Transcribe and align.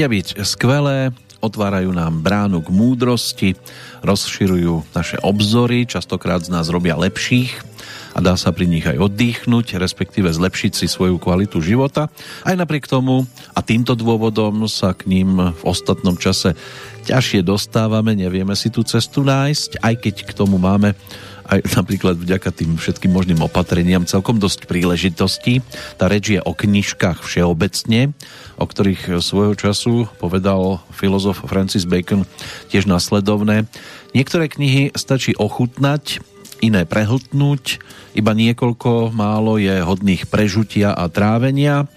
Vedia 0.00 0.16
byť 0.16 0.40
skvelé, 0.48 1.12
otvárajú 1.44 1.92
nám 1.92 2.24
bránu 2.24 2.64
k 2.64 2.72
múdrosti, 2.72 3.52
rozširujú 4.00 4.96
naše 4.96 5.20
obzory, 5.20 5.84
častokrát 5.84 6.40
z 6.40 6.48
nás 6.48 6.72
robia 6.72 6.96
lepších 6.96 7.52
a 8.16 8.24
dá 8.24 8.32
sa 8.40 8.48
pri 8.48 8.64
nich 8.64 8.88
aj 8.88 8.96
oddychnúť, 8.96 9.76
respektíve 9.76 10.32
zlepšiť 10.32 10.72
si 10.72 10.88
svoju 10.88 11.20
kvalitu 11.20 11.60
života. 11.60 12.08
Aj 12.48 12.56
napriek 12.56 12.88
tomu 12.88 13.28
a 13.52 13.60
týmto 13.60 13.92
dôvodom 13.92 14.64
sa 14.72 14.96
k 14.96 15.04
ním 15.04 15.36
v 15.36 15.62
ostatnom 15.68 16.16
čase 16.16 16.56
ťažšie 17.04 17.44
dostávame, 17.44 18.16
nevieme 18.16 18.56
si 18.56 18.72
tú 18.72 18.80
cestu 18.88 19.20
nájsť, 19.20 19.84
aj 19.84 19.94
keď 20.00 20.14
k 20.24 20.32
tomu 20.32 20.56
máme 20.56 20.96
aj 21.50 21.74
napríklad 21.74 22.14
vďaka 22.14 22.54
tým 22.54 22.78
všetkým 22.78 23.10
možným 23.10 23.42
opatreniam 23.42 24.06
celkom 24.06 24.38
dosť 24.38 24.70
príležitostí. 24.70 25.66
Tá 25.98 26.06
reč 26.06 26.30
je 26.30 26.40
o 26.40 26.54
knižkách 26.54 27.26
všeobecne, 27.26 28.14
o 28.54 28.64
ktorých 28.64 29.18
svojho 29.18 29.54
času 29.58 30.06
povedal 30.22 30.78
filozof 30.94 31.42
Francis 31.42 31.90
Bacon 31.90 32.22
tiež 32.70 32.86
nasledovné. 32.86 33.66
Niektoré 34.14 34.46
knihy 34.46 34.94
stačí 34.94 35.34
ochutnať, 35.34 36.22
iné 36.62 36.86
prehltnúť, 36.86 37.82
iba 38.14 38.32
niekoľko 38.34 39.10
málo 39.10 39.58
je 39.58 39.82
hodných 39.82 40.30
prežutia 40.30 40.94
a 40.94 41.10
trávenia. 41.10 41.90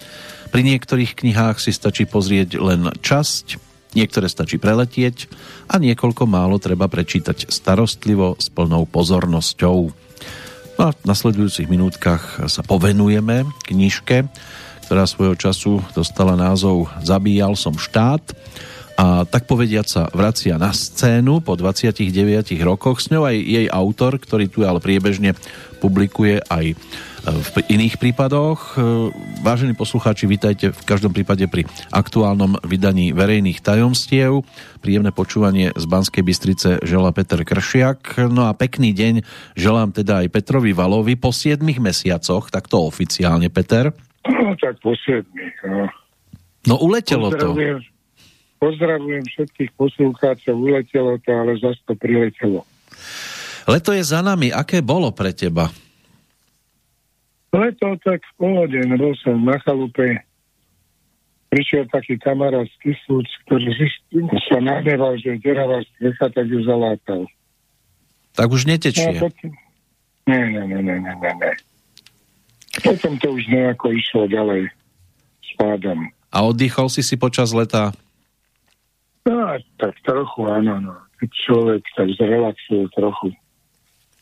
Pri 0.50 0.62
niektorých 0.62 1.18
knihách 1.18 1.58
si 1.62 1.74
stačí 1.74 2.06
pozrieť 2.06 2.62
len 2.62 2.94
časť, 3.02 3.73
niektoré 3.94 4.30
stačí 4.30 4.62
preletieť 4.62 5.30
a 5.70 5.80
niekoľko 5.80 6.24
málo 6.26 6.58
treba 6.62 6.90
prečítať 6.90 7.50
starostlivo 7.50 8.38
s 8.38 8.50
plnou 8.50 8.86
pozornosťou. 8.90 9.78
No 10.74 10.82
a 10.82 10.92
v 10.92 11.06
nasledujúcich 11.06 11.70
minútkach 11.70 12.50
sa 12.50 12.62
povenujeme 12.66 13.46
knižke, 13.70 14.26
ktorá 14.90 15.06
svojho 15.06 15.38
času 15.38 15.80
dostala 15.94 16.34
názov 16.34 16.90
Zabíjal 17.06 17.54
som 17.54 17.78
štát 17.78 18.22
a 18.94 19.26
tak 19.26 19.50
povediať 19.50 19.88
sa 19.90 20.02
vracia 20.14 20.62
na 20.62 20.70
scénu 20.70 21.42
po 21.42 21.58
29 21.58 22.06
rokoch. 22.62 23.02
S 23.02 23.10
ňou 23.10 23.26
aj 23.26 23.38
jej 23.38 23.66
autor, 23.70 24.22
ktorý 24.22 24.46
tu 24.50 24.62
ale 24.66 24.78
priebežne 24.78 25.34
publikuje 25.82 26.46
aj 26.46 26.78
v 27.24 27.48
iných 27.72 27.96
prípadoch. 28.04 28.76
Vážení 29.40 29.72
poslucháči, 29.72 30.28
vítajte 30.28 30.76
v 30.76 30.82
každom 30.84 31.16
prípade 31.16 31.48
pri 31.48 31.64
aktuálnom 31.88 32.60
vydaní 32.68 33.16
verejných 33.16 33.64
tajomstiev. 33.64 34.44
Príjemné 34.84 35.16
počúvanie 35.16 35.72
z 35.72 35.86
Banskej 35.88 36.20
Bystrice 36.20 36.70
želá 36.84 37.16
Peter 37.16 37.40
Kršiak. 37.40 38.28
No 38.28 38.52
a 38.52 38.52
pekný 38.52 38.92
deň 38.92 39.24
želám 39.56 39.96
teda 39.96 40.28
aj 40.28 40.36
Petrovi 40.36 40.76
Valovi 40.76 41.16
po 41.16 41.32
7 41.32 41.64
mesiacoch, 41.64 42.52
tak 42.52 42.68
to 42.68 42.84
oficiálne, 42.84 43.48
Peter. 43.48 43.96
No 44.28 44.56
tak 44.60 44.84
po 44.84 44.92
7. 44.92 45.24
No, 45.64 45.88
no 46.68 46.76
uletelo 46.84 47.32
pozdravujem, 47.32 47.80
to. 47.80 47.88
Pozdravujem 48.60 49.24
všetkých 49.28 49.72
poslucháčov, 49.80 50.56
uletelo 50.60 51.16
to, 51.24 51.32
ale 51.32 51.56
zase 51.56 51.80
to 51.88 51.96
priletelo. 51.96 52.68
Leto 53.64 53.96
je 53.96 54.04
za 54.04 54.20
nami. 54.20 54.52
Aké 54.52 54.84
bolo 54.84 55.16
pre 55.16 55.32
teba? 55.32 55.72
Leto 57.54 57.94
tak 58.02 58.26
v 58.26 58.34
pohode, 58.42 58.80
bol 58.98 59.14
som 59.22 59.38
na 59.38 59.62
chalupe, 59.62 60.26
prišiel 61.54 61.86
taký 61.94 62.18
kamarát 62.18 62.66
z 62.66 62.76
Kisúc, 62.82 63.30
ktorý 63.46 63.70
sa 64.50 64.58
nahneval, 64.58 65.22
že 65.22 65.38
deravá 65.38 65.86
strecha, 65.86 66.34
tak 66.34 66.50
ju 66.50 66.66
zalátal. 66.66 67.30
Tak 68.34 68.50
už 68.50 68.66
netečie. 68.66 69.06
No, 69.14 69.30
potom... 69.30 69.54
Nie, 70.26 70.50
nie, 70.50 70.64
nie, 70.66 70.82
nie, 70.82 70.98
nie, 70.98 71.14
nie. 71.14 71.54
Potom 72.82 73.22
to 73.22 73.38
už 73.38 73.46
nejako 73.54 73.94
išlo 73.94 74.26
ďalej 74.26 74.74
s 75.46 75.52
pádom. 75.54 76.10
A 76.34 76.42
oddychol 76.42 76.90
si 76.90 77.06
si 77.06 77.14
počas 77.22 77.54
leta? 77.54 77.94
No, 79.30 79.54
tak 79.78 79.94
trochu, 80.02 80.50
áno, 80.50 80.82
no. 80.82 80.96
Človek 81.22 81.86
tak 81.94 82.10
zrelaxuje 82.18 82.90
trochu. 82.98 83.30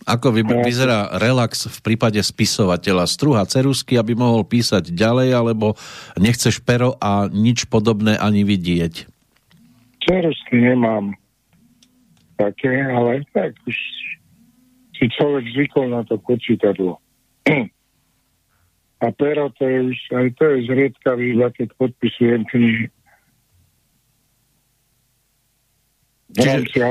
Ako 0.10 0.34
vy, 0.34 0.42
vyzerá 0.66 1.14
relax 1.22 1.70
v 1.70 1.80
prípade 1.86 2.18
spisovateľa? 2.18 3.06
Struha 3.06 3.46
cerusky, 3.46 4.02
aby 4.02 4.18
mohol 4.18 4.42
písať 4.42 4.90
ďalej, 4.90 5.30
alebo 5.38 5.78
nechceš 6.18 6.62
pero 6.62 6.98
a 6.98 7.30
nič 7.30 7.70
podobné 7.70 8.18
ani 8.18 8.42
vidieť? 8.42 9.06
Cerusky 10.02 10.58
nemám 10.58 11.14
také, 12.42 12.74
ale 12.74 13.22
tak 13.30 13.54
už 13.70 13.78
si 14.98 15.06
človek 15.10 15.46
zvykol 15.54 15.94
na 15.94 16.02
to 16.06 16.18
počítadlo. 16.18 16.98
A 19.02 19.10
pero 19.18 19.50
to 19.58 19.66
je 19.66 19.80
už, 19.82 19.98
aj 20.14 20.28
to 20.38 20.46
je 20.46 20.58
zriedkavý, 20.70 21.34
keď 21.58 21.74
podpisujem 21.74 22.46
knihy. 22.54 22.86
Čiže. 26.32 26.88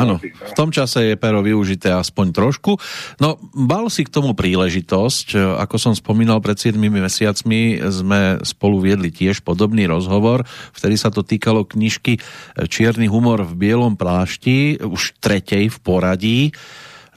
Áno, 0.00 0.16
no. 0.16 0.24
v 0.24 0.54
tom 0.56 0.72
čase 0.72 1.12
je 1.12 1.16
pero 1.20 1.44
využité 1.44 1.92
aspoň 1.92 2.32
trošku. 2.32 2.80
No, 3.20 3.36
bal 3.52 3.92
si 3.92 4.08
k 4.08 4.12
tomu 4.12 4.32
príležitosť. 4.32 5.36
Ako 5.60 5.76
som 5.76 5.92
spomínal, 5.92 6.40
pred 6.40 6.56
7 6.56 6.80
mesiacmi 6.80 7.84
sme 7.92 8.40
spolu 8.40 8.80
viedli 8.80 9.12
tiež 9.12 9.44
podobný 9.44 9.84
rozhovor. 9.84 10.48
Vtedy 10.72 10.96
sa 10.96 11.12
to 11.12 11.20
týkalo 11.20 11.68
knižky 11.68 12.16
Čierny 12.56 13.12
humor 13.12 13.44
v 13.44 13.68
bielom 13.68 14.00
plášti, 14.00 14.80
už 14.80 15.20
tretej 15.20 15.68
v 15.68 15.78
poradí. 15.84 16.40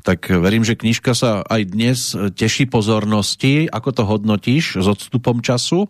Tak 0.05 0.29
verím, 0.29 0.61
že 0.61 0.77
knižka 0.77 1.17
sa 1.17 1.41
aj 1.41 1.61
dnes 1.65 2.13
teší 2.13 2.69
pozornosti. 2.69 3.65
Ako 3.71 3.89
to 3.95 4.03
hodnotíš 4.05 4.77
s 4.77 4.85
odstupom 4.85 5.41
času? 5.41 5.89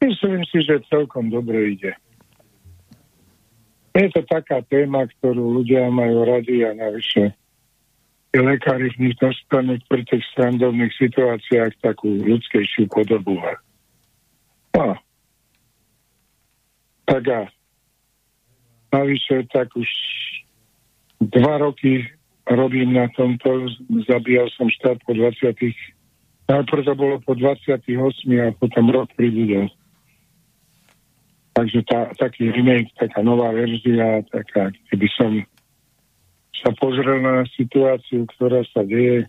Myslím 0.00 0.40
si, 0.48 0.64
že 0.64 0.80
celkom 0.88 1.28
dobre 1.28 1.76
ide. 1.76 1.92
Je 3.96 4.12
to 4.12 4.20
taká 4.28 4.60
téma, 4.68 5.08
ktorú 5.08 5.60
ľudia 5.60 5.88
majú 5.88 6.28
radi 6.28 6.68
a 6.68 6.76
navyše 6.76 7.32
tí 8.28 8.38
lekári 8.44 8.92
v 8.92 9.08
nich 9.08 9.16
dostanú 9.16 9.80
pri 9.88 10.04
tých 10.04 10.20
strandovných 10.36 10.92
situáciách 11.00 11.80
takú 11.80 12.20
ľudskejšiu 12.20 12.92
podobu. 12.92 13.40
No. 14.76 14.92
Tak 17.08 17.24
a 17.32 17.40
navyše 18.92 19.48
tak 19.48 19.72
už 19.72 19.88
dva 21.32 21.64
roky 21.64 22.04
robím 22.44 22.92
na 22.92 23.08
tomto, 23.16 23.72
zabíjal 24.04 24.52
som 24.52 24.68
štát 24.68 25.00
po 25.08 25.16
20. 25.16 25.56
Najprv 26.52 26.82
to 26.84 26.92
bolo 26.92 27.16
po 27.24 27.32
28 27.32 27.80
a 28.36 28.52
potom 28.52 28.92
rok 28.92 29.08
pribudol. 29.16 29.72
Takže 31.56 31.88
tá, 31.88 32.12
taký 32.20 32.52
remake, 32.52 32.92
taká 33.00 33.24
nová 33.24 33.48
verzia, 33.48 34.20
taká, 34.28 34.68
keby 34.92 35.08
som 35.16 35.32
sa 36.52 36.68
pozrel 36.76 37.24
na 37.24 37.48
situáciu, 37.56 38.28
ktorá 38.36 38.60
sa 38.76 38.84
deje, 38.84 39.24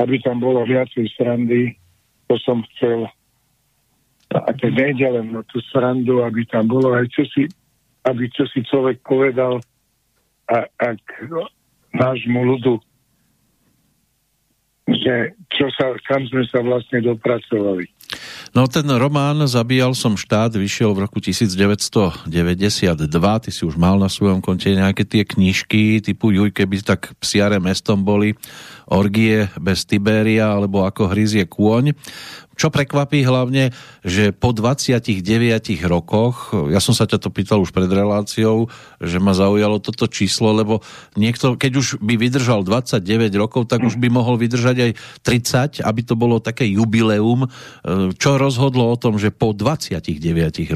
aby 0.00 0.16
tam 0.24 0.40
bolo 0.40 0.64
viacej 0.64 1.04
srandy, 1.20 1.76
to 2.32 2.40
som 2.40 2.64
chcel. 2.72 3.04
A 4.32 4.56
keď 4.56 4.72
nejde 4.72 5.08
len 5.20 5.36
na 5.36 5.44
tú 5.52 5.60
srandu, 5.68 6.24
aby 6.24 6.48
tam 6.48 6.64
bolo 6.64 6.96
aj 6.96 7.04
čo 7.12 7.28
si, 7.28 7.44
aby 8.08 8.24
čo 8.32 8.48
si 8.48 8.64
človek 8.64 9.04
povedal, 9.04 9.60
a, 10.48 10.64
ak 10.80 11.00
nášmu 11.92 12.40
ľudu, 12.56 12.80
že 14.90 15.36
čo 15.52 15.68
sa, 15.76 15.92
kam 16.08 16.24
sme 16.24 16.48
sa 16.48 16.64
vlastne 16.64 17.04
dopracovali. 17.04 17.84
No 18.50 18.66
ten 18.66 18.82
román 18.82 19.46
Zabíjal 19.46 19.94
som 19.94 20.18
štát 20.18 20.50
vyšiel 20.58 20.90
v 20.90 21.06
roku 21.06 21.22
1992, 21.22 22.26
ty 23.46 23.50
si 23.54 23.62
už 23.62 23.78
mal 23.78 23.94
na 23.94 24.10
svojom 24.10 24.42
konte 24.42 24.74
nejaké 24.74 25.06
tie 25.06 25.22
knižky 25.22 26.02
typu 26.02 26.34
Juj, 26.34 26.50
keby 26.50 26.82
tak 26.82 27.14
psiare 27.22 27.62
mestom 27.62 28.02
boli, 28.02 28.34
Orgie 28.90 29.46
bez 29.56 29.86
Tiberia 29.86 30.52
alebo 30.58 30.82
Ako 30.82 31.06
hryzie 31.08 31.46
kôň. 31.46 31.94
Čo 32.60 32.68
prekvapí 32.68 33.24
hlavne, 33.24 33.72
že 34.04 34.36
po 34.36 34.52
29 34.52 35.24
rokoch, 35.88 36.52
ja 36.68 36.76
som 36.76 36.92
sa 36.92 37.08
ťa 37.08 37.16
to 37.16 37.32
pýtal 37.32 37.64
už 37.64 37.72
pred 37.72 37.88
reláciou, 37.88 38.68
že 39.00 39.16
ma 39.16 39.32
zaujalo 39.32 39.80
toto 39.80 40.04
číslo, 40.04 40.52
lebo 40.52 40.84
niekto, 41.16 41.56
keď 41.56 41.72
už 41.80 41.86
by 42.04 42.20
vydržal 42.20 42.60
29 42.60 43.32
rokov, 43.40 43.64
tak 43.64 43.80
už 43.80 43.96
by 43.96 44.12
mohol 44.12 44.36
vydržať 44.36 44.76
aj 44.76 44.90
30, 45.80 45.88
aby 45.88 46.00
to 46.04 46.12
bolo 46.20 46.36
také 46.36 46.68
jubileum. 46.68 47.48
Čo 48.20 48.36
rozhodlo 48.36 48.92
o 48.92 49.00
tom, 49.00 49.16
že 49.16 49.32
po 49.32 49.56
29 49.56 50.12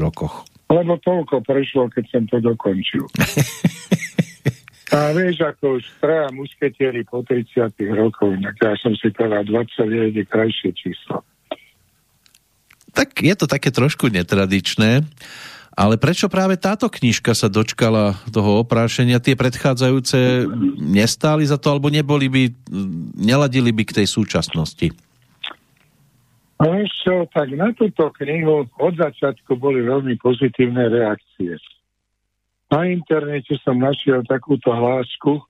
rokoch? 0.01 0.41
Lebo 0.65 0.97
toľko 0.97 1.45
prešlo, 1.45 1.93
keď 1.93 2.05
som 2.09 2.23
to 2.25 2.41
dokončil. 2.41 3.05
A 4.93 5.09
vieš, 5.17 5.41
ako 5.41 5.81
už 5.81 5.83
traja 5.97 6.29
musketieri 6.29 7.01
po 7.09 7.25
30 7.25 7.73
rokoch, 7.97 8.37
tak 8.37 8.55
ja 8.61 8.73
som 8.77 8.93
si 8.93 9.09
povedal, 9.09 9.41
29 9.49 10.13
je 10.13 10.25
krajšie 10.29 10.69
číslo 10.77 11.25
tak 12.95 13.19
je 13.19 13.35
to 13.35 13.45
také 13.45 13.69
trošku 13.75 14.07
netradičné. 14.07 15.03
Ale 15.75 15.99
prečo 15.99 16.31
práve 16.31 16.55
táto 16.55 16.87
knižka 16.87 17.35
sa 17.35 17.51
dočkala 17.51 18.15
toho 18.31 18.63
oprášenia? 18.63 19.19
Tie 19.19 19.35
predchádzajúce 19.35 20.47
nestáli 20.79 21.43
za 21.43 21.59
to, 21.59 21.75
alebo 21.75 21.91
neboli 21.91 22.31
by, 22.31 22.43
neladili 23.19 23.75
by 23.75 23.83
k 23.83 23.95
tej 23.99 24.07
súčasnosti? 24.07 24.95
No 26.55 26.71
čo, 26.87 27.27
tak 27.35 27.51
na 27.51 27.75
túto 27.75 28.07
knihu 28.23 28.63
od 28.79 28.93
začiatku 28.95 29.59
boli 29.59 29.83
veľmi 29.83 30.15
pozitívne 30.15 30.87
reakcie. 30.87 31.59
Na 32.69 32.89
internete 32.89 33.55
som 33.61 33.77
našiel 33.77 34.25
takúto 34.25 34.73
hlásku 34.73 35.41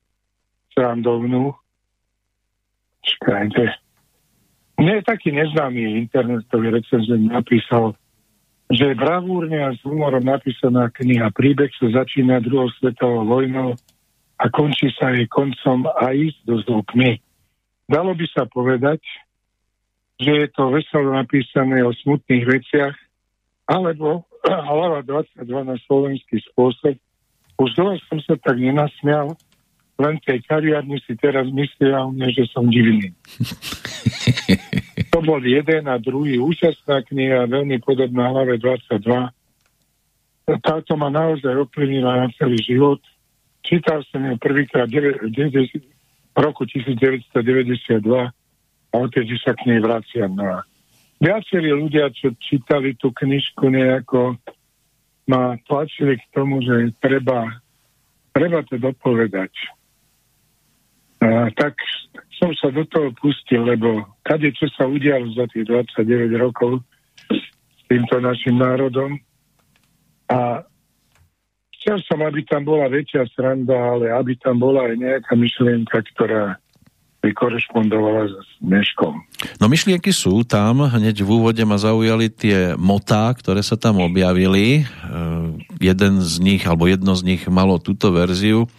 srandovnú. 0.76 1.56
Čakajte. 3.00 3.72
Mne 4.76 5.00
taký 5.00 5.32
neznámy 5.32 5.96
internetový 6.04 6.68
recenzent 6.68 7.32
napísal, 7.32 7.96
že 8.68 8.98
bravúrne 8.98 9.62
a 9.62 9.72
s 9.72 9.80
humorom 9.86 10.20
napísaná 10.20 10.92
kniha. 10.92 11.32
Príbeh 11.32 11.72
sa 11.80 12.04
začína 12.04 12.44
druhou 12.44 12.68
svetovou 12.76 13.24
vojnou 13.24 13.72
a 14.36 14.44
končí 14.52 14.92
sa 15.00 15.16
jej 15.16 15.24
koncom 15.32 15.88
a 15.88 16.12
ísť 16.12 16.38
do 16.44 16.60
zvukmi. 16.60 17.16
Dalo 17.88 18.12
by 18.12 18.26
sa 18.34 18.44
povedať, 18.44 19.00
že 20.20 20.32
je 20.44 20.48
to 20.52 20.74
veselo 20.74 21.14
napísané 21.14 21.80
o 21.86 21.94
smutných 22.04 22.44
veciach, 22.44 22.96
alebo 23.70 24.26
hlava 24.68 25.00
22 25.06 25.46
na 25.64 25.76
slovenský 25.88 26.42
spôsob. 26.52 26.98
Už 27.56 27.72
dlho 27.72 27.96
som 28.08 28.20
sa 28.20 28.36
tak 28.36 28.60
nenasmial, 28.60 29.32
len 29.96 30.20
tej 30.20 30.44
kariárni 30.44 31.00
si 31.08 31.16
teraz 31.16 31.48
myslia 31.48 32.04
o 32.04 32.12
mne, 32.12 32.28
že 32.28 32.44
som 32.52 32.68
divný. 32.68 33.16
to 35.12 35.18
bol 35.24 35.40
jeden 35.40 35.88
a 35.88 35.96
druhý 35.96 36.36
účastná 36.36 37.00
kniha, 37.00 37.48
veľmi 37.48 37.80
podobná 37.80 38.28
hlave 38.28 38.60
22. 38.60 39.00
Táto 40.60 40.92
ma 41.00 41.08
naozaj 41.08 41.48
ovplyvnila 41.48 42.28
na 42.28 42.28
celý 42.36 42.60
život. 42.60 43.00
Čítal 43.64 44.04
som 44.12 44.20
ju 44.20 44.36
prvýkrát 44.36 44.86
v 44.86 45.16
roku 46.36 46.68
1992 46.68 47.32
a 48.92 48.94
odtedy 48.94 49.34
sa 49.40 49.56
k 49.56 49.72
nej 49.72 49.80
vraciam. 49.80 50.36
No 50.36 50.60
viacerí 51.20 51.72
ľudia, 51.72 52.12
čo 52.12 52.32
čítali 52.36 52.92
tú 52.96 53.12
knižku 53.12 53.68
nejako, 53.68 54.36
ma 55.26 55.58
tlačili 55.66 56.16
k 56.16 56.24
tomu, 56.30 56.62
že 56.62 56.94
treba, 57.02 57.50
treba 58.30 58.62
to 58.62 58.78
dopovedať. 58.78 59.52
A, 61.22 61.50
tak 61.54 61.74
som 62.38 62.52
sa 62.54 62.70
do 62.70 62.84
toho 62.86 63.10
pustil, 63.16 63.64
lebo 63.66 64.04
kade 64.22 64.52
čo 64.52 64.68
sa 64.76 64.86
udialo 64.86 65.32
za 65.34 65.48
tých 65.50 65.66
29 65.66 66.30
rokov 66.36 66.84
s 67.32 67.82
týmto 67.88 68.20
našim 68.20 68.60
národom 68.60 69.18
a 70.28 70.62
chcel 71.80 72.02
som, 72.04 72.20
aby 72.26 72.42
tam 72.44 72.66
bola 72.66 72.90
väčšia 72.90 73.30
sranda, 73.32 73.74
ale 73.74 74.12
aby 74.12 74.36
tam 74.36 74.58
bola 74.60 74.90
aj 74.90 74.94
nejaká 74.98 75.32
myšlienka, 75.38 76.02
ktorá 76.14 76.60
by 77.26 77.58
s 78.30 78.48
dneškom. 78.62 79.14
No 79.58 79.66
myšlienky 79.66 80.14
sú 80.14 80.46
tam, 80.46 80.86
hneď 80.86 81.26
v 81.26 81.30
úvode 81.34 81.62
ma 81.66 81.74
zaujali 81.74 82.30
tie 82.30 82.78
motá, 82.78 83.34
ktoré 83.34 83.66
sa 83.66 83.74
tam 83.74 83.98
objavili. 83.98 84.82
E, 84.82 84.82
jeden 85.82 86.22
z 86.22 86.34
nich, 86.38 86.62
alebo 86.62 86.86
jedno 86.86 87.18
z 87.18 87.26
nich 87.26 87.42
malo 87.50 87.82
túto 87.82 88.14
verziu. 88.14 88.70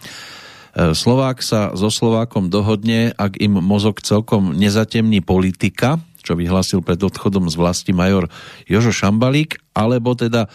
E, 0.72 0.96
Slovák 0.96 1.44
sa 1.44 1.76
so 1.76 1.92
Slovákom 1.92 2.48
dohodne, 2.48 3.12
ak 3.20 3.36
im 3.36 3.60
mozog 3.60 4.00
celkom 4.00 4.56
nezatemní 4.56 5.20
politika, 5.20 6.00
čo 6.24 6.32
vyhlásil 6.32 6.80
pred 6.80 7.00
odchodom 7.04 7.52
z 7.52 7.56
vlasti 7.60 7.92
major 7.92 8.32
Jožo 8.64 8.92
Šambalík, 8.96 9.60
alebo 9.76 10.16
teda 10.16 10.48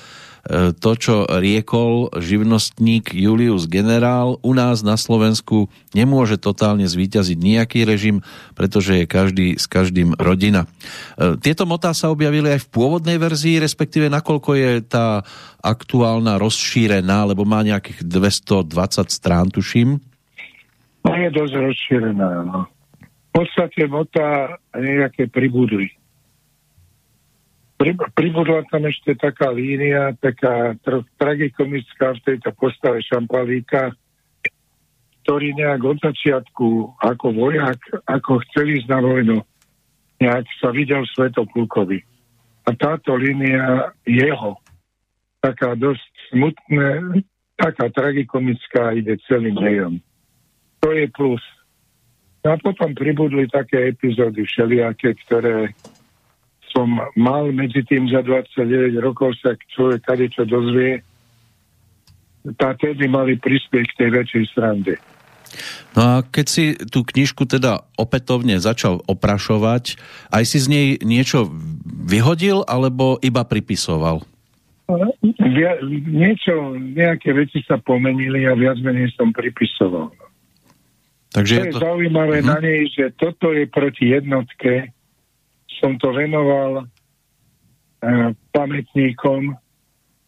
to, 0.51 0.92
čo 1.00 1.24
riekol 1.24 2.12
živnostník 2.19 3.16
Julius 3.16 3.63
Generál, 3.72 4.44
u 4.44 4.51
nás 4.51 4.84
na 4.84 5.00
Slovensku 5.00 5.72
nemôže 5.95 6.36
totálne 6.36 6.84
zvíťaziť 6.84 7.38
nejaký 7.40 7.88
režim, 7.88 8.19
pretože 8.51 9.00
je 9.00 9.06
každý 9.07 9.48
s 9.56 9.72
každým 9.72 10.19
rodina. 10.19 10.68
E, 11.16 11.40
tieto 11.40 11.63
motá 11.63 11.95
sa 11.95 12.12
objavili 12.12 12.51
aj 12.51 12.68
v 12.68 12.72
pôvodnej 12.75 13.16
verzii, 13.16 13.63
respektíve 13.63 14.12
nakoľko 14.12 14.51
je 14.60 14.72
tá 14.84 15.24
aktuálna 15.63 16.36
rozšírená, 16.36 17.24
lebo 17.24 17.48
má 17.48 17.63
nejakých 17.63 18.04
220 18.04 18.68
strán, 19.16 19.48
tuším. 19.48 20.04
No 21.07 21.12
je 21.16 21.30
dosť 21.31 21.54
rozšírená, 21.56 22.30
no. 22.44 22.68
V 23.00 23.31
podstate 23.31 23.88
motá 23.88 24.60
nejaké 24.75 25.31
pribudli 25.31 26.02
pribudla 28.15 28.63
tam 28.71 28.88
ešte 28.88 29.18
taká 29.19 29.51
línia, 29.51 30.15
taká 30.15 30.77
tra- 30.80 31.03
tragikomická 31.19 32.15
v 32.15 32.24
tejto 32.24 32.50
postave 32.56 33.03
Šampalíka, 33.03 33.91
ktorý 35.24 35.56
nejak 35.56 35.81
od 35.83 35.97
začiatku 36.03 37.00
ako 37.00 37.27
vojak, 37.35 37.80
ako 38.07 38.39
chcel 38.47 38.80
ísť 38.80 38.88
na 38.88 39.00
vojnu, 39.00 39.38
nejak 40.19 40.45
sa 40.59 40.71
videl 40.71 41.03
Svetoplukovi. 41.12 42.00
A 42.63 42.69
táto 42.75 43.15
línia 43.19 43.91
jeho, 44.07 44.56
taká 45.44 45.75
dosť 45.75 46.03
smutná, 46.31 47.19
taká 47.59 47.91
tragikomická, 47.91 48.95
ide 48.95 49.19
celým 49.27 49.59
dejom. 49.59 49.94
To 50.83 50.91
je 50.91 51.07
plus. 51.12 51.44
No 52.44 52.56
a 52.56 52.57
potom 52.59 52.91
pribudli 52.91 53.47
také 53.47 53.91
epizódy 53.95 54.44
všelijaké, 54.44 55.15
ktoré 55.27 55.71
som 56.74 56.90
mal 57.14 57.54
medzi 57.54 57.86
tým 57.86 58.10
za 58.10 58.25
29 58.25 58.98
rokov 58.98 59.38
sa 59.40 59.54
človek 59.78 60.02
tady 60.04 60.25
čo 60.34 60.44
dozvie, 60.50 61.06
tá 62.58 62.75
tedy 62.75 63.08
mali 63.08 63.40
prispieť 63.40 63.86
k 63.94 63.98
tej 64.04 64.10
väčšej 64.10 64.44
srande. 64.52 64.96
No 65.94 66.02
a 66.02 66.14
keď 66.25 66.46
si 66.50 66.74
tú 66.90 67.06
knižku 67.06 67.46
teda 67.46 67.86
opätovne 67.96 68.58
začal 68.58 69.06
oprašovať, 69.06 70.01
aj 70.34 70.44
si 70.50 70.58
z 70.58 70.68
nej 70.68 70.88
niečo 71.06 71.53
vyhodil, 71.86 72.65
alebo 72.65 73.22
iba 73.22 73.46
pripisoval? 73.46 74.25
Via, 75.39 75.80
niečo, 76.10 76.75
nejaké 76.75 77.32
veci 77.32 77.62
sa 77.63 77.80
pomenili 77.80 78.44
a 78.50 78.58
viac 78.58 78.82
menej 78.82 79.13
som 79.15 79.32
pripisoval. 79.32 80.12
Takže 81.34 81.53
to 81.56 81.62
je, 81.62 81.65
je 81.70 81.74
to... 81.74 81.80
zaujímavé 81.82 82.38
hm. 82.42 82.48
na 82.50 82.58
nej, 82.60 82.82
že 82.89 83.13
toto 83.13 83.53
je 83.53 83.70
proti 83.70 84.12
jednotke, 84.12 84.89
som 85.80 85.98
to 85.98 86.13
venoval 86.13 86.82
e, 86.82 86.84
pamätníkom, 88.53 89.58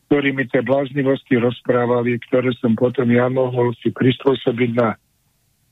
ktorí 0.08 0.32
mi 0.32 0.46
tie 0.48 0.62
bláznivosti 0.62 1.36
rozprávali, 1.42 2.22
ktoré 2.30 2.54
som 2.62 2.78
potom 2.78 3.10
ja 3.10 3.28
mohol 3.28 3.74
si 3.82 3.90
prispôsobiť 3.90 4.72
na, 4.78 4.94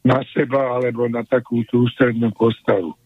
na 0.03 0.19
seba 0.33 0.77
alebo 0.77 1.07
na 1.07 1.23
takú 1.23 1.63
tú 1.69 1.85
ústrednú 1.85 2.33
postavu. 2.33 2.97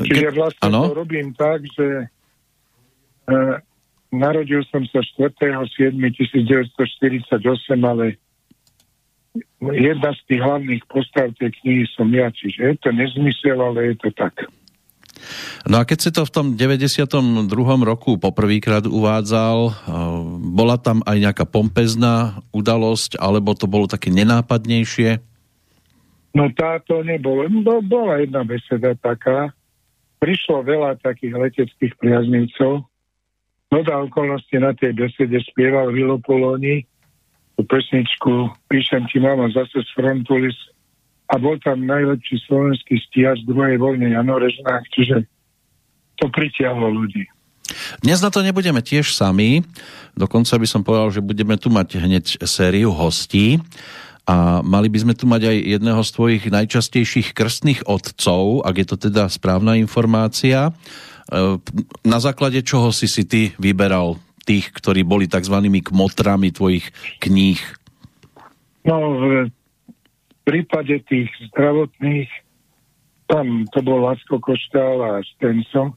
Čiže 0.00 0.32
vlastne 0.32 0.72
ano? 0.72 0.88
to 0.88 0.96
robím 0.96 1.36
tak, 1.36 1.60
že 1.76 2.08
e, 3.28 3.34
narodil 4.10 4.64
som 4.72 4.82
sa 4.88 5.04
4.7.1948, 5.04 7.84
ale 7.84 8.16
jedna 9.60 10.10
z 10.16 10.20
tých 10.26 10.40
hlavných 10.42 10.82
postav 10.90 11.30
tej 11.38 11.54
knihy 11.62 11.86
som 11.94 12.10
ja, 12.10 12.34
čiže 12.34 12.58
je 12.64 12.74
to 12.82 12.90
nezmysel, 12.90 13.62
ale 13.62 13.94
je 13.94 14.02
to 14.02 14.10
tak. 14.16 14.34
No 15.68 15.80
a 15.80 15.86
keď 15.86 15.98
si 15.98 16.10
to 16.10 16.22
v 16.24 16.32
tom 16.32 16.46
92. 16.56 17.50
roku 17.84 18.16
poprvýkrát 18.16 18.84
uvádzal, 18.84 19.58
eh, 19.66 19.72
bola 20.40 20.76
tam 20.80 21.04
aj 21.04 21.16
nejaká 21.16 21.44
pompezná 21.48 22.44
udalosť, 22.50 23.20
alebo 23.20 23.52
to 23.52 23.68
bolo 23.68 23.90
také 23.90 24.08
nenápadnejšie? 24.12 25.20
No 26.30 26.46
táto 26.54 27.02
nebolo. 27.02 27.50
No, 27.50 27.82
bola 27.82 28.22
jedna 28.22 28.46
beseda 28.46 28.94
taká. 28.94 29.50
Prišlo 30.22 30.62
veľa 30.62 31.00
takých 31.02 31.34
leteckých 31.34 31.98
priaznicov. 31.98 32.86
No 33.70 33.78
dá 33.82 33.98
okolnosti 34.02 34.54
na 34.58 34.74
tej 34.74 34.94
besede 34.94 35.38
spieval 35.46 35.90
Vilo 35.94 36.18
Poloni 36.18 36.86
tú 37.60 37.68
pesničku 37.68 38.32
Píšem 38.72 39.04
ti 39.12 39.20
mama 39.20 39.52
zase 39.52 39.84
z 39.84 39.90
frontu 39.92 40.40
list 40.40 40.72
a 41.30 41.34
bol 41.38 41.54
tam 41.62 41.86
najlepší 41.86 42.42
slovenský 42.50 42.98
stíhač 43.06 43.46
druhej 43.46 43.78
vojny 43.78 44.18
Jano 44.18 44.42
Režnák, 44.42 44.82
čiže 44.90 45.30
to 46.18 46.26
pritiahlo 46.26 46.90
ľudí. 46.90 47.30
Dnes 48.02 48.18
na 48.18 48.34
to 48.34 48.42
nebudeme 48.42 48.82
tiež 48.82 49.14
sami, 49.14 49.62
dokonca 50.18 50.58
by 50.58 50.66
som 50.66 50.82
povedal, 50.82 51.14
že 51.14 51.22
budeme 51.22 51.54
tu 51.54 51.70
mať 51.70 52.02
hneď 52.02 52.42
sériu 52.42 52.90
hostí 52.90 53.62
a 54.26 54.58
mali 54.66 54.90
by 54.90 54.98
sme 55.06 55.14
tu 55.14 55.30
mať 55.30 55.54
aj 55.54 55.56
jedného 55.78 56.02
z 56.02 56.10
tvojich 56.10 56.44
najčastejších 56.50 57.28
krstných 57.30 57.86
otcov, 57.86 58.66
ak 58.66 58.74
je 58.74 58.86
to 58.90 58.96
teda 58.98 59.30
správna 59.30 59.78
informácia. 59.78 60.70
E, 60.70 60.72
na 62.02 62.18
základe 62.18 62.58
čoho 62.66 62.90
si 62.90 63.06
si 63.06 63.22
ty 63.22 63.54
vyberal 63.54 64.18
tých, 64.42 64.74
ktorí 64.74 65.06
boli 65.06 65.30
tzv. 65.30 65.62
kmotrami 65.62 66.50
tvojich 66.50 66.90
kníh? 67.22 67.62
No, 68.82 68.98
prípade 70.44 71.02
tých 71.06 71.30
zdravotných, 71.52 72.30
tam 73.30 73.64
to 73.70 73.80
bol 73.82 74.02
Lasko 74.04 74.42
Koštál 74.42 74.98
a 75.02 75.10
Stenso, 75.36 75.94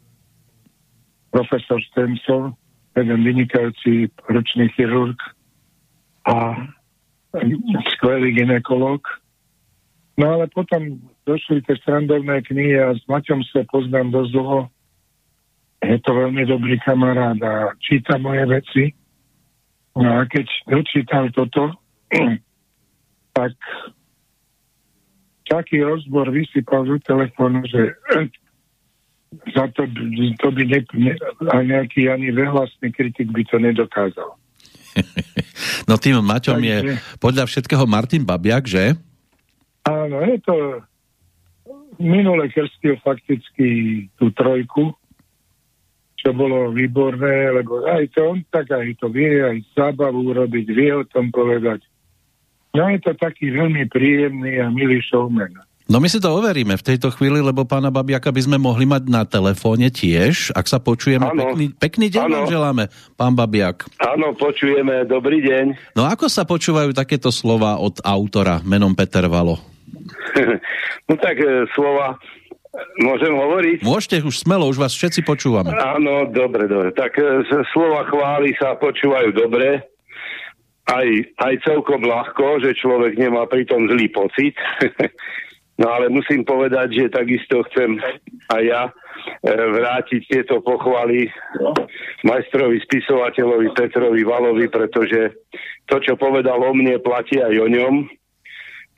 profesor 1.34 1.82
Stenso, 1.90 2.54
jeden 2.94 3.26
vynikajúci 3.26 4.14
ručný 4.30 4.70
chirurg 4.78 5.18
a 6.30 6.70
skvelý 7.98 8.38
ginekolog. 8.38 9.02
No 10.14 10.38
ale 10.38 10.46
potom 10.54 11.02
došli 11.26 11.66
tie 11.66 11.74
strandovné 11.82 12.46
knihy 12.46 12.78
a 12.78 12.94
s 12.94 13.02
Maťom 13.10 13.42
sa 13.50 13.66
poznám 13.66 14.14
dosť 14.14 14.32
dlho 14.38 14.60
je 15.84 16.00
to 16.00 16.12
veľmi 16.16 16.48
dobrý 16.48 16.80
kamarát 16.80 17.36
a 17.44 17.76
číta 17.84 18.16
moje 18.16 18.44
veci. 18.48 18.84
No 20.00 20.24
a 20.24 20.26
keď 20.26 20.48
dočítal 20.72 21.28
toto, 21.36 21.76
tak 23.38 23.54
taký 25.54 25.86
rozbor 25.86 26.34
vysypal 26.34 26.82
do 26.90 26.98
telefónu, 26.98 27.62
že 27.70 27.94
za 29.54 29.66
to, 29.74 29.86
to 30.42 30.48
by 30.50 30.64
ne, 30.66 30.82
ne, 30.98 31.14
a 31.50 31.58
nejaký 31.62 32.10
ani 32.10 32.34
veľhlasný 32.34 32.90
kritik 32.94 33.30
by 33.30 33.46
to 33.46 33.62
nedokázal. 33.62 34.30
No 35.84 36.00
tým 36.00 36.24
Maťom 36.24 36.64
Takže, 36.64 36.70
je 36.70 36.78
podľa 37.20 37.44
všetkého 37.44 37.84
Martin 37.84 38.24
Babiak, 38.24 38.64
že? 38.64 38.96
Áno, 39.84 40.24
je 40.24 40.40
to 40.40 40.56
minule 42.00 42.48
krstil 42.48 42.96
fakticky 43.04 43.68
tú 44.16 44.32
trojku, 44.32 44.96
čo 46.16 46.32
bolo 46.32 46.72
výborné, 46.72 47.52
lebo 47.52 47.84
aj 47.84 48.16
to 48.16 48.32
on 48.32 48.40
tak 48.48 48.72
aj 48.72 48.96
to 48.96 49.12
vie, 49.12 49.44
aj 49.44 49.60
zábavu 49.76 50.32
urobiť, 50.32 50.66
vie 50.72 50.92
o 50.96 51.04
tom 51.04 51.36
povedať. 51.36 51.84
No 52.74 52.90
je 52.90 52.98
to 53.06 53.14
taký 53.14 53.54
veľmi 53.54 53.86
príjemný 53.86 54.58
a 54.58 54.66
milý 54.74 54.98
showman. 55.06 55.54
No 55.86 56.02
my 56.02 56.10
si 56.10 56.18
to 56.18 56.34
overíme 56.34 56.74
v 56.74 56.82
tejto 56.82 57.14
chvíli, 57.14 57.38
lebo 57.38 57.70
pána 57.70 57.94
Babiaka 57.94 58.34
by 58.34 58.42
sme 58.42 58.58
mohli 58.58 58.90
mať 58.90 59.04
na 59.14 59.28
telefóne 59.30 59.94
tiež. 59.94 60.50
Ak 60.58 60.66
sa 60.66 60.82
počujeme, 60.82 61.28
pekný, 61.38 61.66
pekný 61.78 62.08
deň 62.10 62.24
vám 62.34 62.50
želáme, 62.50 62.84
pán 63.14 63.38
Babiak. 63.38 63.86
Áno, 64.02 64.34
počujeme, 64.34 65.06
dobrý 65.06 65.46
deň. 65.46 65.94
No 65.94 66.10
ako 66.10 66.26
sa 66.32 66.50
počúvajú 66.50 66.98
takéto 66.98 67.30
slova 67.30 67.78
od 67.78 68.02
autora 68.02 68.64
menom 68.66 68.98
Peter 68.98 69.28
Valo? 69.30 69.62
no 71.12 71.14
tak 71.20 71.38
e, 71.46 71.70
slova, 71.78 72.18
môžem 72.98 73.38
hovoriť? 73.38 73.78
Môžete 73.86 74.26
už 74.26 74.40
smelo, 74.40 74.66
už 74.72 74.82
vás 74.82 74.98
všetci 74.98 75.22
počúvame. 75.22 75.78
Áno, 75.78 76.26
dobre, 76.32 76.66
dobre. 76.66 76.90
Tak 76.96 77.22
e, 77.22 77.44
slova 77.70 78.08
chvály 78.10 78.56
sa 78.58 78.74
počúvajú 78.80 79.30
dobre, 79.36 79.93
aj, 80.90 81.08
aj 81.40 81.54
celkom 81.64 82.04
ľahko, 82.04 82.60
že 82.60 82.76
človek 82.76 83.16
nemá 83.16 83.48
pritom 83.48 83.88
zlý 83.88 84.12
pocit. 84.12 84.56
No 85.74 85.90
ale 85.90 86.06
musím 86.14 86.46
povedať, 86.46 86.94
že 86.94 87.10
takisto 87.10 87.66
chcem 87.66 87.98
aj 88.54 88.62
ja 88.62 88.84
e, 88.86 88.92
vrátiť 89.50 90.22
tieto 90.30 90.62
pochvaly 90.62 91.26
majstrovi 92.22 92.78
spisovateľovi 92.86 93.74
Petrovi 93.74 94.22
Valovi, 94.22 94.70
pretože 94.70 95.34
to, 95.90 95.98
čo 95.98 96.14
povedal 96.14 96.62
o 96.62 96.72
mne, 96.78 97.02
platí 97.02 97.42
aj 97.42 97.58
o 97.58 97.66
ňom. 97.66 98.06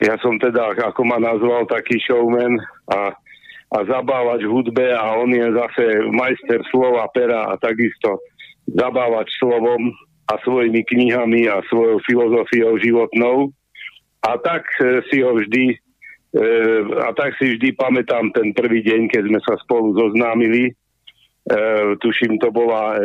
Ja 0.04 0.20
som 0.20 0.36
teda, 0.36 0.76
ako 0.76 1.00
ma 1.08 1.16
nazval, 1.16 1.64
taký 1.64 1.96
showman 2.04 2.60
a, 2.92 3.16
a 3.72 3.78
zabávať 3.88 4.44
v 4.44 4.52
hudbe 4.52 4.86
a 4.92 5.16
on 5.16 5.32
je 5.32 5.48
zase 5.56 5.84
majster 6.12 6.60
slova, 6.68 7.08
pera 7.08 7.48
a 7.48 7.56
takisto 7.56 8.20
zabávať 8.68 9.32
slovom 9.40 9.96
a 10.26 10.34
svojimi 10.42 10.82
knihami 10.82 11.46
a 11.46 11.62
svojou 11.70 12.02
filozofiou 12.02 12.78
životnou. 12.78 13.54
A 14.26 14.34
tak 14.42 14.66
e, 14.82 15.00
si 15.10 15.22
ho 15.22 15.34
vždy 15.34 15.78
E, 16.36 16.44
a 17.00 17.16
tak 17.16 17.32
si 17.40 17.56
vždy 17.56 17.72
pamätám 17.80 18.28
ten 18.36 18.52
prvý 18.52 18.84
deň, 18.84 19.08
keď 19.08 19.22
sme 19.24 19.40
sa 19.40 19.56
spolu 19.64 19.96
zoznámili. 19.96 20.68
E, 20.68 20.72
tuším, 21.96 22.36
to 22.36 22.52
bola 22.52 23.00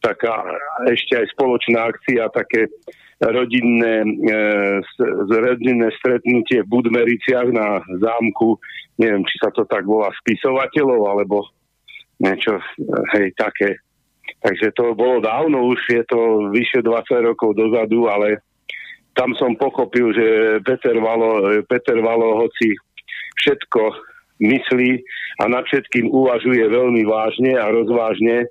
taká 0.00 0.40
ešte 0.88 1.20
aj 1.20 1.26
spoločná 1.36 1.92
akcia, 1.92 2.32
také 2.32 2.72
rodinné, 3.20 4.08
e, 4.08 4.38
rodinné 5.28 5.92
stretnutie 6.00 6.64
v 6.64 6.72
Budmericiach 6.72 7.52
na 7.52 7.84
zámku, 8.00 8.56
neviem, 8.96 9.26
či 9.28 9.36
sa 9.42 9.52
to 9.52 9.68
tak 9.68 9.84
volá 9.84 10.08
spisovateľov, 10.24 11.00
alebo 11.12 11.52
niečo, 12.24 12.56
hej, 13.18 13.36
také. 13.36 13.76
Takže 14.42 14.74
to 14.74 14.98
bolo 14.98 15.22
dávno, 15.22 15.70
už 15.70 15.80
je 15.86 16.02
to 16.10 16.50
vyše 16.50 16.82
20 16.82 17.30
rokov 17.30 17.54
dozadu, 17.54 18.10
ale 18.10 18.42
tam 19.14 19.30
som 19.38 19.54
pochopil, 19.54 20.10
že 20.10 20.58
Peter 20.66 20.98
Valo, 20.98 21.62
Peter 21.70 21.98
Valo 22.02 22.42
hoci 22.42 22.74
všetko 23.38 23.82
myslí 24.42 24.90
a 25.38 25.46
nad 25.46 25.62
všetkým 25.70 26.10
uvažuje 26.10 26.64
veľmi 26.66 27.06
vážne 27.06 27.54
a 27.54 27.70
rozvážne, 27.70 28.50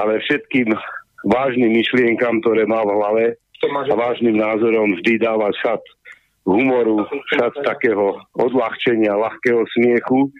ale 0.00 0.24
všetkým 0.24 0.72
vážnym 1.28 1.72
myšlienkam, 1.74 2.40
ktoré 2.40 2.64
má 2.64 2.80
v 2.86 2.94
hlave 2.96 3.24
a 3.64 3.94
vážnym 3.96 4.36
názorom 4.36 4.96
vždy 5.00 5.20
dáva 5.20 5.50
šat 5.60 5.82
humoru, 6.46 7.02
šat 7.34 7.56
takého 7.66 8.20
odľahčenia, 8.38 9.16
ľahkého 9.16 9.66
smiechu. 9.74 10.30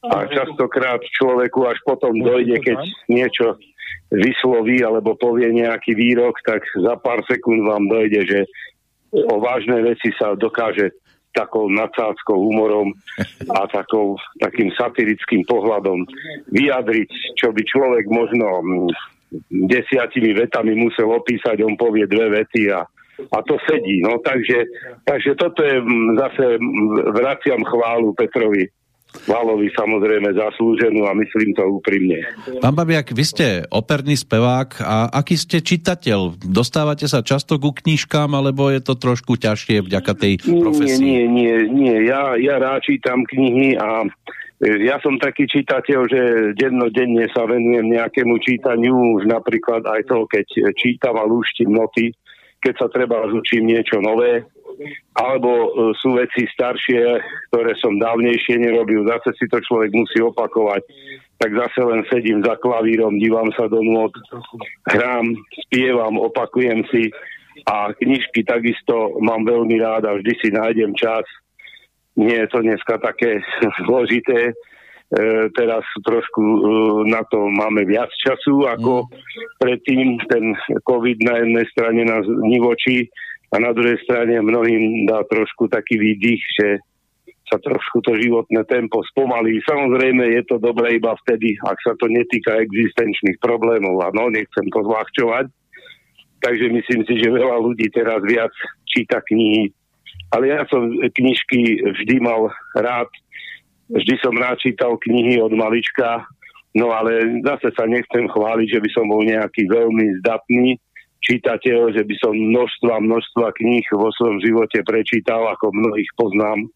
A 0.00 0.24
častokrát 0.32 1.00
človeku 1.20 1.68
až 1.68 1.76
potom 1.84 2.16
dojde, 2.24 2.56
keď 2.64 2.78
niečo 3.12 3.60
vysloví 4.10 4.82
alebo 4.82 5.14
povie 5.14 5.54
nejaký 5.54 5.94
výrok, 5.94 6.38
tak 6.42 6.66
za 6.74 6.98
pár 6.98 7.22
sekúnd 7.30 7.62
vám 7.62 7.86
dojde, 7.86 8.20
že 8.26 8.40
o 9.14 9.38
vážne 9.42 9.82
veci 9.82 10.10
sa 10.18 10.34
dokáže 10.34 10.94
takou 11.30 11.70
nadsádzkou 11.70 12.34
humorom 12.34 12.90
a 13.58 13.66
takou, 13.70 14.18
takým 14.42 14.74
satirickým 14.74 15.46
pohľadom 15.46 16.02
vyjadriť, 16.50 17.38
čo 17.38 17.54
by 17.54 17.62
človek 17.62 18.04
možno 18.10 18.46
mm, 18.62 18.90
desiatimi 19.70 20.34
vetami 20.34 20.74
musel 20.74 21.06
opísať, 21.14 21.62
on 21.62 21.78
povie 21.78 22.10
dve 22.10 22.42
vety 22.42 22.74
a, 22.74 22.82
a 23.30 23.38
to 23.46 23.62
sedí. 23.62 24.02
No, 24.02 24.18
takže, 24.18 24.66
takže 25.06 25.38
toto 25.38 25.62
je 25.62 25.78
mm, 25.78 26.18
zase, 26.18 26.46
mm, 26.58 27.14
vraciam 27.14 27.62
chválu 27.62 28.10
Petrovi 28.18 28.66
Valovi 29.26 29.68
samozrejme 29.74 30.32
zaslúženú 30.38 31.02
a 31.02 31.12
myslím 31.18 31.50
to 31.52 31.66
úprimne. 31.66 32.22
Pán 32.62 32.74
Babiak, 32.78 33.10
vy 33.10 33.24
ste 33.26 33.46
operný 33.66 34.14
spevák 34.14 34.80
a 34.86 35.10
aký 35.10 35.34
ste 35.34 35.58
čitateľ? 35.58 36.38
Dostávate 36.38 37.10
sa 37.10 37.20
často 37.20 37.58
ku 37.58 37.74
knižkám, 37.74 38.30
alebo 38.30 38.70
je 38.70 38.78
to 38.78 38.94
trošku 38.94 39.34
ťažšie 39.34 39.82
vďaka 39.82 40.12
tej 40.14 40.38
profesii? 40.46 41.02
Nie, 41.02 41.22
nie, 41.26 41.54
nie. 41.74 41.96
Ja, 42.06 42.38
ja 42.38 42.62
rád 42.62 42.86
čítam 42.86 43.26
knihy 43.26 43.74
a 43.76 44.06
e, 44.62 44.88
ja 44.88 45.02
som 45.02 45.18
taký 45.18 45.50
čitateľ, 45.50 46.00
že 46.06 46.22
dennodenne 46.54 47.26
sa 47.34 47.50
venujem 47.50 47.90
nejakému 47.90 48.38
čítaniu, 48.38 49.18
už 49.18 49.26
napríklad 49.26 49.84
aj 49.90 50.06
to, 50.06 50.22
keď 50.30 50.46
čítam 50.78 51.18
a 51.18 51.26
lúštim 51.26 51.68
noty, 51.68 52.14
keď 52.60 52.74
sa 52.78 52.86
treba 52.92 53.26
zúčim 53.26 53.64
niečo 53.64 53.98
nové, 53.98 54.46
alebo 55.16 55.50
e, 55.50 55.68
sú 55.98 56.16
veci 56.16 56.48
staršie, 56.48 57.00
ktoré 57.50 57.72
som 57.78 58.00
dávnejšie 58.00 58.60
nerobil, 58.60 59.04
zase 59.04 59.36
si 59.36 59.46
to 59.48 59.60
človek 59.60 59.92
musí 59.92 60.20
opakovať, 60.20 60.82
tak 61.40 61.50
zase 61.56 61.80
len 61.84 62.04
sedím 62.08 62.40
za 62.44 62.56
klavírom, 62.60 63.20
dívam 63.20 63.48
sa 63.56 63.68
do 63.68 63.80
nôd, 63.80 64.12
hrám, 64.88 65.32
spievam, 65.68 66.20
opakujem 66.20 66.84
si 66.92 67.08
a 67.68 67.92
knižky 67.92 68.44
takisto 68.44 69.20
mám 69.20 69.44
veľmi 69.44 69.76
rád 69.80 70.08
a 70.08 70.16
vždy 70.16 70.32
si 70.40 70.48
nájdem 70.52 70.96
čas. 70.96 71.24
Nie 72.16 72.44
je 72.44 72.48
to 72.52 72.58
dneska 72.64 73.00
také 73.00 73.40
zložité, 73.86 74.56
E, 75.10 75.50
teraz 75.58 75.82
trošku 76.06 76.38
e, 76.38 76.58
na 77.10 77.26
to 77.26 77.50
máme 77.50 77.82
viac 77.82 78.06
času 78.14 78.62
ako 78.70 79.02
mm. 79.02 79.14
predtým. 79.58 80.22
Ten 80.30 80.54
COVID 80.86 81.18
na 81.26 81.42
jednej 81.42 81.66
strane 81.74 82.02
nás 82.06 82.22
nivočí 82.30 83.10
a 83.50 83.56
na 83.58 83.74
druhej 83.74 83.98
strane 84.06 84.38
mnohým 84.38 85.10
dá 85.10 85.26
trošku 85.26 85.66
taký 85.66 85.98
výdych, 85.98 86.42
že 86.54 86.68
sa 87.50 87.58
trošku 87.58 87.98
to 88.06 88.14
životné 88.14 88.62
tempo 88.70 89.02
spomalí. 89.10 89.58
Samozrejme 89.66 90.22
je 90.38 90.42
to 90.46 90.62
dobré 90.62 91.02
iba 91.02 91.18
vtedy, 91.26 91.58
ak 91.66 91.74
sa 91.82 91.98
to 91.98 92.06
netýka 92.06 92.62
existenčných 92.62 93.42
problémov 93.42 93.98
a 94.06 94.14
no, 94.14 94.30
nechcem 94.30 94.70
to 94.70 94.86
zľahčovať. 94.86 95.50
Takže 96.40 96.66
myslím 96.70 97.02
si, 97.10 97.14
že 97.18 97.36
veľa 97.36 97.58
ľudí 97.58 97.90
teraz 97.90 98.22
viac 98.22 98.54
číta 98.86 99.18
knihy. 99.26 99.74
Ale 100.30 100.54
ja 100.54 100.62
som 100.70 100.86
knižky 100.88 101.90
vždy 102.00 102.22
mal 102.22 102.54
rád. 102.78 103.10
Vždy 103.90 104.14
som 104.22 104.32
rád 104.38 104.62
čítal 104.62 104.94
knihy 105.02 105.42
od 105.42 105.50
malička, 105.50 106.22
no 106.78 106.94
ale 106.94 107.42
zase 107.42 107.74
sa 107.74 107.82
nechcem 107.90 108.30
chváliť, 108.30 108.78
že 108.78 108.80
by 108.80 108.88
som 108.94 109.10
bol 109.10 109.26
nejaký 109.26 109.66
veľmi 109.66 110.22
zdatný 110.22 110.78
čítateľ, 111.20 111.92
že 111.94 112.02
by 112.04 112.14
som 112.18 112.32
množstva, 112.32 112.94
množstva 113.00 113.46
kníh 113.56 113.86
vo 113.92 114.08
svojom 114.16 114.40
živote 114.40 114.80
prečítal, 114.82 115.46
ako 115.52 115.72
mnohých 115.72 116.10
poznám. 116.16 116.68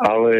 Ale 0.00 0.34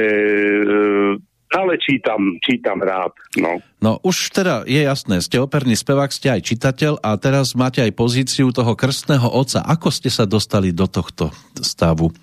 e, 0.66 1.30
ale 1.50 1.82
čítam, 1.82 2.38
čítam 2.38 2.78
rád. 2.78 3.10
No. 3.34 3.58
no 3.82 3.98
už 4.06 4.30
teda 4.30 4.62
je 4.70 4.86
jasné, 4.86 5.18
ste 5.18 5.42
operný 5.42 5.74
spevák, 5.74 6.06
ste 6.14 6.30
aj 6.30 6.46
čitateľ 6.46 7.02
a 7.02 7.18
teraz 7.18 7.58
máte 7.58 7.82
aj 7.82 7.90
pozíciu 7.98 8.54
toho 8.54 8.78
krstného 8.78 9.26
oca. 9.26 9.58
Ako 9.66 9.90
ste 9.90 10.14
sa 10.14 10.30
dostali 10.30 10.70
do 10.70 10.86
tohto 10.86 11.34
stavu? 11.58 12.14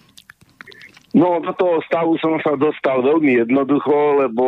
No, 1.12 1.44
do 1.44 1.52
toho 1.60 1.84
stavu 1.84 2.16
som 2.24 2.40
sa 2.40 2.56
dostal 2.56 3.04
veľmi 3.04 3.44
jednoducho, 3.44 4.28
lebo 4.28 4.46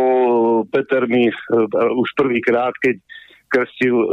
Peter 0.71 1.07
mi 1.11 1.27
uh, 1.27 1.33
už 1.99 2.09
prvýkrát, 2.15 2.71
keď 2.79 3.03
krstil 3.49 3.95
uh, 3.97 4.07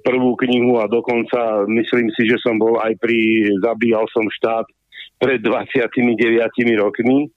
prvú 0.00 0.38
knihu 0.46 0.78
a 0.78 0.86
dokonca 0.86 1.66
myslím 1.66 2.08
si, 2.14 2.24
že 2.24 2.38
som 2.40 2.56
bol 2.56 2.78
aj 2.78 2.94
pri 3.02 3.50
Zabíjal 3.60 4.06
som 4.14 4.24
štát 4.30 4.66
pred 5.20 5.42
29 5.42 5.90
rokmi, 6.80 7.28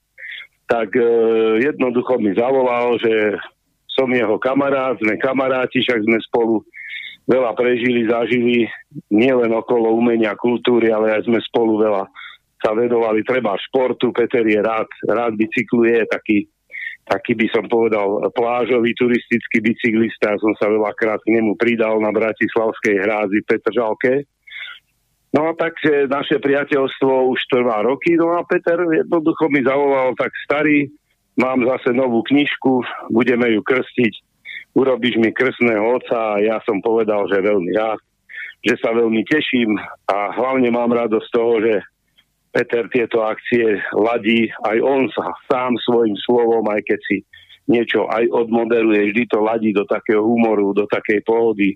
tak 0.70 0.94
uh, 0.94 1.58
jednoducho 1.60 2.22
mi 2.22 2.32
zavolal, 2.32 2.96
že 3.02 3.36
som 3.94 4.10
jeho 4.10 4.38
kamarát, 4.38 4.98
sme 4.98 5.18
kamaráti, 5.18 5.82
však 5.82 6.02
sme 6.02 6.18
spolu 6.26 6.62
veľa 7.30 7.54
prežili, 7.56 8.04
zažili, 8.10 8.68
nielen 9.08 9.54
okolo 9.54 9.94
umenia, 9.94 10.36
kultúry, 10.36 10.90
ale 10.90 11.14
aj 11.14 11.30
sme 11.30 11.38
spolu 11.40 11.78
veľa 11.80 12.04
sa 12.64 12.72
vedovali 12.72 13.20
treba 13.20 13.60
športu. 13.60 14.08
Peter 14.16 14.40
je 14.40 14.56
rád, 14.56 14.88
rád 15.04 15.36
bicykluje, 15.36 16.08
taký, 16.08 16.48
taký 17.04 17.36
by 17.36 17.46
som 17.52 17.64
povedal 17.68 18.32
plážový 18.32 18.96
turistický 18.96 19.60
bicyklista. 19.60 20.40
Som 20.40 20.56
sa 20.56 20.72
veľakrát 20.72 21.20
k 21.20 21.36
nemu 21.36 21.56
pridal 21.60 22.00
na 22.00 22.08
Bratislavskej 22.08 22.96
hrázi 23.00 23.44
Petržalke. 23.44 24.24
No 25.34 25.50
a 25.50 25.52
takže 25.58 26.06
naše 26.06 26.38
priateľstvo 26.38 27.34
už 27.34 27.40
trvá 27.50 27.82
roky. 27.82 28.14
No 28.14 28.38
a 28.38 28.46
Peter 28.46 28.78
jednoducho 28.78 29.50
mi 29.50 29.66
zavolal 29.66 30.14
tak 30.14 30.30
starý, 30.46 30.86
mám 31.34 31.60
zase 31.66 31.90
novú 31.90 32.22
knižku, 32.22 32.86
budeme 33.10 33.50
ju 33.50 33.60
krstiť, 33.66 34.14
urobíš 34.78 35.18
mi 35.18 35.34
krstného 35.34 35.98
oca 35.98 36.38
a 36.38 36.42
ja 36.42 36.62
som 36.62 36.78
povedal, 36.78 37.26
že 37.26 37.42
veľmi 37.42 37.70
rád, 37.74 37.98
že 38.62 38.78
sa 38.78 38.94
veľmi 38.94 39.26
teším 39.26 39.74
a 40.06 40.38
hlavne 40.38 40.70
mám 40.70 40.94
radosť 40.94 41.26
z 41.26 41.34
toho, 41.34 41.54
že 41.58 41.74
Peter 42.54 42.86
tieto 42.86 43.26
akcie 43.26 43.82
ladí, 43.90 44.46
aj 44.62 44.78
on 44.78 45.10
sa 45.10 45.34
sám 45.50 45.74
svojim 45.82 46.14
slovom, 46.22 46.62
aj 46.70 46.86
keď 46.86 47.00
si 47.10 47.26
niečo 47.66 48.06
aj 48.06 48.30
odmoderuje, 48.30 49.10
vždy 49.10 49.24
to 49.26 49.42
ladí 49.42 49.74
do 49.74 49.82
takého 49.90 50.22
humoru, 50.22 50.70
do 50.70 50.86
takej 50.86 51.18
pohody, 51.26 51.74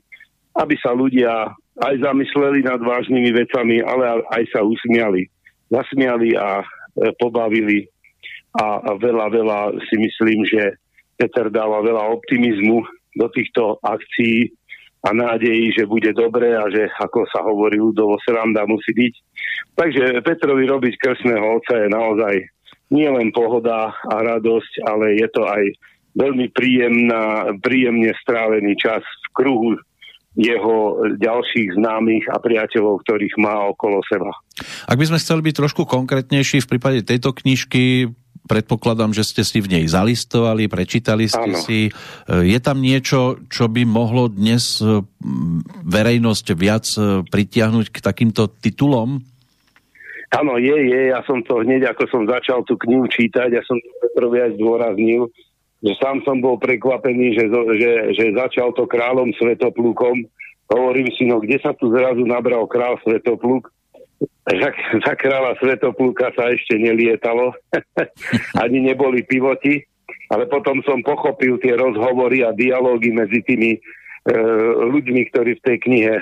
aby 0.55 0.79
sa 0.79 0.95
ľudia 0.95 1.51
aj 1.83 1.95
zamysleli 1.99 2.63
nad 2.63 2.79
vážnymi 2.79 3.31
vecami, 3.35 3.83
ale 3.83 4.23
aj 4.31 4.43
sa 4.55 4.61
usmiali. 4.63 5.27
Zasmiali 5.67 6.39
a 6.39 6.63
e, 6.63 6.65
pobavili 7.19 7.91
a, 8.55 8.79
a 8.79 8.91
veľa, 8.95 9.27
veľa 9.35 9.59
si 9.91 9.97
myslím, 9.99 10.47
že 10.47 10.79
Peter 11.19 11.51
dáva 11.51 11.83
veľa 11.83 12.07
optimizmu 12.15 12.87
do 13.19 13.27
týchto 13.35 13.83
akcií 13.83 14.55
a 14.99 15.09
nádejí, 15.15 15.71
že 15.79 15.87
bude 15.87 16.11
dobre 16.11 16.59
a 16.59 16.67
že, 16.67 16.91
ako 16.99 17.27
sa 17.31 17.43
hovorí, 17.47 17.79
ľudovo 17.79 18.19
sranda 18.27 18.67
musí 18.67 18.91
byť. 18.91 19.15
Takže 19.79 20.05
Petrovi 20.27 20.67
robiť 20.67 20.95
krstného 20.99 21.63
oca 21.63 21.75
je 21.79 21.89
naozaj 21.89 22.35
nielen 22.91 23.31
pohoda 23.31 23.95
a 23.95 24.17
radosť, 24.25 24.73
ale 24.83 25.23
je 25.23 25.29
to 25.31 25.47
aj 25.47 25.63
veľmi 26.19 26.51
príjemná, 26.51 27.55
príjemne 27.63 28.11
strávený 28.19 28.75
čas 28.75 29.05
v 29.05 29.29
kruhu 29.39 29.79
jeho 30.39 31.03
ďalších 31.19 31.75
známych 31.75 32.31
a 32.31 32.39
priateľov, 32.39 33.03
ktorých 33.03 33.35
má 33.43 33.71
okolo 33.75 33.99
seba. 34.07 34.31
Ak 34.87 34.95
by 34.95 35.11
sme 35.11 35.19
chceli 35.19 35.51
byť 35.51 35.55
trošku 35.59 35.83
konkrétnejší 35.83 36.63
v 36.63 36.71
prípade 36.71 37.03
tejto 37.03 37.35
knižky, 37.35 38.15
Predpokladám, 38.49 39.13
že 39.13 39.29
ste 39.29 39.45
si 39.45 39.61
v 39.61 39.69
nej 39.69 39.85
zalistovali, 39.85 40.73
prečítali 40.73 41.29
ste 41.29 41.53
ano. 41.53 41.61
si. 41.61 41.79
E, 41.87 41.91
je 42.49 42.59
tam 42.65 42.81
niečo, 42.81 43.45
čo 43.53 43.69
by 43.69 43.85
mohlo 43.85 44.33
dnes 44.33 44.81
e, 44.81 45.05
verejnosť 45.85 46.47
viac 46.57 46.89
e, 46.97 47.23
pritiahnuť 47.29 47.87
k 47.93 47.99
takýmto 48.01 48.49
titulom? 48.49 49.21
Áno, 50.33 50.57
je, 50.57 50.77
je. 50.89 51.01
Ja 51.13 51.21
som 51.29 51.45
to 51.45 51.61
hneď, 51.61 51.93
ako 51.93 52.05
som 52.09 52.23
začal 52.25 52.65
tú 52.65 52.81
knihu 52.81 53.05
čítať, 53.09 53.49
ja 53.53 53.63
som 53.65 53.77
to 53.77 53.89
Petrovi 54.01 54.45
aj 54.45 54.57
zdôraznil, 54.57 55.29
že 55.85 55.93
sám 56.01 56.25
som 56.25 56.41
bol 56.41 56.57
prekvapený, 56.61 57.37
že, 57.37 57.45
že, 57.53 57.93
že 58.17 58.25
začal 58.37 58.73
to 58.73 58.85
kráľom 58.85 59.33
Svetoplúkom. 59.37 60.25
Hovorím 60.69 61.09
si, 61.17 61.25
no 61.25 61.41
kde 61.41 61.57
sa 61.61 61.73
tu 61.73 61.89
zrazu 61.89 62.25
nabral 62.29 62.69
král 62.69 63.01
Svetoplúk? 63.01 63.73
Za, 64.49 64.71
za 65.05 65.13
kráľa 65.15 65.61
Svetopluka 65.61 66.33
sa 66.35 66.51
ešte 66.51 66.75
nelietalo, 66.81 67.55
ani 68.65 68.79
neboli 68.81 69.23
pivoti, 69.23 69.85
ale 70.33 70.49
potom 70.49 70.83
som 70.85 71.05
pochopil 71.05 71.61
tie 71.61 71.77
rozhovory 71.77 72.45
a 72.45 72.53
dialógy 72.53 73.13
medzi 73.15 73.41
tými 73.45 73.77
e, 73.77 73.81
ľuďmi, 74.89 75.23
ktorí 75.33 75.57
v 75.61 75.65
tej 75.65 75.77
knihe 75.85 76.15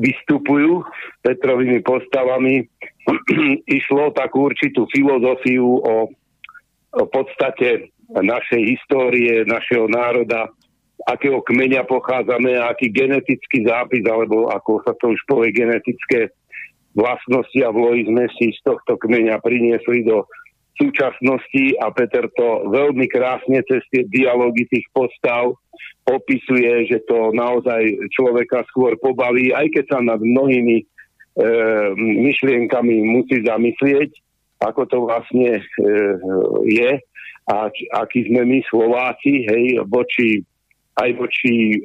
vystupujú, 0.00 0.84
Petrovými 1.24 1.80
postavami. 1.84 2.66
Išlo 3.78 4.12
takú 4.12 4.48
určitú 4.52 4.88
filozofiu 4.90 5.64
o, 5.64 6.08
o 6.92 7.04
podstate 7.08 7.92
našej 8.08 8.62
histórie, 8.64 9.44
našeho 9.44 9.84
národa, 9.88 10.48
akého 11.04 11.44
kmeňa 11.44 11.84
pochádzame, 11.84 12.56
aký 12.58 12.88
genetický 12.88 13.64
zápis, 13.68 14.04
alebo 14.08 14.48
ako 14.48 14.82
sa 14.82 14.92
to 14.96 15.12
už 15.12 15.20
povie, 15.28 15.52
genetické 15.52 16.32
vlastnosti 16.98 17.60
a 17.62 17.70
vlohy 17.70 18.02
sme 18.10 18.26
si 18.34 18.50
z 18.50 18.60
tohto 18.66 18.98
kmeňa 18.98 19.38
priniesli 19.38 20.02
do 20.02 20.26
súčasnosti 20.78 21.78
a 21.82 21.90
Peter 21.94 22.26
to 22.34 22.70
veľmi 22.70 23.06
krásne 23.10 23.62
cez 23.66 23.82
tie 23.90 24.06
dialógy 24.10 24.66
tých 24.70 24.86
postav 24.94 25.54
opisuje, 26.06 26.86
že 26.90 27.02
to 27.06 27.34
naozaj 27.34 27.82
človeka 28.14 28.66
skôr 28.70 28.98
pobaví, 28.98 29.50
aj 29.54 29.66
keď 29.74 29.84
sa 29.90 29.98
nad 30.02 30.22
mnohými 30.22 30.82
e, 30.82 30.84
myšlienkami 31.98 32.94
musí 33.04 33.42
zamyslieť, 33.42 34.10
ako 34.62 34.82
to 34.86 34.96
vlastne 35.04 35.58
e, 35.58 35.62
je 36.66 36.90
a 37.48 37.54
aký 37.98 38.20
sme 38.30 38.46
my 38.46 38.58
Slováci, 38.70 39.44
hej, 39.50 39.82
voči, 39.90 40.42
aj 40.98 41.10
voči 41.18 41.74
e, 41.74 41.78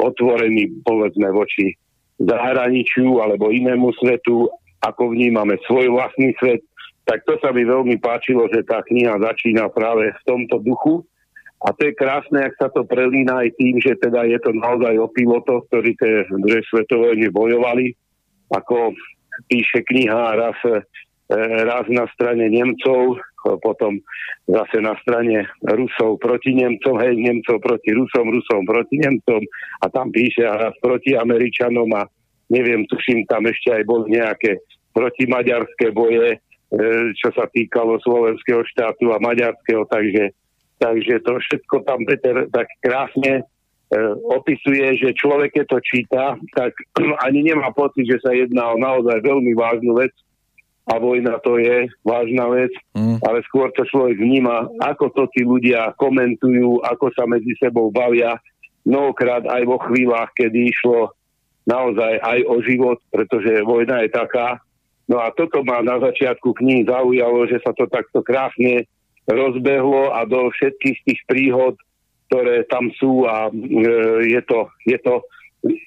otvorení, 0.00 0.80
povedzme, 0.82 1.28
voči 1.30 1.76
zahraničiu 2.20 3.18
alebo 3.22 3.50
inému 3.50 3.90
svetu, 3.98 4.46
ako 4.84 5.16
vnímame 5.16 5.58
svoj 5.64 5.90
vlastný 5.90 6.36
svet, 6.38 6.62
tak 7.04 7.20
to 7.28 7.36
sa 7.40 7.52
mi 7.52 7.64
veľmi 7.64 8.00
páčilo, 8.00 8.48
že 8.48 8.64
tá 8.64 8.80
kniha 8.80 9.20
začína 9.20 9.68
práve 9.68 10.12
v 10.12 10.22
tomto 10.24 10.56
duchu. 10.64 11.04
A 11.64 11.72
to 11.72 11.88
je 11.88 11.96
krásne, 11.96 12.44
ak 12.44 12.56
sa 12.60 12.68
to 12.68 12.84
prelína 12.84 13.44
aj 13.44 13.56
tým, 13.56 13.80
že 13.80 13.96
teda 13.96 14.28
je 14.28 14.36
to 14.40 14.52
naozaj 14.52 14.92
o 15.00 15.08
pilotoch, 15.08 15.64
ktorí 15.72 15.96
tie 15.96 16.28
dve 16.28 16.60
svetové 16.68 17.16
bojovali. 17.32 17.96
Ako 18.52 18.92
píše 19.48 19.80
kniha 19.88 20.36
raz, 20.36 20.58
e, 20.68 20.80
raz 21.64 21.88
na 21.88 22.04
strane 22.12 22.52
Nemcov, 22.52 23.16
potom 23.60 24.00
zase 24.48 24.80
na 24.80 24.96
strane 25.04 25.44
Rusov 25.64 26.20
proti 26.20 26.56
Nemcom, 26.56 26.96
hej, 27.00 27.16
Nemcov 27.16 27.60
proti 27.60 27.92
Rusom, 27.92 28.32
Rusom 28.32 28.64
proti 28.64 28.96
Nemcom. 29.00 29.40
A 29.80 29.86
tam 29.92 30.08
píše 30.08 30.44
raz 30.44 30.72
proti 30.80 31.16
Američanom 31.16 31.88
a 31.96 32.08
neviem, 32.52 32.84
tuším, 32.88 33.24
tam 33.28 33.48
ešte 33.48 33.72
aj 33.72 33.82
boli 33.88 34.16
nejaké 34.16 34.60
protimaďarské 34.94 35.90
boje, 35.90 36.36
e, 36.36 36.38
čo 37.18 37.28
sa 37.34 37.48
týkalo 37.50 37.98
slovenského 38.04 38.62
štátu 38.68 39.10
a 39.10 39.18
maďarského, 39.18 39.84
takže, 39.90 40.30
takže 40.78 41.14
to 41.24 41.32
všetko 41.40 41.76
tam 41.82 42.04
Peter 42.06 42.46
tak 42.52 42.68
krásne 42.84 43.42
e, 43.42 43.44
opisuje, 44.28 44.94
že 45.00 45.18
človek, 45.18 45.56
keď 45.56 45.66
to 45.66 45.78
číta, 45.82 46.24
tak 46.54 46.72
ani 47.26 47.48
nemá 47.48 47.74
pocit, 47.74 48.06
že 48.06 48.22
sa 48.22 48.30
jedná 48.36 48.70
o 48.70 48.78
naozaj 48.78 49.18
veľmi 49.24 49.52
vážnu 49.56 49.98
vec, 49.98 50.14
a 50.84 51.00
vojna 51.00 51.40
to 51.40 51.56
je 51.56 51.88
vážna 52.04 52.44
vec, 52.52 52.72
mm. 52.92 53.24
ale 53.24 53.40
skôr 53.48 53.72
to 53.72 53.88
človek 53.88 54.20
vníma, 54.20 54.68
ako 54.84 55.08
to 55.16 55.22
tí 55.32 55.40
ľudia 55.40 55.96
komentujú, 55.96 56.84
ako 56.84 57.08
sa 57.16 57.24
medzi 57.24 57.56
sebou 57.56 57.88
bavia, 57.88 58.36
mnohokrát 58.84 59.48
aj 59.48 59.62
vo 59.64 59.80
chvíľach, 59.80 60.28
kedy 60.36 60.68
išlo 60.68 61.16
naozaj 61.64 62.20
aj 62.20 62.38
o 62.44 62.60
život, 62.60 63.00
pretože 63.08 63.64
vojna 63.64 64.04
je 64.04 64.10
taká. 64.12 64.60
No 65.08 65.20
a 65.20 65.32
toto 65.32 65.64
ma 65.64 65.80
na 65.80 65.96
začiatku 66.00 66.52
kníh 66.52 66.84
zaujalo, 66.84 67.48
že 67.48 67.64
sa 67.64 67.72
to 67.72 67.88
takto 67.88 68.20
krásne 68.20 68.84
rozbehlo 69.24 70.12
a 70.12 70.28
do 70.28 70.52
všetkých 70.52 70.98
tých 71.08 71.20
príhod, 71.24 71.80
ktoré 72.28 72.68
tam 72.68 72.92
sú 73.00 73.24
a 73.24 73.48
e, 73.48 73.52
je, 74.36 74.40
to, 74.44 74.68
je, 74.84 74.98
to, 75.00 75.24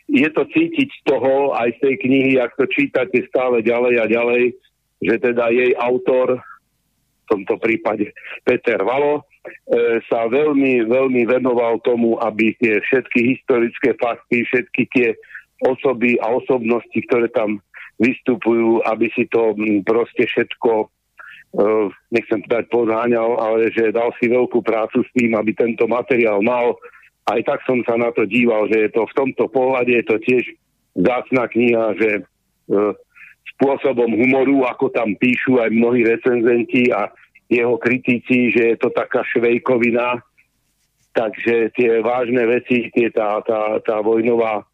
je 0.09 0.29
to 0.33 0.43
cítiť 0.49 0.89
z 0.89 1.01
toho 1.05 1.53
aj 1.53 1.69
z 1.77 1.79
tej 1.85 1.95
knihy, 2.01 2.33
ak 2.41 2.57
to 2.57 2.65
čítate 2.65 3.25
stále 3.29 3.61
ďalej 3.61 3.93
a 4.01 4.05
ďalej, 4.09 4.57
že 5.03 5.15
teda 5.21 5.49
jej 5.53 5.73
autor, 5.77 6.37
v 6.37 7.25
tomto 7.27 7.59
prípade 7.59 8.15
Peter 8.47 8.79
Valo, 8.79 9.19
e, 9.19 10.01
sa 10.07 10.31
veľmi, 10.31 10.87
veľmi 10.87 11.27
venoval 11.27 11.83
tomu, 11.83 12.15
aby 12.23 12.55
tie 12.57 12.79
všetky 12.79 13.35
historické 13.35 13.93
fakty, 13.99 14.47
všetky 14.47 14.83
tie 14.95 15.07
osoby 15.65 16.15
a 16.21 16.37
osobnosti, 16.37 16.99
ktoré 17.09 17.27
tam 17.33 17.59
vystupujú, 17.97 18.85
aby 18.85 19.09
si 19.17 19.25
to 19.29 19.57
proste 19.81 20.29
všetko 20.29 20.85
uh, 20.85 21.89
nechcem 22.13 22.45
povedať 22.45 22.65
podháňal, 22.69 23.29
ale 23.41 23.73
že 23.73 23.89
dal 23.89 24.13
si 24.21 24.29
veľkú 24.29 24.61
prácu 24.61 25.01
s 25.01 25.09
tým, 25.17 25.33
aby 25.33 25.57
tento 25.57 25.89
materiál 25.89 26.45
mal. 26.45 26.77
Aj 27.27 27.41
tak 27.43 27.65
som 27.65 27.81
sa 27.83 27.97
na 27.97 28.13
to 28.13 28.29
díval, 28.29 28.69
že 28.69 28.87
je 28.87 28.89
to 28.93 29.03
v 29.09 29.17
tomto 29.17 29.49
pohľade 29.49 29.91
je 29.91 30.05
to 30.05 30.15
tiež 30.21 30.43
zácná 30.93 31.49
kniha, 31.49 31.85
že 31.97 32.09
uh, 32.21 32.93
spôsobom 33.55 34.11
humoru, 34.11 34.67
ako 34.67 34.91
tam 34.91 35.15
píšu 35.15 35.61
aj 35.61 35.69
mnohí 35.71 36.03
recenzenti 36.03 36.91
a 36.91 37.07
jeho 37.47 37.79
kritici, 37.79 38.51
že 38.51 38.75
je 38.75 38.77
to 38.79 38.91
taká 38.91 39.23
švejkovina, 39.23 40.19
takže 41.15 41.71
tie 41.73 42.03
vážne 42.03 42.43
veci, 42.43 42.91
tie, 42.91 43.07
tá, 43.09 43.39
tá, 43.41 43.79
tá 43.81 44.03
vojnová 44.03 44.67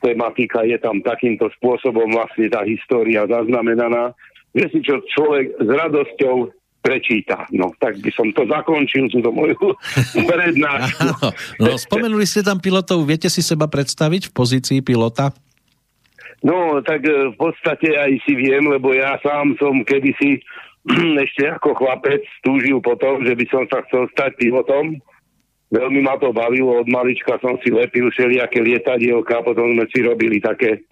tematika 0.00 0.64
je 0.64 0.80
tam 0.80 1.04
takýmto 1.04 1.52
spôsobom 1.60 2.08
vlastne 2.08 2.48
tá 2.48 2.64
história 2.64 3.28
zaznamenaná, 3.28 4.16
že 4.56 4.66
si 4.72 4.78
čo 4.80 5.02
človek 5.04 5.60
s 5.60 5.68
radosťou 5.68 6.36
prečíta. 6.80 7.44
No, 7.52 7.68
tak 7.76 8.00
by 8.00 8.08
som 8.08 8.32
to 8.32 8.48
zakončil, 8.48 9.12
túto 9.12 9.28
moju 9.28 9.76
prednášku. 10.30 11.08
no, 11.60 11.76
spomenuli 11.76 12.24
ste 12.24 12.40
tam 12.40 12.56
pilotov, 12.56 13.04
viete 13.04 13.28
si 13.28 13.44
seba 13.44 13.68
predstaviť 13.68 14.32
v 14.32 14.32
pozícii 14.32 14.78
pilota? 14.80 15.36
No, 16.40 16.80
tak 16.80 17.04
e, 17.04 17.32
v 17.32 17.36
podstate 17.36 17.92
aj 17.96 18.16
si 18.24 18.32
viem, 18.32 18.64
lebo 18.64 18.96
ja 18.96 19.20
sám 19.20 19.56
som 19.60 19.84
kedysi 19.84 20.40
ešte 21.26 21.44
ako 21.52 21.76
chlapec 21.76 22.24
túžil 22.40 22.80
potom, 22.80 23.20
že 23.24 23.36
by 23.36 23.44
som 23.52 23.64
sa 23.68 23.84
chcel 23.88 24.08
stať 24.16 24.40
pilotom. 24.40 24.96
Veľmi 25.70 26.02
ma 26.02 26.18
to 26.18 26.34
bavilo, 26.34 26.82
od 26.82 26.88
malička 26.90 27.38
som 27.38 27.54
si 27.62 27.70
lepil 27.70 28.10
všelijaké 28.10 28.58
lietadielka, 28.58 29.46
potom 29.46 29.70
sme 29.78 29.86
si 29.94 30.02
robili 30.02 30.42
také 30.42 30.82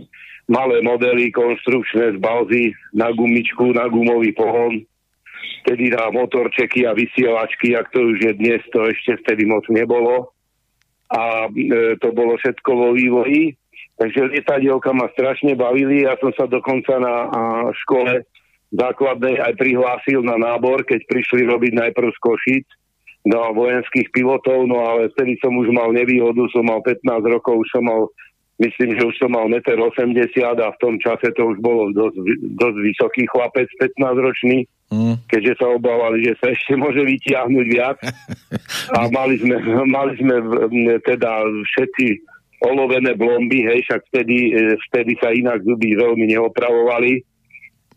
malé 0.46 0.78
modely 0.86 1.34
konstrukčné 1.34 2.14
z 2.14 2.18
balzy 2.22 2.70
na 2.94 3.10
gumičku, 3.10 3.74
na 3.74 3.90
gumový 3.90 4.30
pohon 4.32 4.86
vtedy 5.68 5.92
na 5.92 6.08
motorčeky 6.08 6.88
a 6.88 6.96
vysielačky, 6.96 7.76
ak 7.76 7.92
to 7.92 8.00
už 8.00 8.18
je 8.24 8.32
dnes, 8.40 8.64
to 8.72 8.88
ešte 8.88 9.20
vtedy 9.24 9.44
moc 9.44 9.68
nebolo. 9.68 10.32
A 11.12 11.48
e, 11.48 11.96
to 12.00 12.08
bolo 12.12 12.40
všetko 12.40 12.70
vo 12.72 12.88
vývoji. 12.96 13.52
Takže 13.98 14.30
lietadielka 14.30 14.94
ma 14.94 15.10
strašne 15.10 15.58
bavili. 15.58 16.06
Ja 16.06 16.14
som 16.22 16.30
sa 16.38 16.46
dokonca 16.46 17.02
na 17.02 17.14
a, 17.26 17.40
škole 17.74 18.22
základnej 18.70 19.42
aj 19.42 19.58
prihlásil 19.58 20.22
na 20.22 20.38
nábor, 20.38 20.86
keď 20.86 21.02
prišli 21.10 21.48
robiť 21.50 21.72
najprv 21.74 22.08
z 22.14 22.18
Košic 22.22 22.66
do 23.26 23.40
vojenských 23.52 24.08
pilotov, 24.14 24.70
no 24.70 24.78
ale 24.86 25.10
vtedy 25.12 25.36
som 25.42 25.52
už 25.56 25.68
mal 25.74 25.90
nevýhodu, 25.90 26.48
som 26.54 26.64
mal 26.64 26.80
15 26.80 27.02
rokov, 27.28 27.66
už 27.66 27.68
som 27.74 27.84
mal 27.84 28.08
myslím, 28.58 28.98
že 28.98 29.06
už 29.06 29.14
som 29.18 29.30
mal 29.34 29.46
1,80 29.46 29.74
m 29.78 30.12
a 30.58 30.68
v 30.74 30.80
tom 30.82 30.94
čase 30.98 31.30
to 31.34 31.42
už 31.54 31.58
bolo 31.62 31.90
dosť, 31.94 32.16
dosť 32.58 32.78
vysoký 32.82 33.22
chlapec, 33.30 33.68
15 33.78 34.26
ročný, 34.26 34.58
mm. 34.90 35.14
keďže 35.30 35.62
sa 35.62 35.66
obávali, 35.70 36.26
že 36.26 36.34
sa 36.42 36.50
ešte 36.50 36.74
môže 36.74 37.02
vytiahnuť 37.02 37.66
viac. 37.70 37.98
A 38.98 39.06
mali 39.12 39.38
sme, 39.38 39.56
mali 39.86 40.12
sme 40.18 40.34
teda 41.06 41.46
všetci 41.46 42.06
olovené 42.62 43.14
blomby, 43.14 43.62
hej, 43.62 43.86
však 43.86 44.00
vtedy, 44.10 44.50
e, 44.50 44.74
vtedy 44.90 45.12
sa 45.22 45.30
inak 45.30 45.62
zuby 45.62 45.94
veľmi 45.94 46.26
neopravovali. 46.34 47.22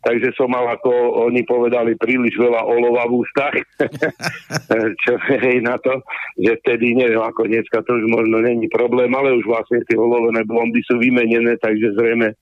Takže 0.01 0.33
som 0.33 0.49
mal, 0.49 0.65
ako 0.65 0.89
oni 1.29 1.45
povedali, 1.45 1.93
príliš 1.93 2.33
veľa 2.33 2.65
olova 2.65 3.05
v 3.05 3.21
ústach, 3.21 3.53
čo 5.05 5.13
hej 5.37 5.61
na 5.61 5.77
to, 5.77 6.01
že 6.41 6.57
vtedy, 6.65 6.97
neviem, 6.97 7.21
ako 7.21 7.45
dneska 7.45 7.85
to 7.85 8.01
už 8.01 8.09
možno 8.09 8.41
není 8.41 8.65
problém, 8.65 9.13
ale 9.13 9.37
už 9.37 9.45
vlastne 9.45 9.77
tie 9.85 9.93
olovené 9.93 10.41
blondy 10.41 10.81
sú 10.89 10.97
vymenené, 10.97 11.53
takže 11.61 11.93
zrejme, 11.93 12.33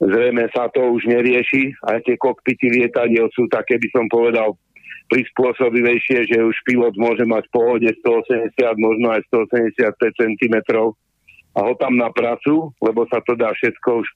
zrejme 0.00 0.48
sa 0.56 0.72
to 0.72 0.88
už 0.88 1.04
nerieši. 1.04 1.76
Aj 1.84 2.00
tie 2.00 2.16
kokpity 2.16 2.72
lietadiel 2.80 3.28
sú 3.36 3.44
také, 3.52 3.76
by 3.76 3.88
som 3.92 4.08
povedal, 4.08 4.56
prispôsobivejšie, 5.12 6.32
že 6.32 6.48
už 6.48 6.56
pilot 6.64 6.96
môže 6.96 7.28
mať 7.28 7.44
v 7.46 7.54
pohode 7.54 7.90
180, 7.92 8.56
možno 8.80 9.12
aj 9.12 9.20
185 9.28 9.84
cm 10.16 10.56
a 11.56 11.58
ho 11.64 11.72
tam 11.80 11.96
na 11.96 12.12
pracu, 12.12 12.76
lebo 12.84 13.08
sa 13.08 13.24
to 13.24 13.32
dá 13.32 13.48
všetko 13.56 14.04
už 14.04 14.08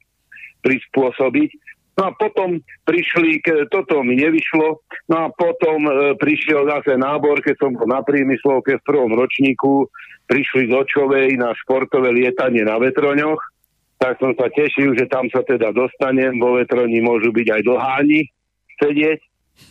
prispôsobiť. 0.61 1.50
No 1.98 2.09
a 2.09 2.16
potom 2.16 2.61
prišli, 2.88 3.44
toto 3.68 4.00
mi 4.00 4.16
nevyšlo, 4.16 4.68
no 5.11 5.16
a 5.16 5.29
potom 5.33 5.85
e, 5.85 5.92
prišiel 6.16 6.64
zase 6.64 6.96
nábor, 6.96 7.44
keď 7.44 7.61
som 7.61 7.76
bol 7.76 7.88
na 7.88 8.00
prímyslovke 8.00 8.81
v 8.81 8.87
prvom 8.87 9.12
ročníku, 9.12 9.90
prišli 10.24 10.70
z 10.70 10.72
Očovej 10.81 11.37
na 11.37 11.53
športové 11.53 12.14
lietanie 12.14 12.64
na 12.64 12.81
vetroňoch, 12.81 13.42
tak 14.00 14.16
som 14.16 14.33
sa 14.33 14.48
tešil, 14.48 14.96
že 14.96 15.11
tam 15.12 15.29
sa 15.29 15.44
teda 15.44 15.76
dostanem, 15.76 16.40
vo 16.40 16.57
vetroni 16.57 17.05
môžu 17.05 17.37
byť 17.37 17.46
aj 17.53 17.62
dlháni 17.68 18.20
sedieť, 18.81 19.20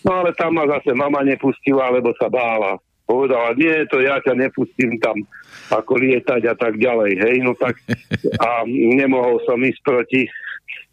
no 0.05 0.21
ale 0.21 0.29
tam 0.37 0.53
ma 0.53 0.69
zase 0.69 0.93
mama 0.93 1.25
nepustila, 1.25 1.89
lebo 1.89 2.13
sa 2.13 2.29
bála. 2.29 2.77
Povedala, 3.09 3.57
nie, 3.57 3.73
to 3.89 4.05
ja 4.05 4.21
ťa 4.21 4.37
nepustím 4.37 5.01
tam 5.01 5.17
ako 5.73 5.97
lietať 5.97 6.45
a 6.45 6.53
tak 6.53 6.77
ďalej, 6.77 7.17
hej, 7.17 7.35
no 7.41 7.57
tak 7.57 7.73
a 8.45 8.69
nemohol 8.69 9.41
som 9.49 9.57
ísť 9.57 9.81
proti 9.81 10.29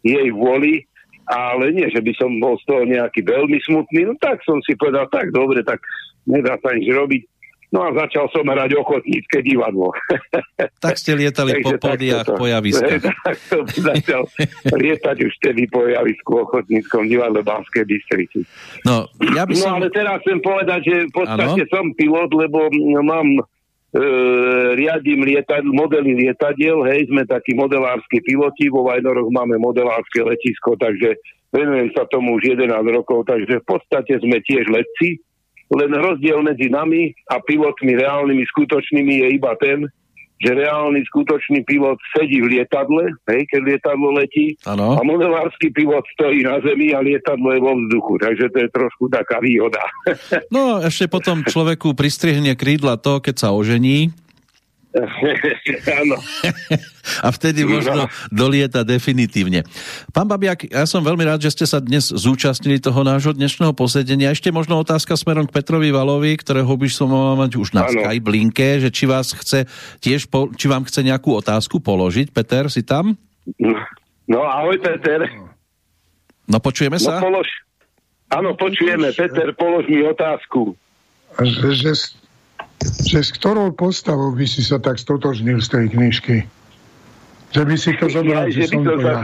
jej 0.01 0.33
vôli, 0.33 0.81
ale 1.29 1.77
nie, 1.77 1.85
že 1.93 2.01
by 2.01 2.13
som 2.17 2.41
bol 2.41 2.57
z 2.57 2.65
toho 2.65 2.89
nejaký 2.89 3.21
veľmi 3.21 3.61
smutný, 3.61 4.09
no 4.09 4.13
tak 4.17 4.41
som 4.41 4.57
si 4.65 4.73
povedal, 4.73 5.05
tak 5.13 5.29
dobre, 5.29 5.61
tak 5.61 5.77
nedá 6.25 6.57
sa 6.57 6.73
nič 6.73 6.89
robiť. 6.89 7.21
No 7.67 7.83
a 7.83 7.91
začal 7.91 8.31
som 8.31 8.47
hrať 8.47 8.79
ochotnícke 8.79 9.43
divadlo. 9.43 9.91
Tak 10.77 10.93
ste 10.93 11.17
lietali 11.17 11.57
po 11.59 11.73
podiach, 11.75 12.37
po 12.37 12.45
javiskách. 12.47 13.01
Tak 13.27 13.37
som 13.49 13.63
začal 13.65 14.23
lietať 14.71 15.17
už 15.25 15.31
vtedy 15.41 15.65
po 15.67 15.83
javisku 15.83 16.47
ochotníckom 16.47 17.09
divadle 17.09 17.41
Banskej 17.41 17.83
Bystrici. 17.83 18.45
No, 18.85 19.09
ja 19.33 19.43
by 19.43 19.53
no, 19.53 19.59
som... 19.59 19.67
no 19.67 19.75
ale 19.81 19.87
teraz 19.89 20.21
chcem 20.23 20.39
povedať, 20.39 20.79
že 20.85 20.95
v 21.09 21.13
podstate 21.13 21.61
ano? 21.65 21.73
som 21.73 21.85
pilot, 21.97 22.29
lebo 22.29 22.69
mám 23.03 23.27
e, 23.35 23.43
riadím 24.77 25.25
lietad, 25.25 25.65
modely 25.65 26.13
lietadiel, 26.13 26.85
hej, 26.87 27.09
sme 27.09 27.25
takí 27.25 27.57
modelársky 27.57 28.21
piloti, 28.21 28.69
vo 28.69 28.85
Vajnoroch 28.85 29.33
máme 29.33 29.57
modelárske 29.57 30.23
letisko, 30.23 30.77
takže 30.77 31.17
venujem 31.51 31.89
sa 31.97 32.05
tomu 32.07 32.37
už 32.37 32.53
11 32.53 32.69
rokov, 32.93 33.25
takže 33.27 33.59
v 33.59 33.65
podstate 33.65 34.13
sme 34.21 34.39
tiež 34.45 34.69
letci, 34.69 35.19
len 35.71 35.91
rozdiel 35.91 36.39
medzi 36.43 36.71
nami 36.71 37.11
a 37.27 37.43
pilotmi 37.43 37.99
reálnymi, 37.99 38.43
skutočnými 38.47 39.23
je 39.23 39.27
iba 39.35 39.51
ten, 39.59 39.87
že 40.37 40.53
reálny 40.53 41.01
skutočný 41.09 41.65
pilot 41.65 41.97
sedí 42.13 42.45
v 42.45 42.57
lietadle, 42.57 43.09
hej, 43.25 43.41
keď 43.49 43.61
lietadlo 43.73 44.13
letí, 44.13 44.53
ano. 44.69 44.93
a 44.93 45.01
modelársky 45.01 45.73
pilot 45.73 46.05
stojí 46.13 46.45
na 46.45 46.61
zemi 46.61 46.93
a 46.93 47.01
lietadlo 47.01 47.57
je 47.57 47.59
vo 47.61 47.73
vzduchu, 47.73 48.13
takže 48.21 48.45
to 48.53 48.57
je 48.61 48.69
trošku 48.69 49.09
taká 49.09 49.41
výhoda. 49.41 49.81
no 50.53 50.77
ešte 50.85 51.09
potom 51.09 51.41
človeku 51.41 51.97
pristrihne 51.97 52.53
krídla 52.53 53.01
to, 53.01 53.17
keď 53.17 53.35
sa 53.35 53.49
ožení, 53.49 54.13
Áno. 56.01 56.17
A 57.21 57.27
vtedy 57.29 57.63
možno 57.63 58.09
dolieta 58.33 58.81
definitívne. 58.81 59.63
Pán 60.11 60.25
Babiak, 60.27 60.67
ja 60.67 60.83
som 60.89 61.05
veľmi 61.05 61.23
rád, 61.23 61.45
že 61.45 61.53
ste 61.53 61.65
sa 61.69 61.77
dnes 61.77 62.09
zúčastnili 62.09 62.81
toho 62.81 63.05
nášho 63.05 63.31
dnešného 63.31 63.71
posedenia. 63.77 64.33
Ešte 64.33 64.49
možno 64.49 64.81
otázka 64.81 65.13
smerom 65.15 65.45
k 65.45 65.55
Petrovi 65.55 65.93
Valovi, 65.93 66.33
ktorého 66.35 66.69
by 66.69 66.89
som 66.89 67.13
mal 67.13 67.37
mať 67.37 67.61
už 67.61 67.77
na 67.77 67.85
ano. 67.85 67.93
Skype 67.93 68.29
linke, 68.29 68.67
že 68.81 68.89
či 68.89 69.05
vás 69.05 69.31
chce 69.31 69.69
tiež, 70.01 70.27
po, 70.27 70.49
či 70.53 70.65
vám 70.67 70.83
chce 70.83 71.05
nejakú 71.05 71.31
otázku 71.37 71.79
položiť. 71.79 72.33
Peter, 72.33 72.67
si 72.73 72.81
tam? 72.81 73.15
No, 74.27 74.39
ahoj 74.43 74.75
Peter. 74.81 75.23
No, 76.47 76.59
počujeme 76.59 76.99
sa? 76.99 77.19
No, 77.19 77.31
polož... 77.31 77.47
Áno, 78.27 78.59
počujeme. 78.59 79.15
Peter, 79.15 79.55
polož 79.55 79.87
mi 79.87 80.03
otázku. 80.03 80.75
Že, 81.39 81.69
že 81.75 81.91
že 82.81 83.19
s 83.25 83.29
ktorou 83.33 83.73
postavou 83.73 84.33
by 84.33 84.45
si 84.45 84.61
sa 84.61 84.77
tak 84.77 85.01
stotožnil 85.01 85.61
z 85.61 85.69
tej 85.69 85.85
knižky? 85.97 86.37
Že 87.55 87.63
by 87.63 87.75
si 87.79 87.91
to 87.97 88.05
zobral, 88.11 88.45
ja, 88.47 88.53
že, 88.53 88.67
že 88.67 88.75
som 88.75 88.83
to 88.83 88.93
ja. 88.99 89.23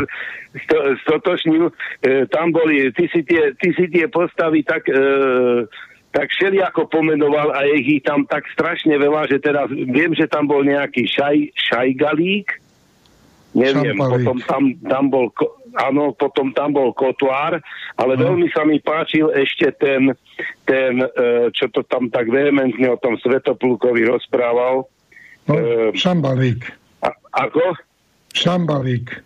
Sto, 0.54 0.78
stotožnil. 1.06 1.74
E, 2.06 2.30
tam 2.30 2.54
boli, 2.54 2.90
ty 2.94 3.10
si 3.10 3.26
tie, 3.26 3.58
ty 3.58 3.74
si 3.74 3.86
tie 3.90 4.06
postavy 4.10 4.66
tak... 4.66 4.86
E, 4.90 5.70
tak 6.14 6.30
všelijako 6.30 6.94
pomenoval 6.94 7.58
a 7.58 7.66
je 7.66 7.98
ich 7.98 8.06
tam 8.06 8.22
tak 8.30 8.46
strašne 8.54 8.94
veľa, 9.02 9.34
že 9.34 9.42
teraz 9.42 9.66
viem, 9.74 10.14
že 10.14 10.30
tam 10.30 10.46
bol 10.46 10.62
nejaký 10.62 11.10
šaj, 11.10 11.58
šajgalík, 11.58 12.62
neviem, 13.58 13.98
Šampalík. 13.98 14.22
potom 14.22 14.38
tam, 14.46 14.64
tam 14.86 15.04
bol 15.10 15.34
áno, 15.78 16.14
potom 16.14 16.54
tam 16.54 16.74
bol 16.74 16.94
Kotvár, 16.94 17.58
ale 17.98 18.14
no. 18.18 18.22
veľmi 18.30 18.48
sa 18.54 18.66
mi 18.66 18.78
páčil 18.78 19.30
ešte 19.34 19.74
ten, 19.78 20.14
ten, 20.70 21.02
e, 21.02 21.50
čo 21.54 21.70
to 21.74 21.82
tam 21.86 22.10
tak 22.14 22.30
vehementne 22.30 22.88
o 22.94 22.98
tom 23.02 23.18
Svetoplukovi 23.18 24.06
rozprával. 24.06 24.86
No, 25.50 25.54
e, 25.58 25.92
Šambalík. 25.98 26.70
A, 27.02 27.10
ako? 27.50 27.78
Šambalík. 28.34 29.22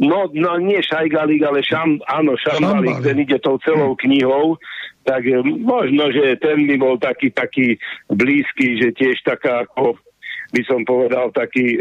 No, 0.00 0.32
no 0.32 0.56
nie 0.56 0.80
Šajgalík, 0.80 1.44
ale 1.44 1.60
šam, 1.60 2.00
áno, 2.08 2.32
Šambalík, 2.40 3.04
Šambalík, 3.04 3.04
ten 3.04 3.16
ide 3.20 3.38
tou 3.42 3.60
celou 3.60 3.92
knihou, 4.00 4.56
tak 5.04 5.28
e, 5.28 5.44
možno, 5.44 6.08
že 6.08 6.40
ten 6.40 6.64
by 6.64 6.74
bol 6.80 6.96
taký, 6.96 7.28
taký 7.34 7.76
blízky, 8.08 8.80
že 8.80 8.96
tiež 8.96 9.20
taká 9.26 9.68
ako 9.68 10.00
by 10.50 10.62
som 10.66 10.82
povedal, 10.82 11.30
taký 11.30 11.76
e, 11.76 11.78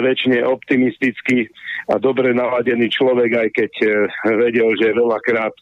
väčšine 0.00 0.44
optimistický 0.44 1.48
a 1.88 1.96
dobre 1.96 2.36
naladený 2.36 2.92
človek, 2.92 3.30
aj 3.32 3.48
keď 3.56 3.72
e, 3.80 3.88
vedel, 4.36 4.68
že 4.76 4.96
veľakrát 4.96 5.54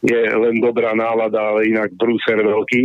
je 0.00 0.16
len 0.16 0.64
dobrá 0.64 0.96
nálada, 0.96 1.36
ale 1.36 1.68
inak 1.68 1.92
brúser 1.92 2.40
veľký. 2.40 2.82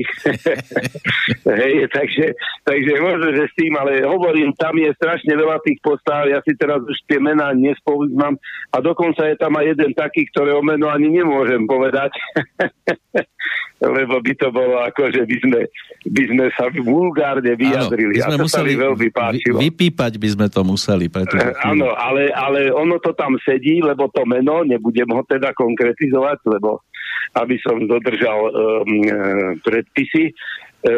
Hej, 1.63 1.87
takže, 1.87 2.35
takže 2.67 2.93
možno, 2.99 3.31
že 3.31 3.47
s 3.47 3.53
tým, 3.55 3.71
ale 3.79 4.03
hovorím, 4.03 4.51
tam 4.59 4.75
je 4.75 4.91
strašne 4.99 5.31
veľa 5.31 5.63
tých 5.63 5.79
postav, 5.79 6.27
ja 6.27 6.43
si 6.43 6.51
teraz 6.59 6.83
už 6.83 6.99
tie 7.07 7.23
mená 7.23 7.55
nespomínam 7.55 8.35
a 8.75 8.77
dokonca 8.83 9.31
je 9.31 9.39
tam 9.39 9.55
aj 9.55 9.65
jeden 9.71 9.95
taký, 9.95 10.27
ktorého 10.35 10.59
meno 10.59 10.91
ani 10.91 11.07
nemôžem 11.07 11.63
povedať. 11.63 12.11
lebo 13.83 14.23
by 14.23 14.33
to 14.39 14.47
bolo 14.55 14.79
ako, 14.79 15.11
že 15.11 15.27
by 15.27 15.37
sme, 15.43 15.59
by 16.07 16.23
sme 16.31 16.45
sa 16.55 16.65
vulgárne 16.71 17.53
vyjadrili. 17.59 18.19
Áno, 18.19 18.19
by 18.19 18.21
sme 18.23 18.35
a 18.35 18.39
to 18.39 18.45
museli 18.47 18.73
veľmi 18.79 19.09
páčilo. 19.11 19.57
Vypípať 19.59 20.13
by 20.15 20.29
sme 20.31 20.47
to 20.47 20.61
museli. 20.63 21.05
Preto 21.11 21.35
eh, 21.35 21.51
áno, 21.59 21.91
ale, 21.91 22.31
ale 22.31 22.71
ono 22.71 22.97
to 23.03 23.11
tam 23.11 23.35
sedí, 23.43 23.83
lebo 23.83 24.07
to 24.15 24.23
meno, 24.23 24.63
nebudem 24.63 25.11
ho 25.11 25.21
teda 25.27 25.51
konkretizovať, 25.51 26.39
lebo 26.47 26.83
aby 27.35 27.59
som 27.59 27.83
dodržal 27.83 28.39
um, 28.47 28.51
predpisy. 29.59 30.31
E, 30.85 30.93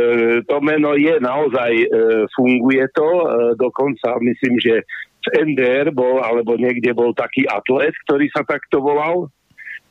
to 0.46 0.58
meno 0.60 0.94
je 1.00 1.16
naozaj, 1.18 1.72
e, 1.72 1.88
funguje 2.36 2.86
to, 2.92 3.08
e, 3.08 3.26
dokonca 3.56 4.20
myslím, 4.20 4.60
že 4.60 4.84
v 5.24 5.28
NDR 5.48 5.96
bol, 5.96 6.20
alebo 6.20 6.60
niekde 6.60 6.92
bol 6.92 7.16
taký 7.16 7.48
atlet, 7.48 7.96
ktorý 8.06 8.28
sa 8.36 8.44
takto 8.44 8.84
volal, 8.84 9.32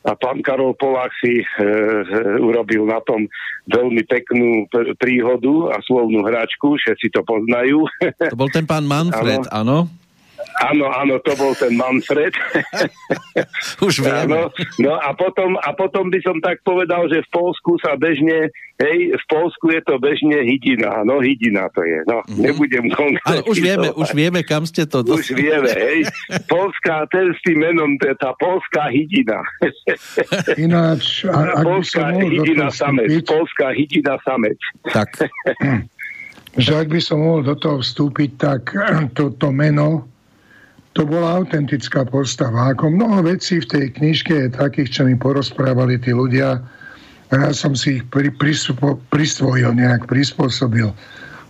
a 0.07 0.15
pán 0.15 0.39
Karol 0.39 0.71
Polák 0.79 1.11
si 1.19 1.43
e, 1.43 1.45
urobil 2.39 2.87
na 2.87 3.03
tom 3.03 3.27
veľmi 3.67 4.07
peknú 4.07 4.63
príhodu 4.95 5.75
a 5.75 5.83
slovnú 5.83 6.23
hračku, 6.23 6.79
všetci 6.79 7.11
to 7.11 7.21
poznajú. 7.27 7.83
To 8.31 8.39
bol 8.39 8.47
ten 8.47 8.63
pán 8.63 8.87
Manfred, 8.87 9.51
áno? 9.59 9.91
Áno, 10.57 10.89
áno, 10.89 11.21
to 11.21 11.33
bol 11.37 11.53
ten 11.53 11.73
Manfred. 11.77 12.33
Už 13.85 14.01
vieme. 14.01 14.25
Áno, 14.25 14.49
no 14.81 14.93
a 14.97 15.13
potom, 15.13 15.57
a 15.61 15.69
potom 15.73 16.09
by 16.09 16.19
som 16.25 16.37
tak 16.41 16.61
povedal, 16.65 17.05
že 17.09 17.21
v 17.25 17.29
Polsku 17.29 17.77
sa 17.81 17.93
bežne, 17.93 18.49
hej, 18.81 18.97
v 19.13 19.25
Polsku 19.29 19.69
je 19.73 19.81
to 19.85 20.01
bežne 20.01 20.33
hydina, 20.33 21.05
no 21.05 21.21
hydina 21.21 21.69
to 21.73 21.85
je, 21.85 21.99
no, 22.09 22.25
mm-hmm. 22.25 22.41
nebudem 22.41 22.85
konkrétne. 22.89 23.45
Ale 23.45 23.49
už 23.49 23.57
vieme, 23.61 23.87
už 23.93 24.09
vieme, 24.17 24.39
kam 24.41 24.65
ste 24.65 24.89
to... 24.89 25.05
Dos... 25.05 25.21
Už 25.21 25.37
vieme, 25.37 25.69
hej, 25.69 26.09
polská, 26.53 27.05
ten 27.13 27.33
s 27.33 27.39
tým 27.45 27.61
menom, 27.61 27.97
to 28.01 28.09
je 28.09 28.15
tá 28.17 28.33
polská 28.41 28.89
hydina. 28.89 29.41
Ináč, 30.65 31.25
a, 31.29 31.61
polská 31.61 32.13
hydina 32.17 32.73
samec, 32.73 33.13
polská 33.25 33.73
hydina 33.77 34.17
samec. 34.25 34.57
Tak. 34.89 35.29
že 36.57 36.73
ak 36.73 36.89
by 36.89 37.01
som 37.01 37.21
mohol 37.21 37.45
do 37.45 37.53
toho 37.53 37.85
vstúpiť, 37.85 38.29
tak 38.41 38.61
to, 39.17 39.29
to 39.37 39.53
meno 39.53 40.16
to 40.97 41.05
bola 41.05 41.37
autentická 41.37 42.09
postava. 42.09 42.73
Ako 42.73 42.89
mnoho 42.89 43.21
vecí 43.21 43.61
v 43.61 43.69
tej 43.69 43.85
knižke 43.93 44.33
je 44.33 44.49
takých, 44.49 44.89
čo 44.89 45.01
mi 45.05 45.13
porozprávali 45.13 46.01
tí 46.01 46.09
ľudia 46.09 46.57
a 47.29 47.33
ja 47.37 47.51
som 47.53 47.77
si 47.77 48.01
ich 48.01 48.03
pri, 48.09 48.33
prisvo, 48.33 48.97
prisvojil, 49.13 49.77
nejak 49.77 50.09
prispôsobil. 50.09 50.89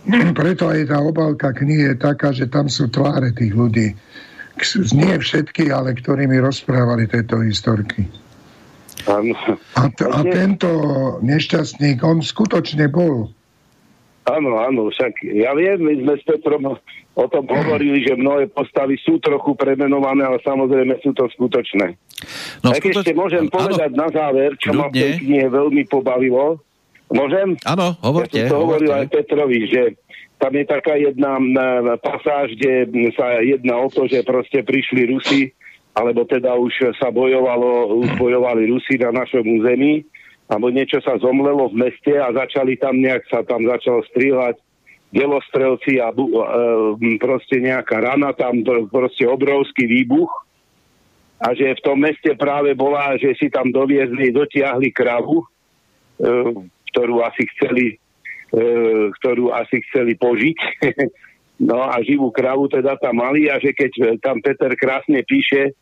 Preto 0.38 0.68
aj 0.68 0.92
tá 0.92 1.00
obálka 1.00 1.56
knihy 1.56 1.94
je 1.94 1.96
taká, 1.96 2.36
že 2.36 2.44
tam 2.52 2.68
sú 2.68 2.92
tváre 2.92 3.32
tých 3.32 3.56
ľudí. 3.56 3.96
Nie 4.92 5.16
všetky, 5.16 5.72
ale 5.72 5.96
ktorí 5.96 6.28
mi 6.28 6.36
rozprávali 6.42 7.08
tieto 7.08 7.40
historky. 7.40 8.04
A, 9.78 9.86
t- 9.88 10.10
a 10.10 10.20
tento 10.28 10.68
nešťastník, 11.24 12.02
on 12.04 12.20
skutočne 12.20 12.90
bol 12.90 13.30
Áno, 14.28 14.60
áno, 14.60 14.92
však 14.92 15.24
ja 15.24 15.56
viem, 15.56 15.80
my 15.80 15.94
sme 16.04 16.14
s 16.20 16.24
Petrom 16.28 16.76
o 17.16 17.26
tom 17.32 17.44
hovorili, 17.48 18.04
že 18.04 18.12
mnohé 18.12 18.52
postavy 18.52 19.00
sú 19.00 19.16
trochu 19.24 19.56
premenované, 19.56 20.28
ale 20.28 20.36
samozrejme 20.44 21.00
sú 21.00 21.16
to 21.16 21.24
skutočné. 21.32 21.96
No, 22.60 22.76
tak 22.76 22.84
skutoč... 22.84 23.08
ešte 23.08 23.12
môžem 23.16 23.48
áno, 23.48 23.54
povedať 23.56 23.90
na 23.96 24.08
záver, 24.12 24.52
čo 24.60 24.76
ľudne. 24.76 24.84
ma 24.84 24.86
v 24.92 24.94
tej 25.00 25.12
knihe 25.24 25.46
veľmi 25.48 25.82
pobavilo. 25.88 26.60
Môžem? 27.08 27.56
Áno, 27.64 27.96
hovorte. 28.04 28.36
Ja 28.36 28.52
som 28.52 28.52
to 28.52 28.62
hovoril 28.68 28.92
aj 28.92 29.08
Petrovi, 29.08 29.64
že 29.64 29.96
tam 30.36 30.52
je 30.52 30.64
taká 30.68 30.94
jedna 31.00 31.40
pasáž, 32.04 32.52
kde 32.52 33.10
sa 33.16 33.40
jedná 33.40 33.80
o 33.80 33.88
to, 33.88 34.04
že 34.06 34.28
proste 34.28 34.60
prišli 34.60 35.08
Rusi, 35.08 35.56
alebo 35.96 36.28
teda 36.28 36.52
už 36.54 36.94
sa 37.00 37.08
bojovalo, 37.08 37.96
už 38.04 38.12
bojovali 38.20 38.68
Rusi 38.68 39.00
na 39.00 39.10
našom 39.10 39.42
území 39.42 40.04
alebo 40.48 40.72
niečo 40.72 41.04
sa 41.04 41.20
zomlelo 41.20 41.68
v 41.68 41.88
meste 41.88 42.16
a 42.16 42.32
začali 42.32 42.80
tam 42.80 42.96
nejak 42.96 43.28
sa 43.28 43.44
tam 43.44 43.68
začal 43.68 44.00
strieľať 44.08 44.56
delostrelci 45.12 46.00
a 46.00 46.12
e, 46.12 46.16
proste 47.20 47.60
nejaká 47.60 48.00
rana, 48.00 48.32
tam 48.36 48.64
proste 48.88 49.24
obrovský 49.28 49.88
výbuch 49.88 50.28
a 51.40 51.52
že 51.52 51.76
v 51.76 51.84
tom 51.84 52.00
meste 52.00 52.32
práve 52.36 52.72
bola, 52.76 53.16
že 53.16 53.36
si 53.36 53.48
tam 53.48 53.72
doviezli, 53.72 54.32
dotiahli 54.32 54.88
kravu, 54.92 55.40
e, 55.40 55.46
ktorú 56.92 57.24
asi 57.24 57.44
chceli 57.56 57.86
e, 58.52 59.12
ktorú 59.20 59.52
asi 59.52 59.84
chceli 59.88 60.16
požiť. 60.16 60.58
no 61.68 61.84
a 61.88 62.00
živú 62.04 62.32
kravu 62.32 62.68
teda 62.68 62.96
tam 63.00 63.20
mali 63.20 63.48
a 63.52 63.60
že 63.60 63.76
keď 63.76 64.20
tam 64.24 64.40
Peter 64.40 64.72
krásne 64.76 65.20
píše, 65.24 65.76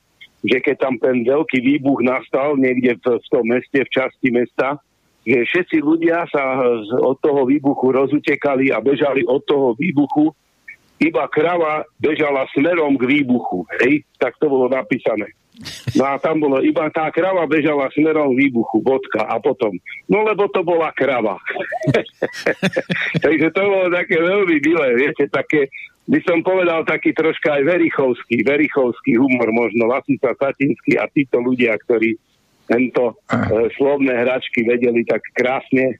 že 0.46 0.62
keď 0.62 0.76
tam 0.78 0.94
ten 1.02 1.26
veľký 1.26 1.58
výbuch 1.58 2.00
nastal 2.06 2.54
niekde 2.54 2.96
v, 3.02 3.18
v 3.18 3.26
tom 3.28 3.44
meste, 3.44 3.82
v 3.82 3.90
časti 3.90 4.28
mesta, 4.30 4.78
že 5.26 5.42
všetci 5.42 5.82
ľudia 5.82 6.22
sa 6.30 6.62
od 7.02 7.18
toho 7.18 7.50
výbuchu 7.50 7.90
rozutekali 7.90 8.70
a 8.70 8.78
bežali 8.78 9.26
od 9.26 9.42
toho 9.42 9.74
výbuchu, 9.74 10.30
iba 11.02 11.26
krava 11.28 11.82
bežala 11.98 12.46
smerom 12.54 12.94
k 12.94 13.04
výbuchu. 13.04 13.66
Hej? 13.82 14.06
Tak 14.16 14.38
to 14.38 14.46
bolo 14.46 14.70
napísané. 14.70 15.34
No 15.96 16.04
a 16.04 16.20
tam 16.20 16.36
bolo, 16.36 16.60
iba 16.60 16.84
tá 16.92 17.08
krava 17.08 17.48
bežala 17.48 17.88
smerom 17.96 18.36
výbuchu, 18.36 18.84
bodka. 18.84 19.24
A 19.24 19.40
potom, 19.40 19.72
no 20.06 20.22
lebo 20.22 20.46
to 20.52 20.60
bola 20.60 20.92
krava. 20.92 21.40
Takže 23.24 23.46
to 23.50 23.62
bolo 23.64 23.88
také 23.88 24.20
veľmi 24.20 24.56
milé, 24.60 24.88
viete, 25.00 25.24
také, 25.32 25.72
by 26.06 26.20
som 26.22 26.38
povedal 26.46 26.86
taký 26.86 27.10
troška 27.10 27.58
aj 27.58 27.62
verichovský, 27.66 28.46
verichovský 28.46 29.18
humor, 29.18 29.50
možno 29.50 29.90
Lasica 29.90 30.30
Satinský 30.38 31.02
a 31.02 31.10
títo 31.10 31.42
ľudia, 31.42 31.74
ktorí 31.82 32.14
tento 32.66 33.18
e, 33.26 33.70
slovné 33.74 34.14
hračky 34.14 34.62
vedeli 34.66 35.02
tak 35.02 35.22
krásne 35.34 35.98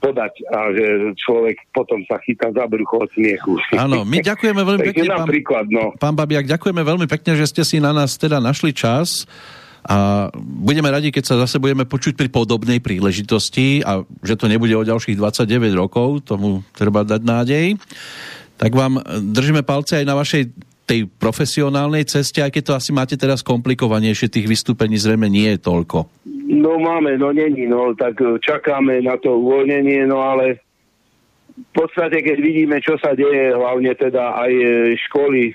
podať 0.00 0.32
a 0.48 0.72
že 0.72 1.12
človek 1.20 1.60
potom 1.76 2.00
sa 2.08 2.16
chytá 2.24 2.48
za 2.56 2.64
brucho 2.64 3.04
od 3.04 3.10
smiechu. 3.12 3.60
Áno, 3.76 4.08
my 4.08 4.24
ďakujeme 4.24 4.60
veľmi 4.64 4.84
pekne, 4.92 5.08
pán, 5.12 5.28
príklad, 5.28 5.66
no. 5.68 5.92
pán 6.00 6.16
Babiak, 6.16 6.48
ďakujeme 6.48 6.80
veľmi 6.80 7.06
pekne, 7.08 7.36
že 7.36 7.48
ste 7.48 7.62
si 7.64 7.76
na 7.80 7.92
nás 7.92 8.16
teda 8.16 8.40
našli 8.40 8.72
čas 8.72 9.28
a 9.84 10.28
budeme 10.36 10.92
radi, 10.92 11.08
keď 11.08 11.24
sa 11.24 11.34
zase 11.44 11.56
budeme 11.56 11.88
počuť 11.88 12.12
pri 12.16 12.28
podobnej 12.28 12.84
príležitosti 12.84 13.80
a 13.80 14.04
že 14.20 14.36
to 14.36 14.48
nebude 14.48 14.72
o 14.76 14.84
ďalších 14.84 15.16
29 15.16 15.72
rokov, 15.72 16.24
tomu 16.24 16.64
treba 16.76 17.04
dať 17.04 17.20
nádej 17.20 17.66
tak 18.60 18.76
vám 18.76 19.00
držíme 19.32 19.64
palce 19.64 20.04
aj 20.04 20.04
na 20.04 20.12
vašej 20.12 20.52
tej 20.84 21.08
profesionálnej 21.08 22.04
ceste, 22.04 22.44
aj 22.44 22.52
keď 22.52 22.62
to 22.66 22.76
asi 22.76 22.90
máte 22.92 23.16
teraz 23.16 23.40
komplikovanejšie, 23.40 24.28
tých 24.28 24.50
vystúpení 24.50 25.00
zrejme 25.00 25.32
nie 25.32 25.48
je 25.56 25.64
toľko. 25.64 26.04
No 26.50 26.76
máme, 26.76 27.16
no 27.16 27.32
není, 27.32 27.64
no 27.64 27.96
tak 27.96 28.20
čakáme 28.42 29.00
na 29.00 29.16
to 29.16 29.38
uvoľnenie, 29.38 30.04
no 30.04 30.20
ale 30.20 30.60
v 31.56 31.72
podstate, 31.72 32.20
keď 32.20 32.36
vidíme, 32.42 32.76
čo 32.82 32.98
sa 32.98 33.14
deje, 33.14 33.54
hlavne 33.54 33.94
teda 33.94 34.34
aj 34.34 34.52
e, 34.52 34.66
školy, 35.08 35.54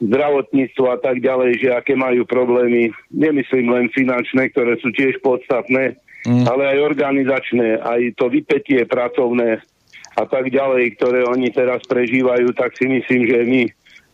zdravotníctvo 0.00 0.84
a 0.90 0.98
tak 0.98 1.20
ďalej, 1.22 1.60
že 1.60 1.68
aké 1.70 1.94
majú 1.94 2.26
problémy, 2.26 2.90
nemyslím 3.14 3.68
len 3.70 3.86
finančné, 3.92 4.50
ktoré 4.50 4.80
sú 4.82 4.90
tiež 4.90 5.20
podstatné, 5.22 6.00
mm. 6.26 6.44
ale 6.48 6.76
aj 6.76 6.78
organizačné, 6.88 7.78
aj 7.84 8.16
to 8.18 8.32
vypetie 8.32 8.82
pracovné, 8.88 9.60
a 10.14 10.24
tak 10.24 10.50
ďalej, 10.50 10.94
ktoré 10.98 11.26
oni 11.26 11.50
teraz 11.50 11.82
prežívajú, 11.90 12.54
tak 12.54 12.74
si 12.78 12.86
myslím, 12.86 13.22
že 13.26 13.38
my 13.42 13.62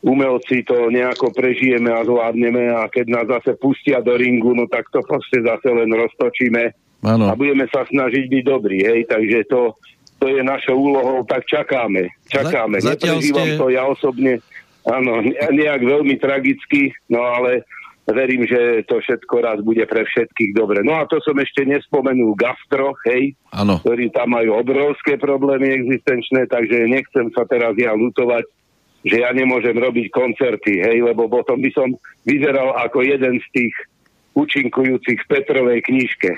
umelci 0.01 0.65
to 0.65 0.89
nejako 0.89 1.29
prežijeme 1.37 1.93
a 1.93 2.01
zvládneme 2.01 2.73
a 2.73 2.89
keď 2.89 3.07
nás 3.21 3.27
zase 3.29 3.53
pustia 3.61 4.01
do 4.01 4.17
ringu, 4.17 4.57
no 4.57 4.65
tak 4.65 4.89
to 4.89 5.05
proste 5.05 5.45
zase 5.45 5.69
len 5.69 5.93
roztočíme 5.93 6.73
ano. 7.05 7.29
a 7.29 7.37
budeme 7.37 7.69
sa 7.69 7.85
snažiť 7.85 8.25
byť 8.33 8.43
dobrí, 8.45 8.81
hej, 8.81 9.05
takže 9.05 9.45
to, 9.53 9.77
to 10.17 10.33
je 10.33 10.41
našou 10.41 10.81
úlohou, 10.81 11.21
tak 11.29 11.45
čakáme, 11.45 12.09
čakáme. 12.33 12.81
Neprežívam 12.81 13.45
ste... 13.45 13.61
to 13.61 13.67
ja 13.69 13.85
osobne, 13.85 14.41
áno, 14.89 15.21
nejak 15.53 15.85
veľmi 15.85 16.17
tragicky, 16.17 16.97
no 17.13 17.21
ale 17.21 17.69
verím, 18.09 18.49
že 18.49 18.85
to 18.89 18.99
všetko 18.99 19.35
raz 19.45 19.59
bude 19.61 19.85
pre 19.85 20.03
všetkých 20.05 20.57
dobre. 20.57 20.81
No 20.81 20.99
a 20.99 21.07
to 21.07 21.21
som 21.21 21.37
ešte 21.37 21.69
nespomenul 21.69 22.33
gastro, 22.35 22.97
hej, 23.07 23.37
ano. 23.53 23.79
ktorí 23.83 24.11
tam 24.11 24.35
majú 24.35 24.57
obrovské 24.57 25.21
problémy 25.21 25.69
existenčné, 25.85 26.49
takže 26.49 26.89
nechcem 26.89 27.29
sa 27.37 27.45
teraz 27.45 27.77
ja 27.77 27.93
lutovať, 27.93 28.45
že 29.05 29.25
ja 29.25 29.33
nemôžem 29.33 29.73
robiť 29.73 30.13
koncerty, 30.13 30.81
hej, 30.85 31.01
lebo 31.05 31.29
potom 31.29 31.57
by 31.57 31.71
som 31.73 31.89
vyzeral 32.25 32.77
ako 32.77 33.01
jeden 33.01 33.41
z 33.41 33.47
tých 33.53 33.75
účinkujúcich 34.31 35.19
v 35.27 35.31
Petrovej 35.31 35.79
knižke. 35.83 36.31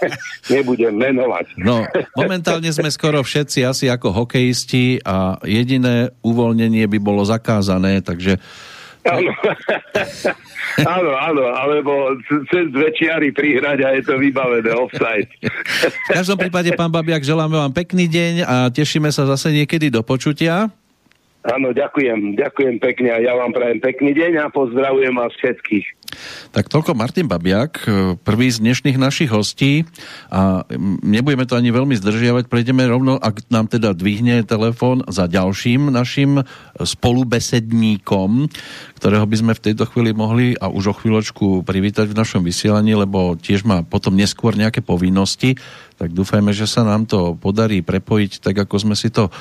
Nebudem 0.54 0.94
menovať. 0.94 1.58
No, 1.58 1.82
momentálne 2.14 2.70
sme 2.70 2.88
skoro 2.94 3.26
všetci 3.26 3.66
asi 3.66 3.90
ako 3.90 4.24
hokejisti 4.24 5.02
a 5.02 5.40
jediné 5.42 6.14
uvoľnenie 6.22 6.86
by 6.86 6.98
bolo 7.02 7.26
zakázané, 7.26 8.06
takže 8.06 8.38
Áno. 9.08 9.32
áno, 10.96 11.10
áno, 11.16 11.44
alebo 11.56 11.92
cez 12.52 12.68
dve 12.68 12.92
čiary 12.92 13.32
prihrať 13.32 13.78
a 13.80 13.88
je 13.96 14.02
to 14.04 14.14
vybavené 14.20 14.70
offside. 14.76 15.30
v 16.08 16.08
každom 16.12 16.36
prípade, 16.36 16.72
pán 16.76 16.92
Babiak, 16.92 17.24
želáme 17.24 17.56
vám 17.56 17.72
pekný 17.72 18.06
deň 18.10 18.34
a 18.44 18.56
tešíme 18.68 19.08
sa 19.08 19.24
zase 19.24 19.56
niekedy 19.56 19.88
do 19.88 20.04
počutia. 20.04 20.68
Áno, 21.40 21.72
ďakujem, 21.72 22.36
ďakujem 22.36 22.76
pekne 22.84 23.16
a 23.16 23.18
ja 23.24 23.32
vám 23.32 23.56
prajem 23.56 23.80
pekný 23.80 24.12
deň 24.12 24.44
a 24.44 24.52
pozdravujem 24.52 25.16
vás 25.16 25.32
všetkých. 25.40 25.86
Tak 26.52 26.68
toľko 26.68 26.92
Martin 26.92 27.24
Babiak, 27.32 27.80
e, 27.88 28.12
prvý 28.20 28.52
z 28.52 28.60
dnešných 28.60 29.00
našich 29.00 29.32
hostí 29.32 29.88
a 30.28 30.68
nebudeme 31.00 31.48
to 31.48 31.56
ani 31.56 31.72
veľmi 31.72 31.96
zdržiavať, 31.96 32.44
prejdeme 32.44 32.84
rovno, 32.84 33.16
ak 33.16 33.48
nám 33.48 33.72
teda 33.72 33.96
dvihne 33.96 34.44
telefón 34.44 35.00
za 35.08 35.24
ďalším 35.24 35.88
našim 35.88 36.44
spolubesedníkom, 36.76 38.50
ktorého 39.00 39.24
by 39.24 39.36
sme 39.40 39.52
v 39.56 39.64
tejto 39.64 39.88
chvíli 39.88 40.12
mohli 40.12 40.52
a 40.60 40.68
už 40.68 40.92
o 40.92 40.94
chvíľočku 41.00 41.64
privítať 41.64 42.12
v 42.12 42.18
našom 42.20 42.44
vysielaní, 42.44 42.92
lebo 42.92 43.32
tiež 43.32 43.64
má 43.64 43.80
potom 43.80 44.12
neskôr 44.12 44.52
nejaké 44.52 44.84
povinnosti, 44.84 45.56
tak 45.96 46.12
dúfajme, 46.12 46.52
že 46.52 46.68
sa 46.68 46.84
nám 46.84 47.08
to 47.08 47.32
podarí 47.40 47.80
prepojiť 47.80 48.44
tak, 48.44 48.68
ako 48.68 48.76
sme 48.76 48.94
si 48.96 49.08
to 49.08 49.28
e, 49.28 49.32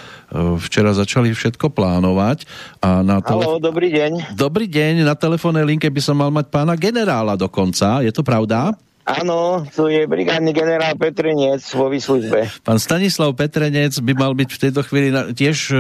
včera 0.63 0.95
začali 0.95 1.36
všetko 1.36 1.76
plánovať. 1.76 2.48
A 2.80 3.04
na 3.04 3.19
telef- 3.19 3.52
Halo, 3.52 3.60
dobrý 3.60 3.91
deň. 3.91 4.32
Dobrý 4.39 4.72
deň, 4.72 5.04
na 5.04 5.19
telefónnej 5.19 5.67
linke 5.67 5.91
by 5.91 6.00
som 6.00 6.15
mal 6.15 6.32
mať 6.32 6.48
pána 6.48 6.80
generála 6.80 7.36
dokonca, 7.36 8.00
je 8.00 8.15
to 8.15 8.24
pravda? 8.24 8.72
Áno, 9.10 9.65
tu 9.74 9.89
je 9.89 10.06
brigádny 10.06 10.54
generál 10.54 10.93
Petrenec 10.93 11.65
vo 11.74 11.89
výslužbe. 11.89 12.45
Pán 12.62 12.78
Stanislav 12.78 13.34
Petrenec 13.34 13.98
by 13.98 14.13
mal 14.13 14.38
byť 14.38 14.50
v 14.54 14.62
tejto 14.62 14.82
chvíli 14.86 15.10
tiež 15.34 15.74
e, 15.74 15.76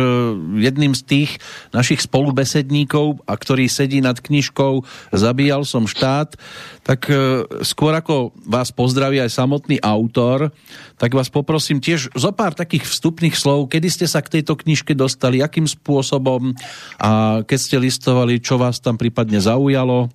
jedným 0.65 0.97
z 0.97 1.01
tých 1.05 1.29
našich 1.69 2.01
spolubesedníkov, 2.01 3.21
a 3.29 3.33
ktorý 3.37 3.69
sedí 3.69 4.01
nad 4.01 4.17
knižkou 4.17 4.81
Zabíjal 5.13 5.61
som 5.61 5.85
štát. 5.85 6.41
Tak 6.81 7.05
e, 7.05 7.45
skôr 7.61 7.93
ako 7.93 8.33
vás 8.49 8.73
pozdraví 8.73 9.21
aj 9.21 9.29
samotný 9.29 9.77
autor, 9.85 10.49
tak 10.97 11.13
vás 11.13 11.29
poprosím 11.29 11.77
tiež 11.77 12.09
zo 12.17 12.33
pár 12.33 12.57
takých 12.57 12.89
vstupných 12.89 13.37
slov, 13.37 13.69
kedy 13.69 13.93
ste 13.93 14.07
sa 14.09 14.25
k 14.25 14.41
tejto 14.41 14.57
knižke 14.57 14.97
dostali, 14.97 15.45
akým 15.45 15.69
spôsobom 15.69 16.57
a 16.97 17.41
keď 17.45 17.59
ste 17.61 17.77
listovali, 17.77 18.41
čo 18.41 18.57
vás 18.57 18.81
tam 18.81 18.97
prípadne 18.97 19.37
zaujalo. 19.37 20.09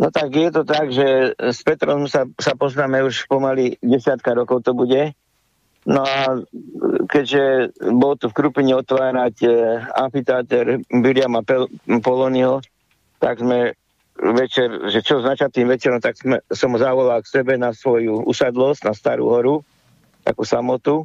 No 0.00 0.08
tak 0.08 0.32
je 0.32 0.48
to 0.48 0.64
tak, 0.64 0.88
že 0.88 1.36
s 1.36 1.60
Petrom 1.60 2.08
sa, 2.08 2.24
sa 2.40 2.56
poznáme 2.56 3.04
už 3.04 3.28
pomaly 3.28 3.76
desiatka 3.84 4.32
rokov 4.32 4.64
to 4.64 4.72
bude. 4.72 5.12
No 5.84 6.00
a 6.00 6.40
keďže 7.04 7.76
bol 7.92 8.16
tu 8.16 8.32
v 8.32 8.36
Krupine 8.36 8.80
otvárať 8.80 9.36
e, 9.44 9.48
amfiteáter 9.92 10.80
Williama 10.88 11.44
Polonio, 12.00 12.64
tak 13.20 13.44
sme 13.44 13.76
večer, 14.16 14.88
že 14.88 15.04
čo 15.04 15.20
znača 15.20 15.52
tým 15.52 15.68
večerom, 15.68 16.00
tak 16.00 16.16
sme, 16.16 16.40
som 16.48 16.72
zavolal 16.80 17.20
k 17.20 17.40
sebe 17.40 17.60
na 17.60 17.76
svoju 17.76 18.24
usadlosť, 18.24 18.88
na 18.88 18.92
Starú 18.96 19.32
horu, 19.32 19.64
takú 20.24 20.48
samotu. 20.48 21.04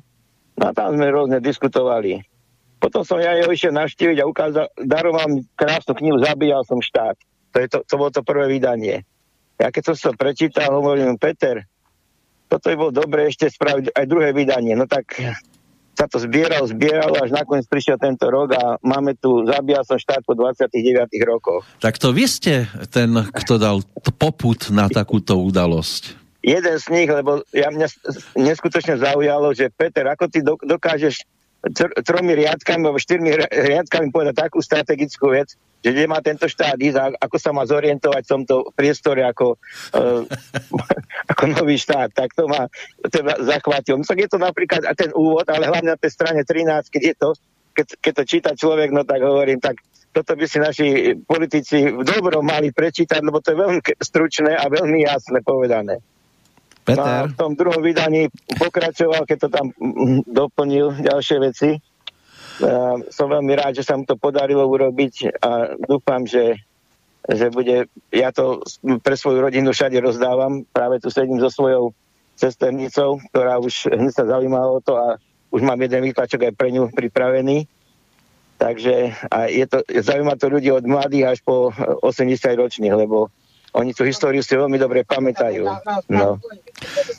No 0.55 0.71
a 0.71 0.75
tam 0.75 0.95
sme 0.95 1.11
rôzne 1.11 1.43
diskutovali. 1.43 2.23
Potom 2.79 3.03
som 3.03 3.19
ja 3.19 3.35
jeho 3.35 3.51
išiel 3.51 3.75
navštíviť 3.75 4.23
a 4.23 4.29
ukázal, 4.29 4.65
daroval 4.87 5.27
mi 5.31 5.43
krásnu 5.55 5.95
knihu 5.99 6.19
Zabíjal 6.19 6.63
som 6.63 6.79
štát. 6.79 7.15
To, 7.55 7.63
je 7.63 7.67
to, 7.71 7.79
to 7.87 7.95
bolo 7.95 8.11
to 8.11 8.19
prvé 8.19 8.51
vydanie. 8.51 9.07
Ja 9.55 9.71
keď 9.71 9.95
som 9.95 10.11
to 10.11 10.19
prečítal, 10.19 10.75
hovorím, 10.75 11.15
Peter, 11.15 11.63
toto 12.51 12.67
by 12.67 12.75
bolo 12.75 12.91
dobre 12.91 13.31
ešte 13.31 13.47
spraviť 13.47 13.95
aj 13.95 14.05
druhé 14.11 14.35
vydanie. 14.35 14.75
No 14.75 14.83
tak 14.91 15.15
sa 15.95 16.11
to 16.11 16.19
zbieralo, 16.19 16.67
zbieralo, 16.67 17.15
až 17.23 17.31
nakoniec 17.31 17.63
prišiel 17.71 17.95
tento 17.95 18.27
rok 18.27 18.51
a 18.51 18.75
máme 18.83 19.15
tu, 19.15 19.47
zabíjal 19.47 19.87
som 19.87 19.95
štát 19.95 20.27
po 20.27 20.35
29 20.35 20.75
rokoch. 21.23 21.63
Tak 21.79 21.95
to 21.95 22.11
vy 22.11 22.27
ste 22.27 22.67
ten, 22.91 23.15
kto 23.15 23.55
dal 23.55 23.79
poput 24.19 24.67
na 24.75 24.91
takúto 24.91 25.39
udalosť. 25.39 26.19
Jeden 26.43 26.75
z 26.77 26.85
nich, 26.93 27.09
lebo 27.09 27.41
ja 27.55 27.71
mňa 27.71 27.87
neskutočne 28.37 29.01
zaujalo, 29.01 29.55
že 29.55 29.71
Peter, 29.71 30.05
ako 30.05 30.27
ty 30.29 30.43
dokážeš 30.45 31.25
tromi 32.05 32.37
riadkami 32.37 32.85
alebo 32.85 33.01
štyrmi 33.01 33.49
riadkami 33.49 34.13
povedať 34.13 34.45
takú 34.45 34.61
strategickú 34.61 35.33
vec, 35.33 35.57
že 35.85 35.93
kde 35.93 36.09
má 36.09 36.17
tento 36.17 36.49
štát 36.49 36.81
ísť, 36.81 37.21
ako 37.21 37.37
sa 37.37 37.53
má 37.53 37.61
zorientovať 37.61 38.25
v 38.25 38.31
tomto 38.33 38.73
priestore 38.73 39.21
ako, 39.21 39.61
uh, 39.93 40.25
ako 41.31 41.43
nový 41.53 41.77
štát, 41.77 42.09
tak 42.09 42.33
to 42.33 42.49
má 42.49 42.65
teda 43.05 43.37
zachvátil. 43.45 44.01
No, 44.01 44.05
tak 44.07 44.25
je 44.25 44.29
to 44.33 44.41
napríklad 44.41 44.81
ten 44.97 45.13
úvod, 45.13 45.45
ale 45.45 45.69
hlavne 45.69 45.93
na 45.93 45.99
tej 46.01 46.09
strane 46.09 46.41
13, 46.41 46.89
keď 46.89 47.01
je 47.05 47.13
to, 47.13 47.29
keď, 47.77 47.87
keď 48.01 48.13
to 48.17 48.23
číta 48.25 48.51
človek, 48.57 48.89
no 48.89 49.05
tak 49.05 49.21
hovorím, 49.21 49.61
tak 49.61 49.77
toto 50.09 50.33
by 50.33 50.45
si 50.49 50.57
naši 50.57 50.87
politici 51.21 51.91
v 51.91 52.01
dobrom 52.01 52.41
mali 52.41 52.73
prečítať, 52.73 53.21
lebo 53.21 53.43
to 53.43 53.53
je 53.53 53.61
veľmi 53.61 53.79
stručné 53.99 54.57
a 54.57 54.65
veľmi 54.71 55.05
jasné 55.05 55.43
povedané. 55.45 56.01
Peter. 56.87 56.97
No 56.97 57.03
a 57.03 57.15
v 57.27 57.35
tom 57.35 57.51
druhom 57.57 57.81
vydaní 57.81 58.31
pokračoval, 58.57 59.25
keď 59.27 59.37
to 59.45 59.49
tam 59.51 59.67
doplnil 60.23 60.97
ďalšie 61.01 61.37
veci. 61.41 61.69
Uh, 62.55 63.03
som 63.11 63.27
veľmi 63.27 63.51
rád, 63.59 63.75
že 63.75 63.83
sa 63.83 63.99
mu 63.99 64.07
to 64.07 64.15
podarilo 64.15 64.63
urobiť 64.63 65.39
a 65.43 65.75
dúfam, 65.75 66.23
že, 66.23 66.55
že 67.27 67.51
bude, 67.51 67.91
ja 68.15 68.31
to 68.31 68.63
pre 69.03 69.19
svoju 69.19 69.43
rodinu 69.43 69.75
všade 69.75 69.99
rozdávam, 69.99 70.63
práve 70.71 71.03
tu 71.03 71.11
sedím 71.11 71.41
so 71.43 71.51
svojou 71.51 71.91
cesternicou, 72.35 73.19
ktorá 73.31 73.59
už 73.59 73.91
hneď 73.91 74.13
sa 74.13 74.27
zaujímala 74.27 74.67
o 74.67 74.79
to 74.83 74.95
a 74.95 75.19
už 75.51 75.63
mám 75.63 75.79
jeden 75.79 76.03
výtlačok 76.03 76.51
aj 76.51 76.53
pre 76.55 76.71
ňu 76.71 76.91
pripravený. 76.91 77.67
Takže 78.55 79.11
a 79.27 79.51
je 79.51 79.65
to, 79.67 79.83
zaujíma 79.83 80.39
to 80.39 80.47
ľudí 80.47 80.71
od 80.71 80.87
mladých 80.87 81.35
až 81.35 81.39
po 81.43 81.75
80 81.75 82.39
ročných, 82.55 82.95
lebo 82.95 83.27
oni 83.75 83.91
tú 83.91 84.07
históriu 84.07 84.39
si 84.39 84.55
veľmi 84.55 84.79
dobre 84.79 85.03
pamätajú. 85.03 85.67
No, 86.07 86.39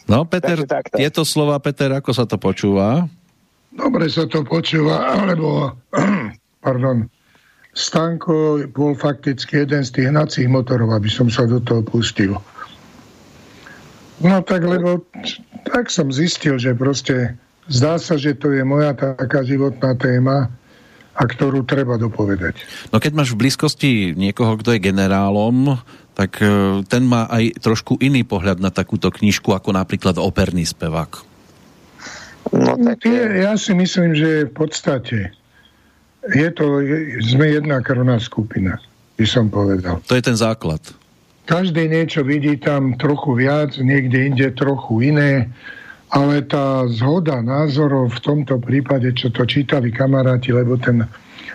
no 0.08 0.18
Peter, 0.24 0.56
tieto 0.96 1.28
slova, 1.28 1.60
Peter, 1.60 1.92
ako 1.92 2.10
sa 2.16 2.24
to 2.24 2.40
počúva? 2.40 3.04
Dobre 3.76 4.08
sa 4.08 4.24
to 4.24 4.40
počúva, 4.42 5.20
alebo, 5.20 5.76
pardon, 6.66 7.06
Stanko 7.76 8.64
bol 8.72 8.96
fakticky 8.96 9.68
jeden 9.68 9.84
z 9.84 10.00
tých 10.00 10.08
hnacích 10.08 10.48
motorov, 10.48 10.96
aby 10.96 11.12
som 11.12 11.28
sa 11.28 11.44
do 11.44 11.60
toho 11.60 11.84
pustil. 11.84 12.40
No 14.24 14.40
tak, 14.40 14.64
lebo 14.64 15.04
tak 15.68 15.92
som 15.92 16.08
zistil, 16.08 16.56
že 16.56 16.72
proste 16.72 17.36
zdá 17.68 18.00
sa, 18.00 18.16
že 18.16 18.32
to 18.32 18.48
je 18.48 18.64
moja 18.64 18.96
taká 18.96 19.44
životná 19.44 19.92
téma, 20.00 20.48
a 21.16 21.22
ktorú 21.24 21.64
treba 21.64 21.96
dopovedať. 21.96 22.60
No 22.92 23.00
keď 23.00 23.12
máš 23.16 23.32
v 23.32 23.40
blízkosti 23.48 24.12
niekoho, 24.12 24.60
kto 24.60 24.76
je 24.76 24.84
generálom, 24.84 25.80
tak 26.12 26.44
e, 26.44 26.84
ten 26.84 27.08
má 27.08 27.24
aj 27.32 27.56
trošku 27.64 27.96
iný 28.04 28.20
pohľad 28.20 28.60
na 28.60 28.68
takúto 28.68 29.08
knižku 29.08 29.56
ako 29.56 29.72
napríklad 29.72 30.20
operný 30.20 30.68
spevák. 30.68 31.35
No, 32.54 32.78
tak... 32.78 33.02
Ja 33.38 33.58
si 33.58 33.74
myslím, 33.74 34.14
že 34.14 34.46
v 34.46 34.52
podstate 34.54 35.34
je 36.26 36.48
to, 36.54 36.82
sme 37.22 37.54
jedna 37.54 37.78
krvná 37.82 38.18
skupina, 38.18 38.78
by 39.18 39.26
som 39.26 39.46
povedal. 39.50 40.02
To 40.06 40.14
je 40.18 40.22
ten 40.22 40.38
základ. 40.38 40.82
Každý 41.46 41.86
niečo 41.86 42.26
vidí 42.26 42.58
tam 42.58 42.98
trochu 42.98 43.38
viac, 43.38 43.78
niekde 43.78 44.34
inde 44.34 44.50
trochu 44.58 45.14
iné, 45.14 45.46
ale 46.10 46.42
tá 46.42 46.86
zhoda 46.90 47.38
názorov 47.38 48.18
v 48.18 48.20
tomto 48.22 48.58
prípade, 48.58 49.14
čo 49.14 49.30
to 49.30 49.46
čítali 49.46 49.94
kamaráti, 49.94 50.50
lebo 50.50 50.74
ten 50.74 51.06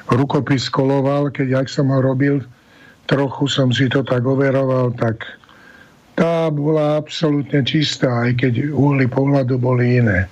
rukopis 0.07 0.71
koloval, 0.71 1.31
keď 1.31 1.63
ak 1.63 1.67
som 1.67 1.91
ho 1.91 1.99
robil, 1.99 2.39
trochu 3.07 3.51
som 3.51 3.75
si 3.75 3.91
to 3.91 4.03
tak 4.07 4.23
overoval, 4.23 4.95
tak 4.95 5.27
tá 6.15 6.47
bola 6.47 6.95
absolútne 6.95 7.63
čistá, 7.67 8.27
aj 8.27 8.39
keď 8.39 8.71
uhly 8.71 9.11
pohľadu 9.11 9.59
boli 9.59 9.99
iné. 9.99 10.31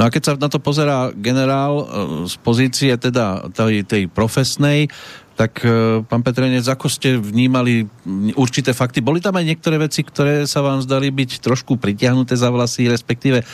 No 0.00 0.08
a 0.08 0.12
keď 0.12 0.22
sa 0.24 0.32
na 0.40 0.48
to 0.48 0.56
pozerá 0.56 1.12
generál 1.12 1.84
e, 1.84 1.84
z 2.24 2.34
pozície 2.40 2.92
teda 2.96 3.52
tej, 3.52 3.84
tej 3.84 4.02
profesnej, 4.08 4.88
tak 5.36 5.64
e, 5.64 6.00
pán 6.04 6.24
Petrenec, 6.24 6.64
ako 6.64 6.88
ste 6.88 7.16
vnímali 7.16 7.88
určité 8.36 8.76
fakty? 8.76 9.00
Boli 9.00 9.20
tam 9.20 9.36
aj 9.36 9.48
niektoré 9.48 9.80
veci, 9.80 10.04
ktoré 10.04 10.44
sa 10.48 10.60
vám 10.60 10.80
zdali 10.84 11.08
byť 11.08 11.40
trošku 11.40 11.76
pritiahnuté 11.80 12.36
za 12.36 12.52
vlasy, 12.52 12.88
respektíve 12.88 13.40
e, 13.40 13.44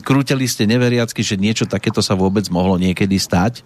krúteli 0.00 0.48
ste 0.48 0.68
neveriacky, 0.68 1.20
že 1.24 1.40
niečo 1.40 1.68
takéto 1.68 2.00
sa 2.04 2.16
vôbec 2.16 2.44
mohlo 2.52 2.80
niekedy 2.80 3.16
stať? 3.20 3.64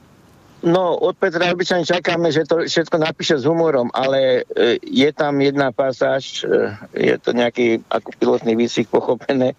No, 0.64 0.96
od 0.96 1.12
Petra 1.20 1.52
obyčajne 1.52 1.84
čakáme, 1.84 2.32
že 2.32 2.48
to 2.48 2.64
všetko 2.64 2.96
napíše 2.96 3.36
s 3.36 3.44
humorom, 3.44 3.92
ale 3.92 4.48
e, 4.48 4.80
je 4.80 5.10
tam 5.12 5.36
jedna 5.44 5.76
pasáž, 5.76 6.40
e, 6.40 6.72
je 6.96 7.16
to 7.20 7.36
nejaký 7.36 7.84
ako 7.92 8.08
pilotný 8.16 8.56
výsvih 8.56 8.88
pochopené. 8.88 9.52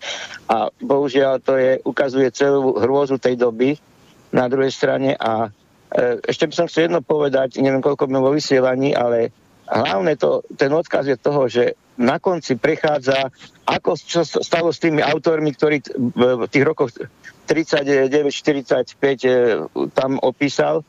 A 0.49 0.74
bohužiaľ 0.82 1.45
to 1.45 1.62
je, 1.62 1.78
ukazuje 1.86 2.34
celú 2.34 2.82
hrôzu 2.82 3.22
tej 3.22 3.38
doby 3.38 3.78
na 4.34 4.49
druhej 4.49 4.74
strane. 4.74 5.14
A 5.14 5.53
e, 5.93 6.26
ešte 6.26 6.49
by 6.49 6.53
som 6.58 6.66
chcel 6.66 6.89
jedno 6.89 7.06
povedať, 7.06 7.62
neviem 7.62 7.86
koľko 7.86 8.10
vo 8.10 8.34
vysielaní, 8.34 8.97
ale 8.97 9.30
hlavne 9.70 10.18
to, 10.18 10.41
ten 10.58 10.74
odkaz 10.74 11.06
je 11.06 11.22
toho, 11.22 11.45
že 11.45 11.78
na 11.95 12.19
konci 12.19 12.59
prechádza, 12.59 13.31
ako 13.65 13.95
čo 13.95 14.23
stalo 14.23 14.71
s 14.71 14.83
tými 14.83 14.99
autormi, 14.99 15.55
ktorí 15.55 15.79
v 16.15 16.47
tých 16.51 16.65
rokoch 16.67 16.91
39-45 17.47 19.95
tam 19.95 20.19
opísal, 20.19 20.83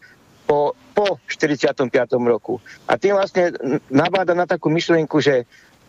po, 0.46 0.78
po 0.94 1.18
45. 1.26 1.90
roku. 2.22 2.62
A 2.86 2.94
tým 2.96 3.18
vlastne 3.18 3.52
nabáda 3.90 4.32
na 4.32 4.46
takú 4.46 4.70
myšlienku, 4.70 5.18
že 5.18 5.42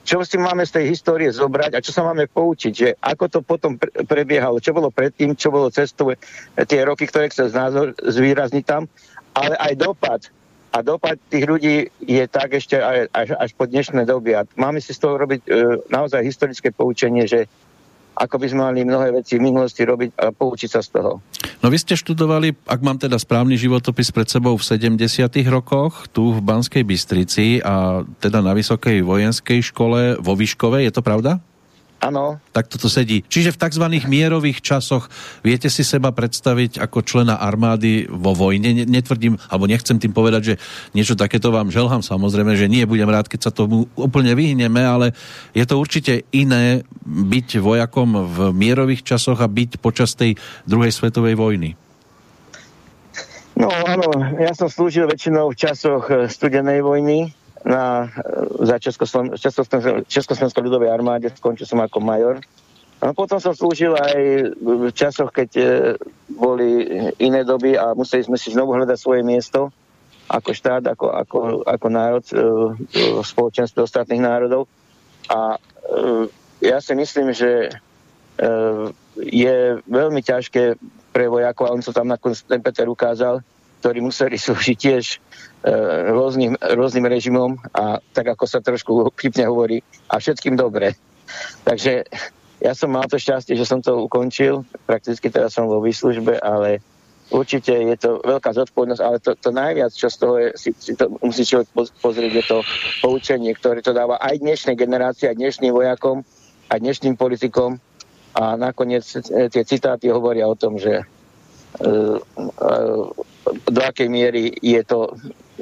čo 0.07 0.23
si 0.23 0.39
máme 0.39 0.63
z 0.63 0.81
tej 0.81 0.95
histórie 0.95 1.29
zobrať 1.29 1.77
a 1.77 1.83
čo 1.83 1.91
sa 1.91 2.01
máme 2.01 2.31
poučiť, 2.31 2.73
že 2.73 2.89
ako 2.95 3.25
to 3.27 3.39
potom 3.43 3.75
prebiehalo, 4.07 4.63
čo 4.63 4.71
bolo 4.71 4.89
predtým, 4.89 5.35
čo 5.35 5.51
bolo 5.51 5.69
cestou 5.69 6.15
tie 6.55 6.81
roky, 6.87 7.05
ktoré 7.05 7.27
chce 7.27 7.51
znázor 7.51 7.91
zvýrazniť 8.01 8.63
tam, 8.63 8.87
ale 9.35 9.59
aj 9.59 9.73
dopad 9.75 10.21
a 10.71 10.83
dopad 10.83 11.17
tých 11.31 11.45
ľudí 11.47 11.75
je 12.03 12.23
tak 12.27 12.53
ešte 12.53 12.77
až, 13.11 13.33
až 13.33 13.49
po 13.55 13.65
dnešné 13.65 14.03
doby. 14.03 14.35
A 14.35 14.45
máme 14.59 14.83
si 14.83 14.91
z 14.91 14.99
toho 15.01 15.15
robiť 15.17 15.41
e, 15.45 15.49
naozaj 15.87 16.21
historické 16.21 16.69
poučenie, 16.75 17.25
že 17.25 17.47
ako 18.17 18.35
by 18.41 18.47
sme 18.49 18.61
mali 18.65 18.81
mnohé 18.81 19.13
veci 19.13 19.37
v 19.37 19.45
minulosti 19.45 19.85
robiť 19.85 20.09
a 20.17 20.33
poučiť 20.33 20.69
sa 20.73 20.81
z 20.81 20.89
toho. 20.97 21.21
No 21.61 21.69
vy 21.69 21.77
ste 21.77 21.93
študovali, 21.93 22.57
ak 22.65 22.81
mám 22.81 22.97
teda 22.97 23.17
správny 23.21 23.53
životopis 23.57 24.09
pred 24.09 24.25
sebou 24.25 24.57
v 24.57 24.65
70. 24.65 25.29
rokoch, 25.53 26.09
tu 26.09 26.33
v 26.33 26.41
Banskej 26.41 26.81
Bystrici 26.81 27.61
a 27.61 28.01
teda 28.17 28.41
na 28.41 28.57
Vysokej 28.57 29.05
vojenskej 29.05 29.61
škole 29.61 30.17
vo 30.17 30.33
Výškove, 30.33 30.81
je 30.81 30.91
to 30.93 31.05
pravda? 31.05 31.37
Áno. 31.97 32.37
Tak 32.53 32.69
toto 32.69 32.85
sedí. 32.85 33.25
Čiže 33.25 33.57
v 33.57 33.61
tzv. 33.61 33.85
mierových 34.05 34.61
časoch 34.61 35.09
viete 35.41 35.65
si 35.65 35.81
seba 35.81 36.13
predstaviť 36.13 36.77
ako 36.77 37.01
člena 37.01 37.41
armády 37.41 38.05
vo 38.05 38.37
vojne? 38.37 38.85
Netvrdím, 38.85 39.41
alebo 39.49 39.65
nechcem 39.65 39.97
tým 39.97 40.13
povedať, 40.13 40.41
že 40.53 40.55
niečo 40.93 41.17
takéto 41.17 41.49
vám 41.49 41.73
želhám. 41.73 42.05
Samozrejme, 42.05 42.53
že 42.53 42.69
nie, 42.69 42.85
budem 42.85 43.09
rád, 43.09 43.25
keď 43.25 43.49
sa 43.49 43.51
tomu 43.51 43.89
úplne 43.97 44.37
vyhneme, 44.37 44.77
ale 44.85 45.17
je 45.57 45.65
to 45.65 45.81
určite 45.81 46.29
iné 46.29 46.85
byť 47.05 47.57
vojakom 47.57 48.29
v 48.29 48.37
mierových 48.53 49.01
časoch 49.01 49.41
a 49.41 49.49
byť 49.49 49.81
počas 49.81 50.13
tej 50.13 50.37
druhej 50.69 50.93
svetovej 50.93 51.33
vojny. 51.33 51.73
No 53.57 53.73
áno, 53.73 54.13
ja 54.37 54.53
som 54.53 54.69
slúžil 54.69 55.09
väčšinou 55.09 55.49
v 55.49 55.57
časoch 55.57 56.13
eh, 56.13 56.29
studenej 56.29 56.85
vojny, 56.85 57.33
na, 57.67 58.07
za 58.63 58.79
Československej 60.07 60.63
ľudovej 60.63 60.87
armáde, 60.87 61.27
skončil 61.35 61.67
som 61.67 61.83
ako 61.83 61.99
major. 61.99 62.39
A 62.97 63.13
potom 63.13 63.37
som 63.37 63.53
slúžil 63.53 63.93
aj 63.93 64.17
v 64.57 64.89
časoch, 64.89 65.29
keď 65.29 65.49
e, 65.53 65.63
boli 66.33 66.89
iné 67.21 67.45
doby 67.45 67.77
a 67.77 67.93
museli 67.93 68.25
sme 68.25 68.41
si 68.41 68.49
znovu 68.49 68.73
hľadať 68.73 68.97
svoje 68.97 69.21
miesto 69.21 69.69
ako 70.25 70.49
štát, 70.49 70.83
ako, 70.97 71.13
ako, 71.13 71.37
ako 71.61 71.87
národ 71.93 72.25
e, 72.33 72.35
v 72.89 73.21
spoločenstve 73.21 73.85
ostatných 73.85 74.23
národov. 74.25 74.65
A 75.29 75.55
e, 75.55 75.59
ja 76.65 76.81
si 76.81 76.97
myslím, 76.97 77.37
že 77.37 77.69
je 79.17 79.57
veľmi 79.81 80.21
ťažké 80.21 80.77
pre 81.09 81.25
vojakov, 81.25 81.69
a 81.69 81.73
on 81.73 81.81
sa 81.81 81.89
tam 81.89 82.05
nakoniec 82.05 82.37
ten 82.45 82.61
Peter 82.61 82.85
ukázal, 82.85 83.41
ktorí 83.81 83.97
museli 84.01 84.37
slúžiť 84.45 84.77
tiež 84.77 85.05
E, 85.17 85.26
rôznym, 86.13 86.53
rôznym 86.59 87.05
režimom 87.05 87.59
a 87.75 87.99
tak 88.13 88.33
ako 88.33 88.45
sa 88.47 88.63
trošku 88.63 89.11
chypne 89.19 89.47
hovorí 89.47 89.83
a 90.07 90.19
všetkým 90.19 90.55
dobre. 90.55 90.95
Takže 91.67 92.07
ja 92.63 92.73
som 92.73 92.89
mal 92.89 93.05
to 93.05 93.19
šťastie, 93.19 93.53
že 93.53 93.67
som 93.67 93.83
to 93.83 94.07
ukončil, 94.07 94.65
prakticky 94.89 95.29
teraz 95.29 95.53
som 95.53 95.69
vo 95.69 95.83
výslužbe, 95.83 96.39
ale 96.41 96.81
určite 97.29 97.75
je 97.75 97.97
to 97.99 98.23
veľká 98.23 98.55
zodpovednosť, 98.55 99.03
ale 99.03 99.17
to, 99.19 99.35
to 99.37 99.49
najviac, 99.51 99.91
čo 99.91 100.07
z 100.07 100.17
toho 100.17 100.35
je, 100.39 100.49
si, 100.55 100.69
si 100.73 100.93
to 100.95 101.11
musí 101.19 101.43
človek 101.43 101.67
pozrieť, 101.99 102.31
je 102.33 102.45
to 102.47 102.57
poučenie, 103.03 103.51
ktoré 103.53 103.83
to 103.83 103.91
dáva 103.91 104.17
aj 104.23 104.39
dnešnej 104.39 104.79
generácii, 104.79 105.29
aj 105.29 105.37
dnešným 105.37 105.75
vojakom, 105.75 106.23
aj 106.71 106.79
dnešným 106.79 107.15
politikom 107.19 107.77
a 108.33 108.55
nakoniec 108.55 109.03
e, 109.03 109.49
tie 109.49 109.63
citáty 109.65 110.09
hovoria 110.09 110.47
o 110.47 110.53
tom, 110.57 110.77
že 110.77 111.01
uh, 111.01 112.17
uh, 112.21 113.03
do 113.65 113.81
akej 113.81 114.09
miery 114.09 114.53
je 114.61 114.81
to 114.85 115.13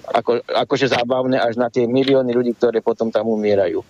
ako, 0.06 0.46
akože 0.46 0.94
zábavné 0.94 1.42
až 1.42 1.58
na 1.58 1.72
tie 1.74 1.90
milióny 1.90 2.32
ľudí, 2.34 2.54
ktoré 2.58 2.82
potom 2.82 3.10
tam 3.10 3.30
umierajú. 3.30 3.82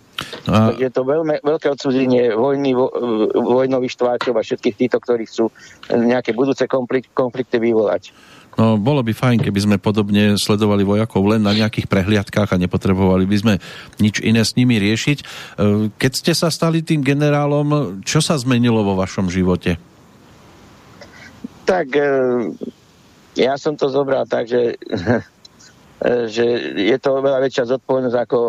A... 0.47 0.71
Je 0.77 0.87
to 0.87 1.03
veľmi, 1.03 1.43
veľké 1.43 1.67
odsúdenie 1.75 2.31
vojny, 2.31 2.71
vo, 2.71 2.87
vojnových 3.35 3.95
štváčov 3.99 4.35
a 4.39 4.45
všetkých 4.45 4.75
týchto, 4.85 4.97
ktorí 5.03 5.27
chcú 5.27 5.51
nejaké 5.91 6.31
budúce 6.31 6.63
konflikt, 6.69 7.11
konflikty 7.11 7.59
vyvolať. 7.59 8.15
No, 8.55 8.79
bolo 8.79 9.03
by 9.03 9.11
fajn, 9.11 9.43
keby 9.43 9.59
sme 9.59 9.77
podobne 9.83 10.39
sledovali 10.39 10.87
vojakov 10.87 11.19
len 11.27 11.43
na 11.43 11.51
nejakých 11.51 11.91
prehliadkách 11.91 12.55
a 12.55 12.61
nepotrebovali 12.63 13.27
by 13.27 13.37
sme 13.43 13.53
nič 13.99 14.23
iné 14.23 14.47
s 14.47 14.55
nimi 14.55 14.79
riešiť. 14.79 15.17
E, 15.19 15.25
keď 15.91 16.11
ste 16.15 16.31
sa 16.31 16.47
stali 16.47 16.79
tým 16.79 17.03
generálom, 17.03 17.99
čo 18.07 18.23
sa 18.23 18.39
zmenilo 18.39 18.79
vo 18.87 18.95
vašom 18.95 19.27
živote? 19.27 19.75
Tak 21.67 21.87
e, 21.99 22.07
ja 23.35 23.59
som 23.59 23.75
to 23.75 23.91
zobral 23.91 24.23
tak, 24.23 24.47
že 24.47 24.79
že 26.05 26.45
je 26.77 26.97
to 27.01 27.23
veľa 27.23 27.41
väčšia 27.41 27.71
zodpovednosť 27.71 28.17
ako 28.19 28.39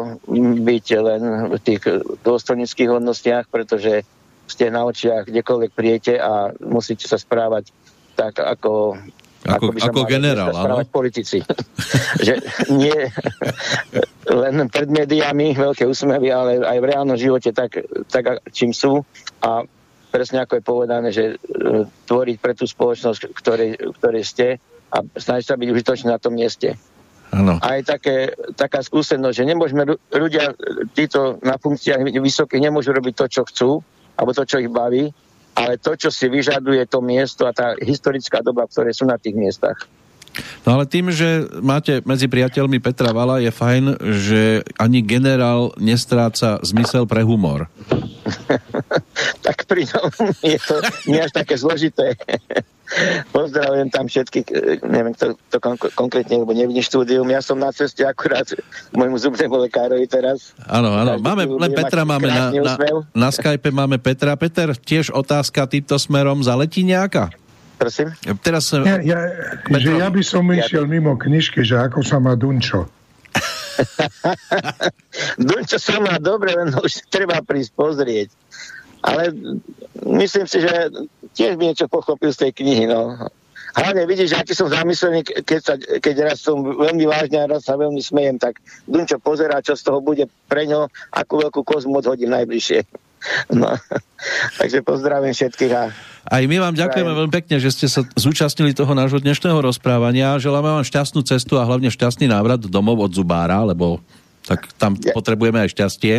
byť 0.60 0.86
len 1.00 1.22
v 1.56 1.58
tých 1.64 1.82
dôstojnických 2.20 2.90
hodnostiach, 2.92 3.48
pretože 3.48 4.04
ste 4.46 4.70
na 4.70 4.84
očiach 4.86 5.26
kdekoľvek 5.26 5.70
prijete 5.72 6.14
a 6.20 6.52
musíte 6.60 7.08
sa 7.08 7.16
správať 7.16 7.72
tak, 8.14 8.38
ako 8.38 9.00
ako, 9.46 9.78
ako, 9.78 10.02
ako 10.02 10.10
generál, 10.10 10.50
áno? 10.50 10.82
politici. 10.90 11.38
že 12.26 12.42
nie 12.66 13.06
len 14.26 14.66
pred 14.66 14.90
médiami 14.90 15.54
veľké 15.54 15.86
úsmevy, 15.86 16.34
ale 16.34 16.66
aj 16.66 16.78
v 16.82 16.88
reálnom 16.90 17.14
živote 17.14 17.54
tak, 17.54 17.78
tak 18.10 18.42
čím 18.50 18.74
sú. 18.74 19.06
A 19.46 19.62
presne 20.10 20.42
ako 20.42 20.58
je 20.58 20.62
povedané, 20.66 21.08
že 21.14 21.24
e, 21.30 21.86
tvoriť 22.10 22.36
pre 22.42 22.58
tú 22.58 22.66
spoločnosť, 22.66 23.30
ktorej, 23.38 23.70
ktorej 24.02 24.24
ste 24.26 24.48
a 24.90 25.02
snažiť 25.14 25.46
sa 25.46 25.54
byť 25.54 25.68
užitočný 25.70 26.08
na 26.10 26.18
tom 26.18 26.34
mieste. 26.34 26.74
Ano. 27.34 27.58
Aj 27.58 27.80
také, 27.82 28.32
taká 28.54 28.80
skúsenosť, 28.80 29.34
že 29.34 29.44
nemôžeme, 29.44 29.82
ľudia 30.14 30.54
títo 30.94 31.42
na 31.42 31.58
funkciách 31.58 32.06
vysokých 32.14 32.62
nemôžu 32.62 32.94
robiť 32.94 33.14
to, 33.14 33.26
čo 33.26 33.42
chcú, 33.48 33.70
alebo 34.16 34.30
to, 34.32 34.46
čo 34.46 34.62
ich 34.62 34.70
baví, 34.70 35.10
ale 35.56 35.80
to, 35.80 35.96
čo 35.96 36.12
si 36.12 36.28
vyžaduje 36.28 36.84
to 36.86 37.00
miesto 37.00 37.48
a 37.48 37.52
tá 37.52 37.74
historická 37.80 38.44
doba, 38.44 38.68
ktoré 38.68 38.92
sú 38.92 39.08
na 39.08 39.16
tých 39.16 39.34
miestach. 39.34 39.76
No 40.68 40.76
ale 40.76 40.84
tým, 40.84 41.08
že 41.08 41.48
máte 41.64 42.04
medzi 42.04 42.28
priateľmi 42.28 42.76
Petra 42.76 43.16
Vala, 43.16 43.40
je 43.40 43.48
fajn, 43.48 43.84
že 44.20 44.42
ani 44.76 45.00
generál 45.00 45.72
nestráca 45.80 46.60
zmysel 46.60 47.08
pre 47.08 47.24
humor. 47.24 47.72
tak 49.46 49.66
pri 49.66 49.86
tom 49.86 50.10
je 50.42 50.58
to 50.58 50.76
nie 51.06 51.20
až 51.22 51.32
také 51.32 51.54
zložité. 51.58 52.14
Pozdravujem 53.34 53.90
tam 53.90 54.06
všetkých, 54.06 54.46
e, 54.54 54.58
neviem 54.86 55.14
to, 55.14 55.34
to 55.50 55.58
kon- 55.58 55.90
konkrétne, 55.98 56.38
lebo 56.38 56.54
nevidím 56.54 56.86
štúdium. 56.86 57.26
Ja 57.26 57.42
som 57.42 57.58
na 57.58 57.74
ceste 57.74 58.06
akurát 58.06 58.46
môjmu 58.94 59.18
zubnému 59.18 59.58
lekárovi 59.66 60.06
teraz. 60.06 60.54
Áno, 60.70 60.94
áno, 60.94 61.18
máme, 61.18 61.50
len 61.50 61.70
Petra 61.74 62.06
máme 62.06 62.30
na, 62.30 62.54
na, 62.54 62.74
na 63.10 63.28
Skype 63.34 63.74
máme 63.74 63.98
Petra. 63.98 64.38
Peter, 64.38 64.70
tiež 64.70 65.10
otázka 65.10 65.66
týmto 65.66 65.98
smerom 65.98 66.46
zaletí 66.46 66.86
nejaká? 66.86 67.34
Prosím? 67.76 68.14
Teraz... 68.40 68.72
Ja, 68.72 68.96
ja, 69.04 69.20
že 69.68 69.90
ja 70.00 70.08
by 70.08 70.22
som 70.24 70.48
išiel 70.48 70.88
mimo 70.88 71.18
knižky, 71.20 71.60
že 71.60 71.76
ako 71.76 72.00
sa 72.00 72.16
má 72.16 72.32
Dunčo. 72.32 72.88
Dunčo 75.40 75.78
sa 75.80 76.00
má 76.00 76.16
dobre, 76.16 76.56
len 76.56 76.72
už 76.72 77.08
treba 77.12 77.40
prísť 77.44 77.72
pozrieť. 77.76 78.28
Ale 79.04 79.30
myslím 80.02 80.46
si, 80.50 80.58
že 80.64 80.90
tiež 81.36 81.60
by 81.60 81.72
niečo 81.72 81.86
pochopil 81.86 82.32
z 82.32 82.48
tej 82.48 82.52
knihy. 82.58 82.84
No. 82.90 83.30
Hlavne 83.76 84.08
vidíš, 84.08 84.32
aký 84.32 84.56
som 84.56 84.72
zamyslený, 84.72 85.20
keď, 85.44 85.60
sa, 85.60 85.74
keď 85.76 86.32
raz 86.32 86.40
som 86.40 86.64
veľmi 86.64 87.04
vážne 87.04 87.44
a 87.44 87.50
raz 87.50 87.68
sa 87.68 87.76
veľmi 87.76 88.00
smejem, 88.00 88.40
tak 88.40 88.58
Dunčo 88.88 89.20
pozerá, 89.20 89.60
čo 89.60 89.76
z 89.76 89.84
toho 89.84 90.00
bude 90.00 90.24
pre 90.48 90.64
ňo, 90.64 90.88
akú 91.12 91.44
veľkú 91.44 91.60
kozmu 91.60 92.00
odhodím 92.00 92.32
najbližšie. 92.32 93.05
No, 93.50 93.70
takže 94.60 94.82
pozdravím 94.82 95.34
všetkých. 95.34 95.72
A... 95.74 95.90
Aj 96.26 96.42
my 96.42 96.56
vám 96.58 96.74
ďakujeme 96.74 97.12
veľmi 97.12 97.32
pekne, 97.32 97.56
že 97.62 97.70
ste 97.70 97.86
sa 97.86 98.02
zúčastnili 98.18 98.74
toho 98.74 98.92
nášho 98.94 99.22
dnešného 99.22 99.58
rozprávania. 99.62 100.38
Želáme 100.42 100.80
vám 100.80 100.86
šťastnú 100.86 101.22
cestu 101.22 101.58
a 101.58 101.66
hlavne 101.66 101.90
šťastný 101.90 102.26
návrat 102.30 102.62
domov 102.66 102.98
od 102.98 103.12
Zubára, 103.14 103.62
lebo 103.62 104.02
tak 104.46 104.70
tam 104.78 104.94
ja. 104.98 105.14
potrebujeme 105.14 105.62
aj 105.62 105.74
šťastie. 105.74 106.14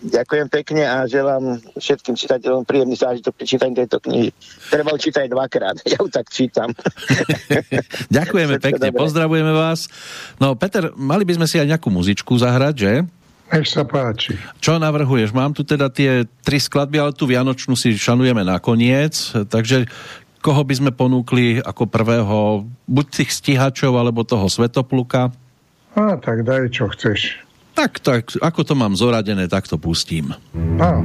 Ďakujem 0.00 0.48
pekne 0.48 0.88
a 0.88 1.04
želám 1.04 1.60
všetkým 1.76 2.16
čitateľom 2.16 2.64
príjemný 2.64 2.96
zážitok 2.96 3.36
pri 3.36 3.44
čítaní 3.44 3.76
tejto 3.76 4.00
knihy. 4.00 4.32
Treba 4.72 4.96
ju 4.96 4.98
čítať 5.04 5.28
dvakrát, 5.28 5.76
ja 5.92 6.00
ju 6.00 6.08
tak 6.08 6.32
čítam. 6.32 6.72
Ďakujeme 8.16 8.56
pekne, 8.56 8.88
dobré. 8.88 8.96
pozdravujeme 8.96 9.52
vás. 9.52 9.92
No 10.40 10.56
Peter, 10.56 10.96
mali 10.96 11.28
by 11.28 11.36
sme 11.36 11.46
si 11.46 11.60
aj 11.60 11.76
nejakú 11.76 11.92
muzičku 11.92 12.32
zahrať, 12.40 12.74
že? 12.74 12.92
Nech 13.46 13.70
sa 13.70 13.86
páči. 13.86 14.34
Čo 14.58 14.82
navrhuješ? 14.82 15.30
Mám 15.30 15.54
tu 15.54 15.62
teda 15.62 15.86
tie 15.86 16.26
tri 16.42 16.58
skladby, 16.58 16.98
ale 16.98 17.12
tú 17.14 17.30
Vianočnú 17.30 17.78
si 17.78 17.94
šanujeme 17.94 18.42
nakoniec, 18.42 19.14
takže 19.46 19.86
koho 20.42 20.62
by 20.66 20.74
sme 20.74 20.90
ponúkli 20.90 21.62
ako 21.62 21.86
prvého? 21.86 22.66
Buď 22.86 23.06
tých 23.22 23.30
stíhačov, 23.30 23.94
alebo 23.94 24.26
toho 24.26 24.50
Svetopluka? 24.50 25.30
A, 25.94 26.18
tak 26.18 26.42
daj, 26.42 26.74
čo 26.74 26.90
chceš. 26.90 27.38
Tak, 27.78 28.02
tak, 28.02 28.34
ako 28.38 28.60
to 28.66 28.74
mám 28.74 28.98
zoradené, 28.98 29.46
tak 29.46 29.70
to 29.70 29.78
pustím. 29.78 30.34
A. 30.82 31.02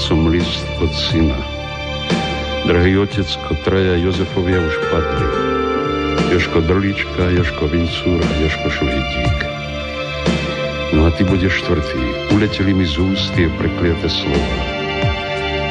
som 0.00 0.32
list 0.32 0.64
od 0.80 0.88
syna. 0.96 1.36
Drahý 2.64 3.04
otecko, 3.04 3.52
traja 3.60 4.00
Jozefovia 4.00 4.56
už 4.64 4.76
padli. 4.88 5.28
Joško 6.32 6.64
Drlička, 6.64 7.28
Joško 7.36 7.68
Vincúr 7.68 8.16
a 8.24 8.32
Joško 8.40 8.68
Švejdík. 8.80 9.38
No 10.96 11.04
a 11.04 11.12
ty 11.12 11.28
budeš 11.28 11.60
štvrtý. 11.60 12.00
Uleteli 12.32 12.72
mi 12.72 12.88
z 12.88 12.96
úst 12.96 13.28
tie 13.36 13.52
prekliaté 13.60 14.08
slova. 14.08 14.58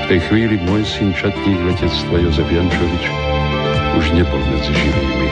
V 0.05 0.13
tej 0.13 0.19
chvíli 0.29 0.61
môj 0.61 0.85
syn 0.85 1.09
čatník 1.17 1.57
letectva 1.65 2.21
Jozef 2.21 2.49
Jančovič 2.53 3.05
už 3.97 4.05
nebol 4.13 4.41
medzi 4.53 4.71
živými. 4.77 5.29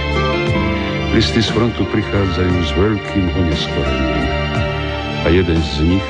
Listy 1.14 1.46
z 1.46 1.50
frontu 1.54 1.86
prichádzajú 1.94 2.56
s 2.66 2.72
veľkým 2.74 3.26
oneskorením. 3.46 4.26
A 5.22 5.28
jeden 5.30 5.60
z 5.62 5.76
nich 5.86 6.08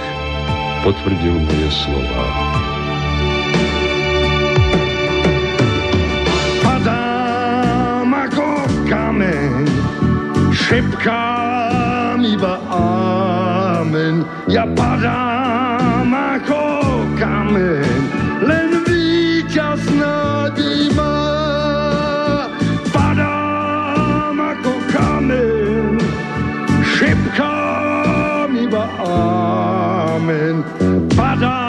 potvrdil 0.88 1.36
moje 1.36 1.70
slova. 1.84 2.77
Šepkám 10.68 12.20
iba 12.28 12.60
amen. 12.68 14.28
Ja 14.52 14.68
padám 14.76 16.12
ako 16.12 16.64
kameň, 17.16 18.00
len 18.44 18.84
víťaz 18.84 19.80
nádej 19.96 20.92
má. 20.92 21.16
Padám 22.92 24.36
ako 24.36 24.74
kameň, 24.92 26.04
šepkám 27.00 28.52
iba 28.60 28.84
amen. 29.08 30.68
Padám 31.16 31.67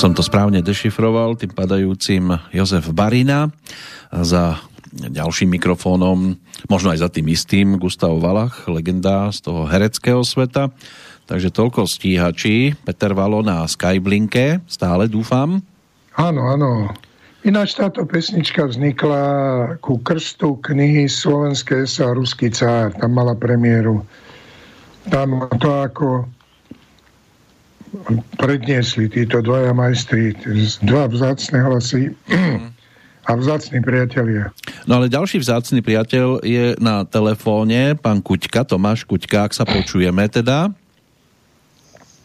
Tak 0.00 0.08
som 0.08 0.16
to 0.16 0.24
správne 0.24 0.64
dešifroval, 0.64 1.36
tým 1.36 1.52
padajúcim 1.52 2.32
Jozef 2.56 2.88
Barina. 2.96 3.52
Za 4.08 4.56
ďalším 4.96 5.60
mikrofónom, 5.60 6.40
možno 6.72 6.88
aj 6.88 7.04
za 7.04 7.12
tým 7.12 7.28
istým, 7.28 7.76
Gustav 7.76 8.16
Valach, 8.16 8.64
legenda 8.64 9.28
z 9.28 9.44
toho 9.44 9.68
hereckého 9.68 10.24
sveta. 10.24 10.72
Takže 11.28 11.52
toľko 11.52 11.84
stíhači. 11.84 12.80
Peter 12.80 13.12
Valo 13.12 13.44
na 13.44 13.60
Skyblinke, 13.68 14.64
stále 14.64 15.04
dúfam. 15.04 15.60
Áno, 16.16 16.48
áno. 16.48 16.96
Ináč 17.44 17.76
táto 17.76 18.08
pesnička 18.08 18.72
vznikla 18.72 19.24
ku 19.84 20.00
krstu 20.00 20.64
knihy 20.64 21.12
Slovenské 21.12 21.84
sa 21.84 22.16
Ruský 22.16 22.48
cár. 22.48 22.96
Tam 22.96 23.12
mala 23.12 23.36
premiéru. 23.36 24.00
Tam 25.12 25.44
to 25.60 25.68
ako 25.76 26.39
predniesli 28.38 29.10
títo 29.10 29.42
dvaja 29.42 29.74
majstri, 29.74 30.34
dva 30.86 31.10
vzácne 31.10 31.58
hlasy 31.58 32.02
a 33.26 33.30
vzácni 33.36 33.82
priatelia. 33.82 34.54
No 34.86 34.98
ale 35.02 35.10
ďalší 35.10 35.42
vzácny 35.42 35.82
priateľ 35.82 36.42
je 36.46 36.74
na 36.78 37.02
telefóne, 37.06 37.98
pán 37.98 38.22
Kuťka, 38.22 38.66
Tomáš 38.66 39.06
Kuťka, 39.06 39.50
ak 39.50 39.52
sa 39.54 39.66
počujeme 39.66 40.26
teda. 40.30 40.70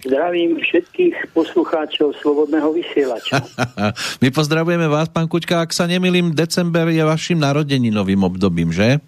Zdravím 0.05 0.61
všetkých 0.61 1.34
poslucháčov 1.34 2.13
Slobodného 2.22 2.70
vysielača. 2.78 3.41
My 4.22 4.30
pozdravujeme 4.30 4.86
vás, 4.86 5.09
pán 5.09 5.26
Kuťka, 5.26 5.66
ak 5.66 5.74
sa 5.74 5.89
nemilím, 5.89 6.30
december 6.38 6.93
je 6.93 7.01
vašim 7.01 7.41
narodeninovým 7.41 8.22
obdobím, 8.22 8.70
že? 8.70 9.01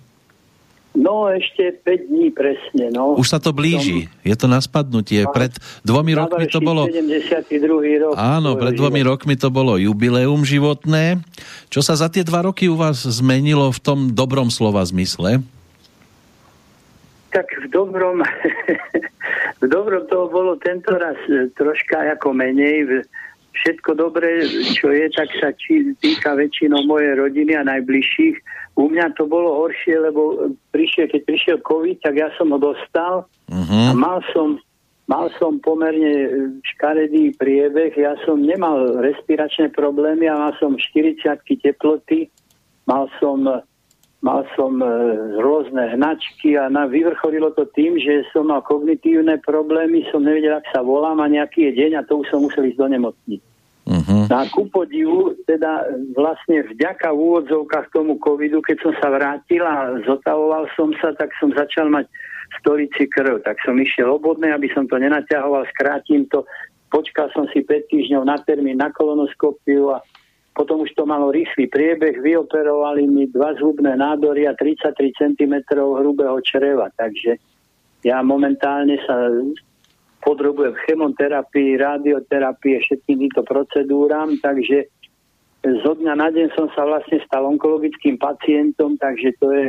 No, 0.97 1.29
ešte 1.29 1.77
5 1.85 2.09
dní 2.09 2.33
presne. 2.33 2.89
No. 2.89 3.13
Už 3.13 3.29
sa 3.29 3.37
to 3.37 3.53
blíži, 3.53 4.09
je 4.25 4.33
to 4.33 4.49
na 4.49 4.57
spadnutie. 4.57 5.29
Pred 5.29 5.53
dvomi 5.85 6.17
rokmi 6.17 6.49
to 6.49 6.57
bolo... 6.57 6.89
72. 6.89 7.53
rok. 8.01 8.17
Áno, 8.17 8.57
pred 8.57 8.73
dvomi 8.73 9.05
rokmi 9.05 9.37
to 9.37 9.53
bolo 9.53 9.77
jubileum 9.77 10.41
životné. 10.41 11.21
Čo 11.69 11.85
sa 11.85 11.93
za 11.93 12.09
tie 12.09 12.25
dva 12.25 12.49
roky 12.49 12.65
u 12.65 12.73
vás 12.73 13.05
zmenilo 13.05 13.69
v 13.69 13.77
tom 13.77 13.99
dobrom 14.09 14.49
slova 14.49 14.81
zmysle? 14.81 15.45
Tak 17.29 17.45
v 17.45 17.65
dobrom, 17.69 18.25
v 19.61 19.65
dobrom 19.69 20.09
toho 20.09 20.25
bolo 20.33 20.57
tento 20.57 20.97
raz 20.97 21.21
e, 21.29 21.53
troška 21.53 22.17
ako 22.17 22.33
menej. 22.33 23.05
Všetko 23.53 23.93
dobré, 23.93 24.49
čo 24.73 24.89
je, 24.89 25.05
tak 25.13 25.29
sa 25.37 25.53
týka 26.01 26.33
väčšinou 26.33 26.89
mojej 26.89 27.21
rodiny 27.21 27.53
a 27.53 27.61
najbližších. 27.69 28.57
U 28.78 28.86
mňa 28.86 29.17
to 29.17 29.25
bolo 29.25 29.65
horšie, 29.65 29.97
lebo 29.97 30.53
prišiel, 30.69 31.09
keď 31.09 31.21
prišiel 31.25 31.57
COVID, 31.65 31.97
tak 32.05 32.13
ja 32.21 32.30
som 32.38 32.53
ho 32.53 32.59
dostal 32.61 33.25
Uh-huh. 33.47 33.71
a 33.71 33.95
mal 33.95 34.19
som, 34.36 34.59
mal 35.07 35.32
som 35.39 35.55
pomerne 35.63 36.28
škaredý 36.67 37.32
priebeh. 37.39 37.95
Ja 37.95 38.19
som 38.28 38.43
nemal 38.43 38.99
respiračné 38.99 39.71
problémy 39.71 40.28
a 40.28 40.36
mal 40.36 40.53
som 40.59 40.75
40 40.75 41.23
teploty, 41.63 42.28
mal 42.84 43.07
som 43.23 43.47
mal 44.17 44.43
som 44.57 44.82
e, 44.82 44.89
rôzne 45.38 45.93
hnačky 45.93 46.57
a 46.57 46.73
na, 46.73 46.89
vyvrcholilo 46.89 47.53
to 47.53 47.69
tým, 47.78 48.01
že 48.01 48.25
som 48.34 48.49
mal 48.49 48.65
kognitívne 48.65 49.38
problémy, 49.45 50.09
som 50.09 50.25
nevedel, 50.25 50.57
ak 50.57 50.65
sa 50.73 50.82
volám 50.82 51.21
a 51.21 51.30
nejaký 51.30 51.69
je 51.69 51.86
deň 51.86 52.01
a 52.01 52.05
to 52.05 52.25
už 52.25 52.28
som 52.34 52.41
musel 52.41 52.65
ísť 52.65 52.82
do 52.82 52.88
nemocnice. 52.97 53.45
Uh-huh. 53.88 54.27
Na 54.27 54.43
ku 54.51 54.67
podivu, 54.67 55.31
teda 55.47 55.88
vlastne 56.11 56.67
vďaka 56.75 57.07
v 57.07 57.19
úvodzovkách 57.23 57.95
tomu 57.95 58.19
covidu, 58.19 58.59
keď 58.59 58.83
som 58.83 58.93
sa 58.99 59.07
vrátil 59.07 59.63
a 59.63 59.95
zotavoval 60.03 60.67
som 60.75 60.91
sa, 60.99 61.15
tak 61.15 61.31
som 61.39 61.55
začal 61.55 61.88
mať 61.88 62.11
stolici 62.59 63.07
krv. 63.07 63.39
Tak 63.47 63.55
som 63.63 63.79
išiel 63.79 64.11
obodné, 64.11 64.51
aby 64.51 64.67
som 64.75 64.83
to 64.91 64.99
nenaťahoval, 64.99 65.63
skrátim 65.71 66.27
to. 66.27 66.43
počkal 66.91 67.31
som 67.31 67.47
si 67.55 67.63
5 67.63 67.91
týždňov 67.91 68.23
na 68.27 68.35
termín 68.43 68.79
na 68.79 68.91
kolonoskopiu 68.91 69.95
a 69.95 70.03
potom 70.51 70.83
už 70.83 70.91
to 70.97 71.05
malo 71.05 71.29
rýchly 71.29 71.69
priebeh, 71.69 72.17
vyoperovali 72.17 73.05
mi 73.05 73.29
dva 73.29 73.53
zhubné 73.55 73.93
nádory 73.93 74.49
a 74.49 74.57
33 74.57 75.13
cm 75.15 75.53
hrubého 75.71 76.35
čreva, 76.41 76.89
takže 76.97 77.38
ja 78.01 78.25
momentálne 78.25 78.97
sa 79.05 79.31
podrobujem 80.22 80.76
chemoterapii, 80.86 81.78
radioterapii, 81.78 82.84
všetkým 82.84 83.18
týmto 83.28 83.41
procedúram, 83.45 84.36
takže 84.41 84.89
zo 85.63 85.91
dňa 85.97 86.13
na 86.15 86.30
deň 86.32 86.47
som 86.53 86.68
sa 86.74 86.86
vlastne 86.86 87.20
stal 87.26 87.43
onkologickým 87.49 88.15
pacientom, 88.22 88.95
takže 88.97 89.36
to 89.41 89.47
je 89.51 89.68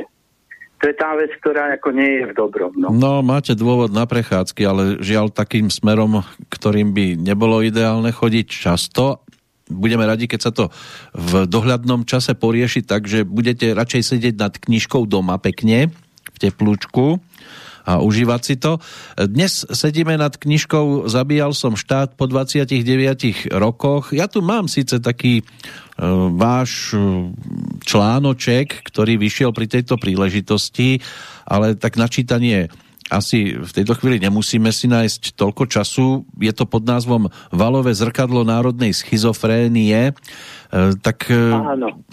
to 0.78 0.84
je 0.86 0.94
tá 0.94 1.10
vec, 1.18 1.34
ktorá 1.42 1.74
ako 1.74 1.90
nie 1.90 2.22
je 2.22 2.24
v 2.30 2.32
dobrom. 2.38 2.70
No. 2.78 2.94
no, 2.94 3.18
máte 3.18 3.58
dôvod 3.58 3.90
na 3.90 4.06
prechádzky, 4.06 4.62
ale 4.62 4.82
žiaľ 5.02 5.34
takým 5.34 5.74
smerom, 5.74 6.22
ktorým 6.54 6.94
by 6.94 7.18
nebolo 7.18 7.66
ideálne 7.66 8.14
chodiť 8.14 8.46
často. 8.46 9.26
Budeme 9.66 10.06
radi, 10.06 10.30
keď 10.30 10.40
sa 10.40 10.54
to 10.54 10.70
v 11.18 11.50
dohľadnom 11.50 12.06
čase 12.06 12.38
porieši, 12.38 12.86
takže 12.86 13.26
budete 13.26 13.74
radšej 13.74 14.02
sedieť 14.06 14.34
nad 14.38 14.54
knižkou 14.54 15.02
doma 15.10 15.42
pekne, 15.42 15.90
v 16.30 16.36
teplúčku 16.38 17.18
a 17.88 18.04
užívať 18.04 18.40
si 18.44 18.60
to. 18.60 18.76
Dnes 19.16 19.64
sedíme 19.64 20.20
nad 20.20 20.36
knižkou 20.36 21.08
Zabíjal 21.08 21.56
som 21.56 21.72
štát 21.72 22.20
po 22.20 22.28
29 22.28 23.48
rokoch. 23.56 24.12
Ja 24.12 24.28
tu 24.28 24.44
mám 24.44 24.68
síce 24.68 25.00
taký 25.00 25.40
váš 26.38 26.94
e, 26.94 27.34
článoček, 27.82 28.86
ktorý 28.86 29.18
vyšiel 29.18 29.50
pri 29.50 29.66
tejto 29.66 29.98
príležitosti, 29.98 31.02
ale 31.42 31.74
tak 31.74 31.98
načítanie 31.98 32.70
asi 33.08 33.56
v 33.56 33.72
tejto 33.72 33.96
chvíli 33.96 34.20
nemusíme 34.20 34.68
si 34.72 34.88
nájsť 34.88 35.36
toľko 35.36 35.64
času. 35.68 36.28
Je 36.40 36.52
to 36.52 36.68
pod 36.68 36.84
názvom 36.84 37.32
Valové 37.52 37.92
zrkadlo 37.96 38.44
národnej 38.44 38.92
schizofrénie. 38.92 40.12
E, 40.12 40.12
tak 41.00 41.28
e, 41.32 41.36
Áno. 41.52 42.04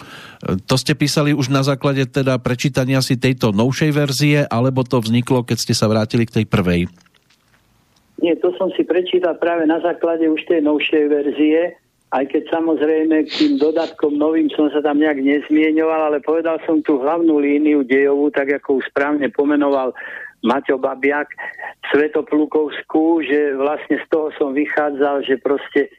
to 0.64 0.74
ste 0.80 0.96
písali 0.96 1.36
už 1.36 1.52
na 1.52 1.60
základe 1.60 2.08
teda 2.08 2.40
prečítania 2.40 3.04
si 3.04 3.20
tejto 3.20 3.52
novšej 3.52 3.90
verzie, 3.92 4.38
alebo 4.48 4.84
to 4.84 5.00
vzniklo, 5.00 5.44
keď 5.44 5.56
ste 5.60 5.74
sa 5.76 5.88
vrátili 5.88 6.24
k 6.24 6.42
tej 6.42 6.44
prvej? 6.48 6.88
Nie, 8.16 8.32
to 8.40 8.48
som 8.56 8.72
si 8.72 8.80
prečítal 8.80 9.36
práve 9.36 9.68
na 9.68 9.76
základe 9.84 10.24
už 10.24 10.40
tej 10.48 10.64
novšej 10.64 11.04
verzie 11.12 11.76
aj 12.14 12.24
keď 12.30 12.42
samozrejme 12.54 13.26
k 13.26 13.30
tým 13.34 13.52
dodatkom 13.58 14.14
novým 14.14 14.46
som 14.54 14.70
sa 14.70 14.78
tam 14.78 15.02
nejak 15.02 15.18
nezmieňoval, 15.18 16.12
ale 16.12 16.18
povedal 16.22 16.62
som 16.62 16.78
tú 16.78 17.02
hlavnú 17.02 17.42
líniu 17.42 17.82
dejovú, 17.82 18.30
tak 18.30 18.62
ako 18.62 18.78
už 18.78 18.88
správne 18.94 19.26
pomenoval 19.34 19.90
Maťo 20.46 20.78
Babiak, 20.78 21.26
Svetoplukovskú, 21.90 23.26
že 23.26 23.58
vlastne 23.58 23.98
z 23.98 24.06
toho 24.06 24.30
som 24.38 24.54
vychádzal, 24.54 25.26
že 25.26 25.42
proste 25.42 25.90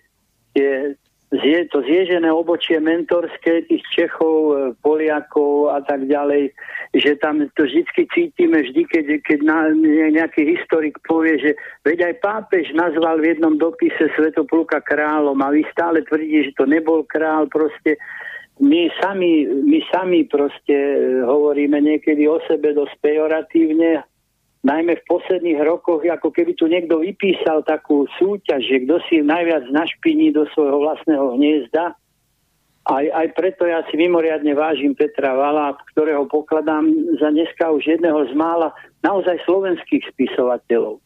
tie 0.55 0.95
zje, 1.31 1.67
to 1.71 1.83
zježené 1.83 2.31
obočie 2.31 2.79
mentorské 2.79 3.67
tých 3.67 3.83
Čechov, 3.91 4.35
e, 4.51 4.55
Poliakov 4.79 5.75
a 5.75 5.83
tak 5.83 6.07
ďalej, 6.07 6.55
že 6.95 7.19
tam 7.19 7.43
to 7.59 7.67
vždy 7.67 7.83
cítime, 8.15 8.63
vždy, 8.63 8.87
keď, 8.87 9.05
keď 9.27 9.39
na, 9.43 9.57
nejaký 10.15 10.55
historik 10.55 10.95
povie, 11.03 11.35
že 11.39 11.51
veď 11.83 12.11
aj 12.11 12.13
pápež 12.23 12.71
nazval 12.71 13.19
v 13.19 13.35
jednom 13.35 13.59
dopise 13.59 14.07
Svetopluka 14.15 14.79
kráľom 14.79 15.35
a 15.43 15.51
vy 15.51 15.67
stále 15.75 15.99
tvrdí, 16.07 16.47
že 16.47 16.55
to 16.55 16.63
nebol 16.63 17.03
král, 17.03 17.51
proste 17.51 17.99
my 18.57 18.89
sami, 19.03 19.45
my 19.45 19.79
sami 19.91 20.23
proste 20.31 20.73
e, 20.73 21.21
hovoríme 21.27 21.75
niekedy 21.83 22.23
o 22.25 22.39
sebe 22.47 22.71
dosť 22.71 22.95
pejoratívne, 23.03 23.99
najmä 24.65 24.97
v 24.97 25.07
posledných 25.09 25.59
rokoch, 25.61 26.01
ako 26.01 26.33
keby 26.33 26.57
tu 26.57 26.65
niekto 26.65 27.03
vypísal 27.03 27.61
takú 27.61 28.09
súťaž, 28.17 28.65
že 28.65 28.77
kto 28.87 28.95
si 29.05 29.21
najviac 29.21 29.69
našpiní 29.69 30.33
do 30.33 30.49
svojho 30.55 30.81
vlastného 30.81 31.37
hniezda. 31.37 31.93
Aj, 32.87 33.03
aj 33.03 33.27
preto 33.35 33.67
ja 33.67 33.83
si 33.91 33.99
mimoriadne 33.99 34.55
vážim 34.55 34.95
Petra 34.95 35.35
Vala, 35.35 35.75
ktorého 35.91 36.23
pokladám 36.31 36.87
za 37.19 37.29
dneska 37.35 37.67
už 37.67 37.83
jedného 37.83 38.31
z 38.31 38.33
mála 38.33 38.71
naozaj 39.03 39.43
slovenských 39.43 40.07
spisovateľov. 40.15 41.03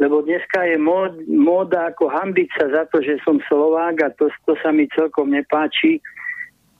Lebo 0.00 0.24
dneska 0.24 0.64
je 0.64 0.80
mód, 0.80 1.12
móda 1.28 1.92
ako 1.92 2.08
hambiť 2.08 2.48
sa 2.56 2.66
za 2.72 2.82
to, 2.88 3.04
že 3.04 3.20
som 3.22 3.38
Slovák 3.46 3.94
a 4.00 4.08
to, 4.16 4.32
to 4.48 4.56
sa 4.58 4.72
mi 4.72 4.88
celkom 4.90 5.30
nepáči. 5.30 6.00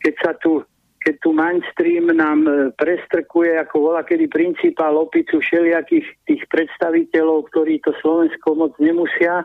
Keď 0.00 0.14
sa 0.24 0.32
tu 0.40 0.64
keď 1.00 1.14
tu 1.24 1.32
mainstream 1.32 2.12
nám 2.12 2.44
e, 2.44 2.52
prestrkuje 2.76 3.56
ako 3.56 3.90
volá 3.90 4.04
kedy 4.04 4.28
princípal 4.28 4.92
opicu 5.00 5.40
všelijakých 5.40 6.06
tých 6.28 6.42
predstaviteľov, 6.52 7.48
ktorí 7.48 7.80
to 7.80 7.96
Slovensko 8.04 8.52
moc 8.52 8.76
nemusia 8.76 9.40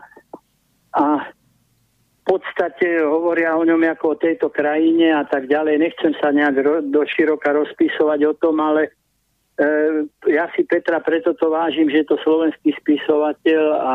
a 0.92 1.04
v 1.24 2.22
podstate 2.26 3.00
hovoria 3.06 3.56
o 3.56 3.64
ňom 3.64 3.86
ako 3.88 4.18
o 4.18 4.20
tejto 4.20 4.50
krajine 4.50 5.14
a 5.14 5.22
tak 5.24 5.46
ďalej. 5.46 5.78
Nechcem 5.78 6.12
sa 6.18 6.34
nejak 6.34 6.56
ro- 6.60 6.84
do 6.84 7.00
široka 7.06 7.54
rozpisovať 7.54 8.20
o 8.26 8.34
tom, 8.36 8.60
ale 8.60 8.92
e, 9.56 9.70
ja 10.28 10.52
si 10.52 10.66
Petra 10.68 11.00
preto 11.00 11.32
to 11.32 11.48
vážim, 11.48 11.88
že 11.88 12.04
je 12.04 12.10
to 12.12 12.20
slovenský 12.20 12.76
spisovateľ 12.84 13.64
a 13.80 13.94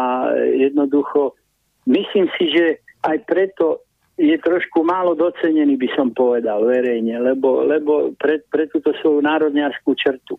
jednoducho 0.57 1.37
myslím 1.85 2.25
si, 2.39 2.49
že 2.49 2.65
aj 3.05 3.21
preto 3.29 3.85
je 4.21 4.37
trošku 4.37 4.85
málo 4.85 5.17
docenený, 5.17 5.81
by 5.81 5.89
som 5.97 6.13
povedal 6.13 6.61
verejne, 6.61 7.17
lebo, 7.17 7.65
lebo 7.65 8.13
pre, 8.21 8.45
pre 8.45 8.69
túto 8.69 8.93
svoju 9.01 9.25
národňarskú 9.25 9.97
črtu. 9.97 10.37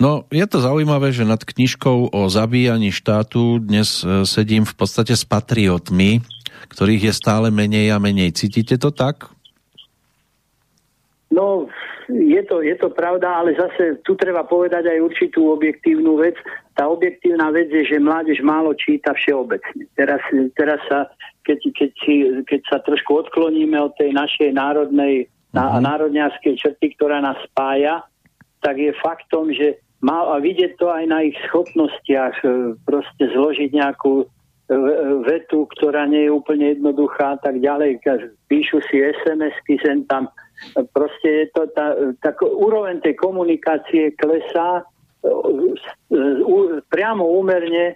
No, 0.00 0.24
je 0.32 0.46
to 0.48 0.64
zaujímavé, 0.64 1.12
že 1.12 1.28
nad 1.28 1.44
knižkou 1.44 2.08
o 2.16 2.20
zabíjaní 2.32 2.88
štátu 2.88 3.60
dnes 3.60 4.00
e, 4.00 4.24
sedím 4.24 4.64
v 4.64 4.72
podstate 4.72 5.12
s 5.12 5.28
patriotmi, 5.28 6.24
ktorých 6.72 7.12
je 7.12 7.14
stále 7.14 7.52
menej 7.52 7.92
a 7.92 8.00
menej. 8.00 8.32
Cítite 8.32 8.80
to 8.80 8.88
tak? 8.88 9.28
No, 11.28 11.68
je 12.08 12.42
to, 12.48 12.64
je 12.64 12.76
to 12.80 12.88
pravda, 12.88 13.28
ale 13.28 13.52
zase 13.52 14.00
tu 14.00 14.16
treba 14.16 14.40
povedať 14.48 14.88
aj 14.88 14.98
určitú 15.04 15.52
objektívnu 15.52 16.16
vec. 16.16 16.40
Tá 16.72 16.88
objektívna 16.88 17.52
vec 17.52 17.68
je, 17.68 17.84
že 17.84 18.00
mládež 18.00 18.40
málo 18.40 18.72
číta 18.72 19.12
všeobecne. 19.12 19.84
Teraz, 19.92 20.20
teraz 20.56 20.80
sa 20.88 21.12
keď, 21.44 21.58
keď, 21.76 21.90
si, 22.04 22.14
keď 22.48 22.60
sa 22.68 22.78
trošku 22.80 23.28
odkloníme 23.28 23.76
od 23.76 23.92
tej 23.96 24.16
našej 24.16 24.52
národnej 24.56 25.28
uh-huh. 25.52 25.80
národňarskej 25.80 26.60
črty, 26.60 26.96
ktorá 26.96 27.24
nás 27.24 27.36
spája, 27.52 28.04
tak 28.60 28.76
je 28.76 28.92
faktom, 29.00 29.52
že 29.52 29.80
má, 30.04 30.32
a 30.32 30.38
vidieť 30.38 30.78
to 30.78 30.92
aj 30.92 31.04
na 31.10 31.26
ich 31.26 31.36
schopnostiach 31.50 32.36
e, 32.46 32.78
proste 32.86 33.24
zložiť 33.34 33.70
nejakú 33.74 34.22
e, 34.22 34.26
vetu, 35.26 35.66
ktorá 35.78 36.06
nie 36.06 36.30
je 36.30 36.34
úplne 36.34 36.78
jednoduchá 36.78 37.34
a 37.34 37.38
tak 37.42 37.58
ďalej. 37.58 37.98
Píšu 38.46 38.78
si 38.86 39.02
SMS-ky 39.02 39.82
sem 39.82 40.06
tam. 40.06 40.30
Proste 40.90 41.28
je 41.28 41.46
to 41.54 41.70
tá, 41.70 41.94
tak 42.18 42.42
úroveň 42.42 42.98
tej 42.98 43.14
komunikácie 43.14 44.10
klesá 44.18 44.82
e, 44.82 44.84
priamo 46.90 47.22
úmerne 47.22 47.94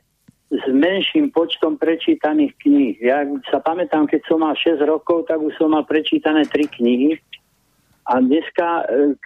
s 0.53 0.65
menším 0.69 1.33
počtom 1.33 1.81
prečítaných 1.81 2.53
kníh. 2.61 2.95
Ja 3.01 3.25
sa 3.49 3.59
pamätám, 3.59 4.05
keď 4.07 4.21
som 4.29 4.45
mal 4.45 4.53
6 4.55 4.85
rokov, 4.85 5.27
tak 5.27 5.41
už 5.41 5.57
som 5.57 5.73
mal 5.73 5.83
prečítané 5.89 6.45
3 6.45 6.77
knihy. 6.79 7.19
A 8.07 8.19
dneska, 8.23 8.87
e, 8.91 9.19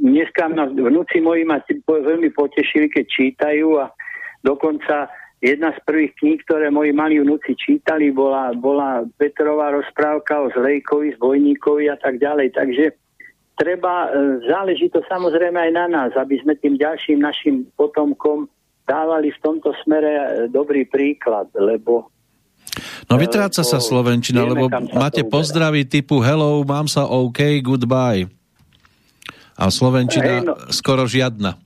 dneska 0.00 0.52
vnúci 0.72 1.24
moji 1.24 1.48
ma 1.48 1.60
veľmi 1.88 2.32
potešili, 2.36 2.92
keď 2.92 3.04
čítajú 3.08 3.80
a 3.80 3.92
dokonca 4.44 5.08
jedna 5.38 5.70
z 5.74 5.78
prvých 5.86 6.12
kníh, 6.18 6.38
ktoré 6.42 6.70
moji 6.70 6.90
malí 6.90 7.22
vnúci 7.22 7.54
čítali, 7.54 8.10
bola, 8.10 8.50
bola 8.54 9.06
Petrová 9.18 9.70
rozprávka 9.70 10.42
o 10.42 10.50
Zlejkovi, 10.50 11.14
Zbojníkovi 11.14 11.86
a 11.90 11.96
tak 11.98 12.18
ďalej. 12.18 12.58
Takže 12.58 12.84
treba, 13.54 14.10
e, 14.10 14.42
záleží 14.50 14.90
to 14.90 15.02
samozrejme 15.06 15.58
aj 15.58 15.72
na 15.74 15.86
nás, 15.86 16.10
aby 16.18 16.42
sme 16.42 16.58
tým 16.58 16.74
ďalším 16.74 17.22
našim 17.22 17.66
potomkom 17.78 18.50
dávali 18.86 19.30
v 19.30 19.42
tomto 19.42 19.70
smere 19.86 20.10
e, 20.10 20.26
dobrý 20.50 20.86
príklad, 20.86 21.50
lebo 21.54 22.10
No 23.08 23.16
vytráca 23.16 23.64
sa 23.64 23.80
Slovenčina, 23.80 24.44
lebo 24.44 24.68
máte 24.92 25.24
pozdravy 25.24 25.88
typu 25.88 26.20
hello, 26.20 26.60
mám 26.62 26.84
sa 26.84 27.08
OK, 27.08 27.40
goodbye. 27.64 28.28
A 29.58 29.72
Slovenčina 29.72 30.44
hey, 30.44 30.44
no, 30.44 30.54
skoro 30.70 31.08
žiadna. 31.08 31.56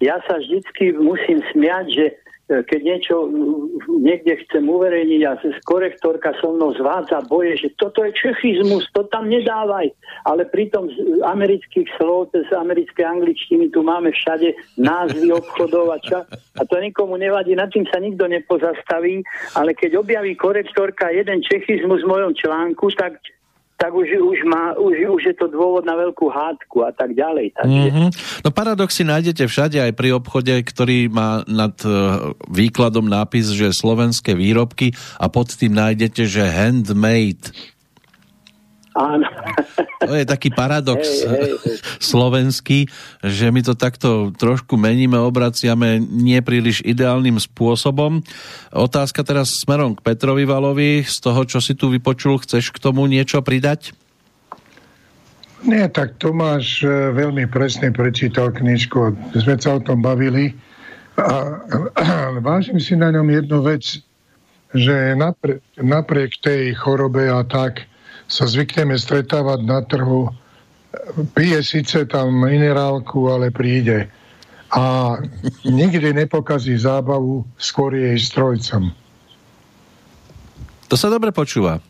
Ja 0.00 0.18
sa 0.24 0.40
vždycky 0.40 0.96
musím 0.96 1.44
smiať, 1.52 1.86
že 1.92 2.04
keď 2.48 2.80
niečo 2.80 3.28
niekde 4.00 4.40
chcem 4.48 4.64
uverejniť 4.64 5.22
a 5.28 5.36
korektorka 5.68 6.32
so 6.40 6.56
mnou 6.56 6.72
zvádza 6.72 7.20
boje, 7.28 7.60
že 7.60 7.68
toto 7.76 8.00
je 8.00 8.16
čechizmus, 8.16 8.88
to 8.96 9.04
tam 9.12 9.28
nedávaj. 9.28 9.92
Ale 10.24 10.48
pritom 10.48 10.88
z 10.88 11.20
amerických 11.28 11.84
slov, 12.00 12.32
z 12.32 12.48
americkej 12.56 13.04
angličtiny 13.04 13.68
tu 13.68 13.84
máme 13.84 14.08
všade 14.16 14.56
názvy 14.80 15.28
obchodov 15.28 15.92
a 15.92 15.98
ča. 16.00 16.24
A 16.56 16.64
to 16.64 16.80
nikomu 16.80 17.20
nevadí, 17.20 17.52
nad 17.52 17.68
tým 17.68 17.84
sa 17.92 18.00
nikto 18.00 18.24
nepozastaví, 18.24 19.20
ale 19.52 19.76
keď 19.76 20.00
objaví 20.00 20.32
korektorka 20.32 21.12
jeden 21.12 21.44
čechizmus 21.44 22.00
v 22.00 22.10
mojom 22.10 22.32
článku, 22.32 22.88
tak 22.96 23.20
tak 23.78 23.94
už, 23.94 24.10
už, 24.10 24.38
má, 24.50 24.74
už, 24.74 25.06
už 25.06 25.22
je 25.30 25.36
to 25.38 25.46
dôvod 25.46 25.86
na 25.86 25.94
veľkú 25.94 26.26
hádku 26.26 26.82
a 26.82 26.90
tak 26.90 27.14
ďalej. 27.14 27.54
Takže... 27.54 27.82
Mm-hmm. 27.86 28.08
No 28.42 28.50
paradoxy 28.50 29.06
nájdete 29.06 29.46
všade, 29.46 29.78
aj 29.78 29.94
pri 29.94 30.18
obchode, 30.18 30.50
ktorý 30.50 31.06
má 31.06 31.46
nad 31.46 31.78
uh, 31.86 32.34
výkladom 32.50 33.06
nápis, 33.06 33.54
že 33.54 33.70
slovenské 33.70 34.34
výrobky 34.34 34.98
a 35.22 35.30
pod 35.30 35.54
tým 35.54 35.78
nájdete, 35.78 36.26
že 36.26 36.42
handmade. 36.42 37.54
Áno. 38.98 39.26
To 40.02 40.12
je 40.18 40.26
taký 40.26 40.50
paradox 40.50 41.06
hej, 41.22 41.30
hej, 41.30 41.54
hej. 41.54 41.76
slovenský, 42.02 42.90
že 43.22 43.46
my 43.54 43.62
to 43.62 43.78
takto 43.78 44.34
trošku 44.34 44.74
meníme, 44.74 45.14
obraciame 45.14 46.02
nie 46.02 46.42
príliš 46.42 46.82
ideálnym 46.82 47.38
spôsobom. 47.38 48.26
Otázka 48.74 49.22
teraz 49.22 49.54
smerom 49.62 49.94
k 49.94 50.02
Petrovi 50.02 50.42
Valovi. 50.42 51.06
Z 51.06 51.22
toho, 51.22 51.46
čo 51.46 51.62
si 51.62 51.78
tu 51.78 51.94
vypočul, 51.94 52.42
chceš 52.42 52.74
k 52.74 52.82
tomu 52.82 53.06
niečo 53.06 53.38
pridať? 53.38 53.94
Nie, 55.62 55.90
tak 55.90 56.18
Tomáš 56.22 56.86
e, 56.86 57.10
veľmi 57.14 57.50
presne 57.50 57.90
prečítal 57.90 58.54
knižku. 58.54 59.34
Sme 59.34 59.58
sa 59.58 59.78
o 59.78 59.82
tom 59.82 60.02
bavili. 60.02 60.54
A, 61.18 61.58
a 61.98 62.38
vážim 62.38 62.78
si 62.78 62.94
na 62.94 63.10
ňom 63.10 63.26
jednu 63.26 63.58
vec, 63.66 63.98
že 64.70 65.18
napriek, 65.18 65.58
napriek 65.74 66.30
tej 66.38 66.78
chorobe 66.78 67.26
a 67.26 67.42
tak, 67.42 67.90
sa 68.28 68.44
zvykneme 68.44 68.94
stretávať 68.94 69.60
na 69.64 69.80
trhu. 69.80 70.28
Pije 71.32 71.64
síce 71.64 72.04
tam 72.04 72.44
minerálku, 72.44 73.32
ale 73.32 73.48
príde. 73.48 74.12
A 74.76 75.16
nikdy 75.64 76.12
nepokazí 76.12 76.76
zábavu, 76.76 77.48
skôr 77.56 77.96
jej 77.96 78.20
strojcom. 78.20 78.92
To 80.92 80.94
sa 80.96 81.08
dobre 81.08 81.32
počúva. 81.32 81.80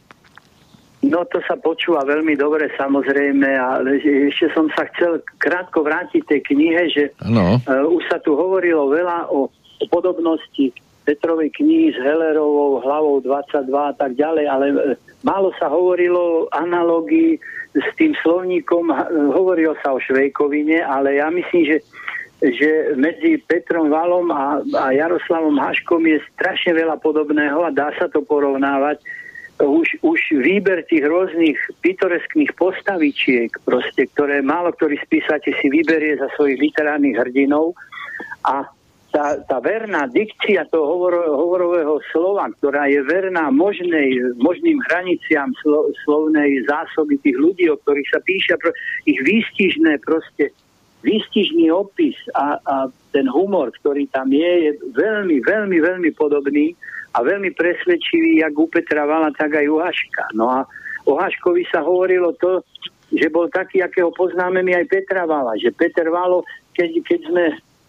No 0.99 1.23
to 1.31 1.39
sa 1.47 1.55
počúva 1.55 2.03
veľmi 2.03 2.35
dobre 2.35 2.71
samozrejme, 2.75 3.47
ale 3.55 4.03
ešte 4.03 4.51
som 4.51 4.67
sa 4.75 4.91
chcel 4.95 5.23
krátko 5.39 5.87
vrátiť 5.87 6.27
tej 6.27 6.41
knihe, 6.43 6.83
že 6.91 7.05
no. 7.23 7.63
uh, 7.63 7.87
už 7.87 8.03
sa 8.11 8.19
tu 8.19 8.35
hovorilo 8.35 8.91
veľa 8.91 9.31
o, 9.31 9.47
o 9.51 9.85
podobnosti 9.95 10.75
Petrovej 11.07 11.55
knihy 11.55 11.95
s 11.95 11.99
Hellerovou 12.03 12.83
hlavou 12.83 13.23
22 13.23 13.71
a 13.79 13.95
tak 13.95 14.19
ďalej, 14.19 14.45
ale 14.51 14.67
uh, 14.75 15.08
málo 15.23 15.51
sa 15.59 15.71
hovorilo 15.71 16.19
o 16.19 16.49
analógii 16.55 17.39
s 17.75 17.89
tým 17.95 18.17
slovníkom, 18.23 18.91
hovorilo 19.35 19.77
sa 19.85 19.95
o 19.95 20.03
Švejkovine, 20.03 20.83
ale 20.83 21.21
ja 21.23 21.31
myslím, 21.31 21.65
že 21.65 21.79
že 22.39 22.95
medzi 22.95 23.43
Petrom 23.51 23.91
Valom 23.91 24.31
a, 24.31 24.63
a 24.63 24.95
Jaroslavom 24.95 25.59
Haškom 25.59 26.07
je 26.07 26.23
strašne 26.39 26.71
veľa 26.71 27.03
podobného 27.03 27.67
a 27.67 27.75
dá 27.75 27.91
sa 27.99 28.07
to 28.07 28.23
porovnávať. 28.23 29.03
Už, 29.59 29.99
už 30.07 30.39
výber 30.39 30.87
tých 30.87 31.03
rôznych 31.03 31.59
pitoreskných 31.83 32.55
postavičiek, 32.55 33.51
proste, 33.67 34.07
ktoré 34.15 34.39
málo 34.39 34.71
ktorý 34.71 35.03
spísate 35.03 35.51
si 35.59 35.67
vyberie 35.67 36.15
za 36.15 36.31
svojich 36.39 36.63
literárnych 36.63 37.19
hrdinov 37.19 37.75
a 38.47 38.71
tá, 39.09 39.41
tá 39.49 39.57
verná 39.65 40.05
dikcia 40.05 40.69
toho 40.69 40.85
hovor, 40.85 41.15
hovorového 41.17 41.97
slova, 42.13 42.53
ktorá 42.61 42.93
je 42.93 43.01
verná 43.09 43.49
možnej, 43.49 44.21
možným 44.37 44.77
hraniciam 44.89 45.49
slo, 45.65 45.89
slovnej 46.05 46.65
zásoby 46.69 47.17
tých 47.25 47.37
ľudí, 47.41 47.73
o 47.73 47.81
ktorých 47.81 48.09
sa 48.13 48.21
píše, 48.21 48.53
ich 49.09 49.21
výstižné 49.25 50.05
proste, 50.05 50.53
výstižný 51.01 51.73
opis 51.73 52.17
a, 52.37 52.61
a 52.61 52.75
ten 53.17 53.25
humor, 53.33 53.73
ktorý 53.81 54.05
tam 54.13 54.29
je, 54.29 54.53
je 54.69 54.73
veľmi, 54.93 55.41
veľmi, 55.41 55.79
veľmi 55.81 56.11
podobný 56.13 56.77
a 57.17 57.25
veľmi 57.25 57.57
presvedčivý, 57.57 58.45
jak 58.45 58.53
u 58.53 58.69
Petra 58.69 59.09
Vala, 59.09 59.33
tak 59.33 59.57
aj 59.57 59.67
u 59.73 59.81
Haška. 59.81 60.25
No 60.37 60.53
a 60.53 60.69
o 61.09 61.17
Haškovi 61.17 61.65
sa 61.73 61.81
hovorilo 61.81 62.37
to, 62.37 62.61
že 63.09 63.33
bol 63.33 63.49
taký, 63.49 63.81
akého 63.81 64.13
poznáme 64.13 64.61
my 64.61 64.85
aj 64.85 64.93
Petra 64.93 65.25
Vala, 65.25 65.57
že 65.57 65.73
Peter 65.73 66.13
Valo, 66.13 66.45
keď, 66.77 66.91
keď 67.09 67.21
sme 67.25 67.45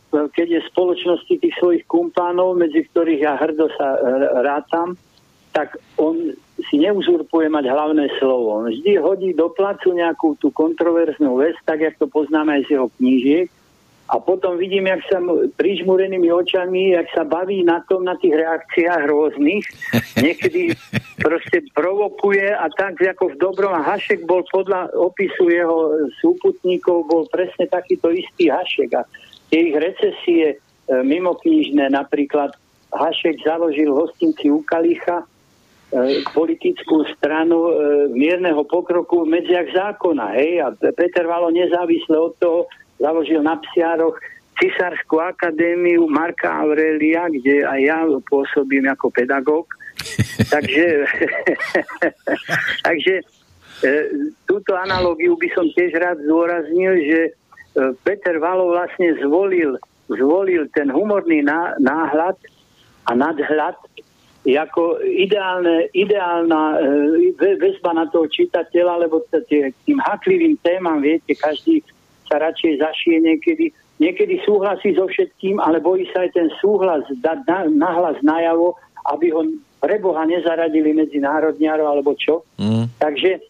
keď 0.09 0.47
je 0.47 0.59
v 0.65 0.71
spoločnosti 0.73 1.35
tých 1.37 1.55
svojich 1.61 1.83
kumpánov, 1.85 2.57
medzi 2.57 2.85
ktorých 2.89 3.21
ja 3.21 3.33
hrdo 3.37 3.69
sa 3.77 3.87
e, 3.93 3.99
rátam, 4.41 4.97
tak 5.53 5.77
on 5.97 6.33
si 6.69 6.75
neuzurpuje 6.77 7.49
mať 7.49 7.65
hlavné 7.69 8.05
slovo. 8.21 8.61
On 8.61 8.65
vždy 8.69 9.01
hodí 9.01 9.31
do 9.33 9.49
placu 9.49 9.93
nejakú 9.97 10.37
tú 10.37 10.53
kontroverznú 10.53 11.41
vec, 11.41 11.57
tak 11.65 11.81
jak 11.81 11.95
to 11.97 12.05
poznáme 12.05 12.59
aj 12.59 12.61
z 12.67 12.69
jeho 12.77 12.87
knížiek. 12.99 13.47
A 14.09 14.17
potom 14.17 14.57
vidím, 14.57 14.89
jak 14.89 15.05
sa 15.05 15.21
prižmúrenými 15.53 16.33
očami, 16.33 16.97
jak 16.97 17.05
sa 17.13 17.21
baví 17.21 17.61
na 17.61 17.85
tom, 17.85 18.09
na 18.09 18.17
tých 18.17 18.41
reakciách 18.41 19.05
rôznych. 19.05 19.61
Niekedy 20.25 20.73
proste 21.21 21.61
provokuje 21.77 22.49
a 22.49 22.65
tak 22.73 22.97
ako 22.97 23.37
v 23.37 23.39
dobrom. 23.39 23.69
A 23.69 23.85
Hašek 23.85 24.25
bol 24.25 24.41
podľa 24.49 24.89
opisu 24.97 25.53
jeho 25.53 26.09
súputníkov, 26.25 27.05
bol 27.05 27.29
presne 27.29 27.69
takýto 27.69 28.09
istý 28.09 28.49
Hašek. 28.49 28.89
A 28.97 29.05
tie 29.49 29.59
ich 29.69 29.75
recesie 29.75 30.45
e, 30.53 30.57
mimoknížne, 31.03 31.89
napríklad 31.89 32.53
Hašek 32.89 33.45
založil 33.45 33.93
hostinci 33.93 34.49
u 34.49 34.65
Kalicha, 34.65 35.25
e, 35.93 36.21
politickú 36.33 37.05
stranu 37.17 37.69
e, 37.69 37.73
mierneho 38.13 38.65
pokroku 38.65 39.25
v 39.25 39.37
medziach 39.37 39.69
zákona. 39.73 40.37
Hej? 40.37 40.51
A 40.65 40.67
Peter 40.93 41.25
Valo 41.25 41.53
nezávisle 41.53 42.17
od 42.17 42.33
toho 42.41 42.59
založil 42.97 43.41
na 43.41 43.57
Psiaroch 43.57 44.17
Cisárskú 44.59 45.23
akadémiu 45.23 46.03
Marka 46.11 46.51
Aurelia, 46.51 47.31
kde 47.31 47.63
aj 47.63 47.79
ja 47.79 47.99
pôsobím 48.27 48.91
ako 48.91 49.07
pedagóg. 49.13 49.71
takže 50.53 51.07
takže 52.87 53.13
e, 53.83 53.93
túto 54.43 54.75
analógiu 54.75 55.39
by 55.39 55.47
som 55.55 55.65
tiež 55.71 55.95
rád 55.95 56.19
zdôraznil, 56.27 56.93
že 57.07 57.19
Peter 58.03 58.35
Valo 58.41 58.73
vlastne 58.73 59.13
zvolil, 59.21 59.77
zvolil 60.09 60.65
ten 60.73 60.89
humorný 60.89 61.45
ná, 61.45 61.77
náhľad 61.77 62.37
a 63.05 63.11
nadhľad 63.13 63.77
ako 64.47 65.03
ideálne, 65.03 65.91
ideálna 65.91 66.79
e, 66.79 67.35
väzba 67.35 67.91
na 67.93 68.07
toho 68.07 68.25
čitateľa, 68.25 69.05
lebo 69.05 69.21
tým 69.29 69.99
haklivým 69.99 70.55
témam, 70.63 71.03
viete, 71.03 71.35
každý 71.35 71.83
sa 72.25 72.39
radšej 72.39 72.79
zašije 72.79 73.17
niekedy, 73.19 73.65
niekedy 73.99 74.39
súhlasí 74.47 74.95
so 74.95 75.05
všetkým, 75.11 75.59
ale 75.59 75.83
bojí 75.83 76.07
sa 76.15 76.23
aj 76.23 76.31
ten 76.33 76.47
súhlas 76.63 77.03
dať 77.19 77.43
na, 77.45 77.67
nahlas 77.67 78.17
najavo, 78.23 78.79
aby 79.11 79.27
ho 79.35 79.43
pre 79.83 79.99
Boha 79.99 80.23
nezaradili 80.23 80.95
medzi 80.95 81.19
národniarov 81.19 81.87
alebo 81.99 82.15
čo. 82.15 82.47
Mm. 82.55 82.87
Takže 82.95 83.43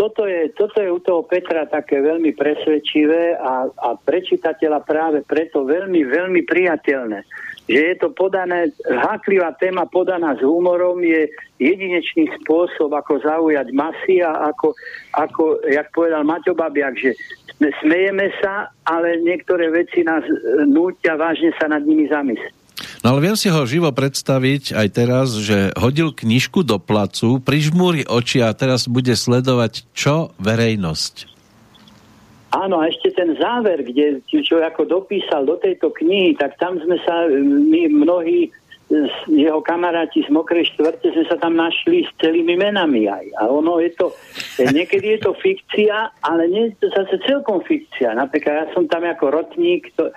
toto 0.00 0.24
je, 0.24 0.48
toto 0.56 0.80
je 0.80 0.88
u 0.88 0.96
toho 0.96 1.20
Petra 1.28 1.68
také 1.68 2.00
veľmi 2.00 2.32
presvedčivé 2.32 3.36
a, 3.36 3.68
a 3.68 3.88
prečítateľa 4.00 4.80
práve 4.88 5.20
preto 5.28 5.68
veľmi, 5.68 6.08
veľmi 6.08 6.40
priateľné. 6.48 7.20
Že 7.68 7.80
je 7.84 7.96
to 8.00 8.08
podané, 8.16 8.72
háklivá 8.88 9.52
téma 9.60 9.84
podaná 9.84 10.32
s 10.32 10.40
humorom 10.40 11.04
je 11.04 11.28
jedinečný 11.60 12.32
spôsob, 12.40 12.96
ako 12.96 13.20
zaujať 13.20 13.68
masy 13.76 14.24
a 14.24 14.48
ako, 14.48 14.72
ako 15.20 15.42
jak 15.68 15.92
povedal 15.92 16.24
Maťo 16.24 16.56
Babiak, 16.56 16.96
že 16.96 17.12
smejeme 17.84 18.32
sa, 18.40 18.72
ale 18.88 19.20
niektoré 19.20 19.68
veci 19.68 20.00
nás 20.00 20.24
nútia 20.64 21.20
vážne 21.20 21.52
sa 21.60 21.68
nad 21.68 21.84
nimi 21.84 22.08
zamyslieť. 22.08 22.59
No 23.00 23.16
ale 23.16 23.32
viem 23.32 23.36
si 23.36 23.48
ho 23.48 23.64
živo 23.64 23.88
predstaviť 23.88 24.76
aj 24.76 24.88
teraz, 24.92 25.32
že 25.32 25.72
hodil 25.72 26.12
knižku 26.12 26.60
do 26.68 26.76
placu, 26.76 27.40
prižmúri 27.40 28.04
oči 28.04 28.44
a 28.44 28.52
teraz 28.52 28.84
bude 28.84 29.16
sledovať 29.16 29.88
čo 29.96 30.36
verejnosť. 30.36 31.32
Áno, 32.50 32.82
a 32.82 32.90
ešte 32.90 33.14
ten 33.14 33.38
záver, 33.40 33.86
kde 33.86 34.20
čo 34.26 34.60
ako 34.60 34.84
dopísal 34.84 35.46
do 35.46 35.56
tejto 35.56 35.94
knihy, 35.96 36.36
tak 36.36 36.58
tam 36.60 36.76
sme 36.82 36.98
sa, 37.06 37.30
my 37.30 37.88
mnohí 37.88 38.52
jeho 39.30 39.62
kamaráti 39.62 40.26
z 40.26 40.34
Mokrej 40.34 40.74
štvrte 40.74 41.14
sme 41.14 41.24
sa 41.30 41.38
tam 41.38 41.54
našli 41.54 42.02
s 42.02 42.10
celými 42.18 42.58
menami 42.58 43.06
aj. 43.06 43.26
A 43.38 43.46
ono 43.46 43.78
je 43.78 43.94
to, 43.94 44.10
niekedy 44.58 45.14
je 45.14 45.30
to 45.30 45.32
fikcia, 45.38 46.10
ale 46.26 46.50
nie 46.50 46.74
je 46.74 46.84
to 46.84 46.86
zase 46.90 47.22
celkom 47.22 47.62
fikcia. 47.62 48.18
Napríklad 48.18 48.66
ja 48.66 48.66
som 48.74 48.90
tam 48.90 49.06
ako 49.06 49.30
rotník, 49.30 49.94
to, 49.94 50.10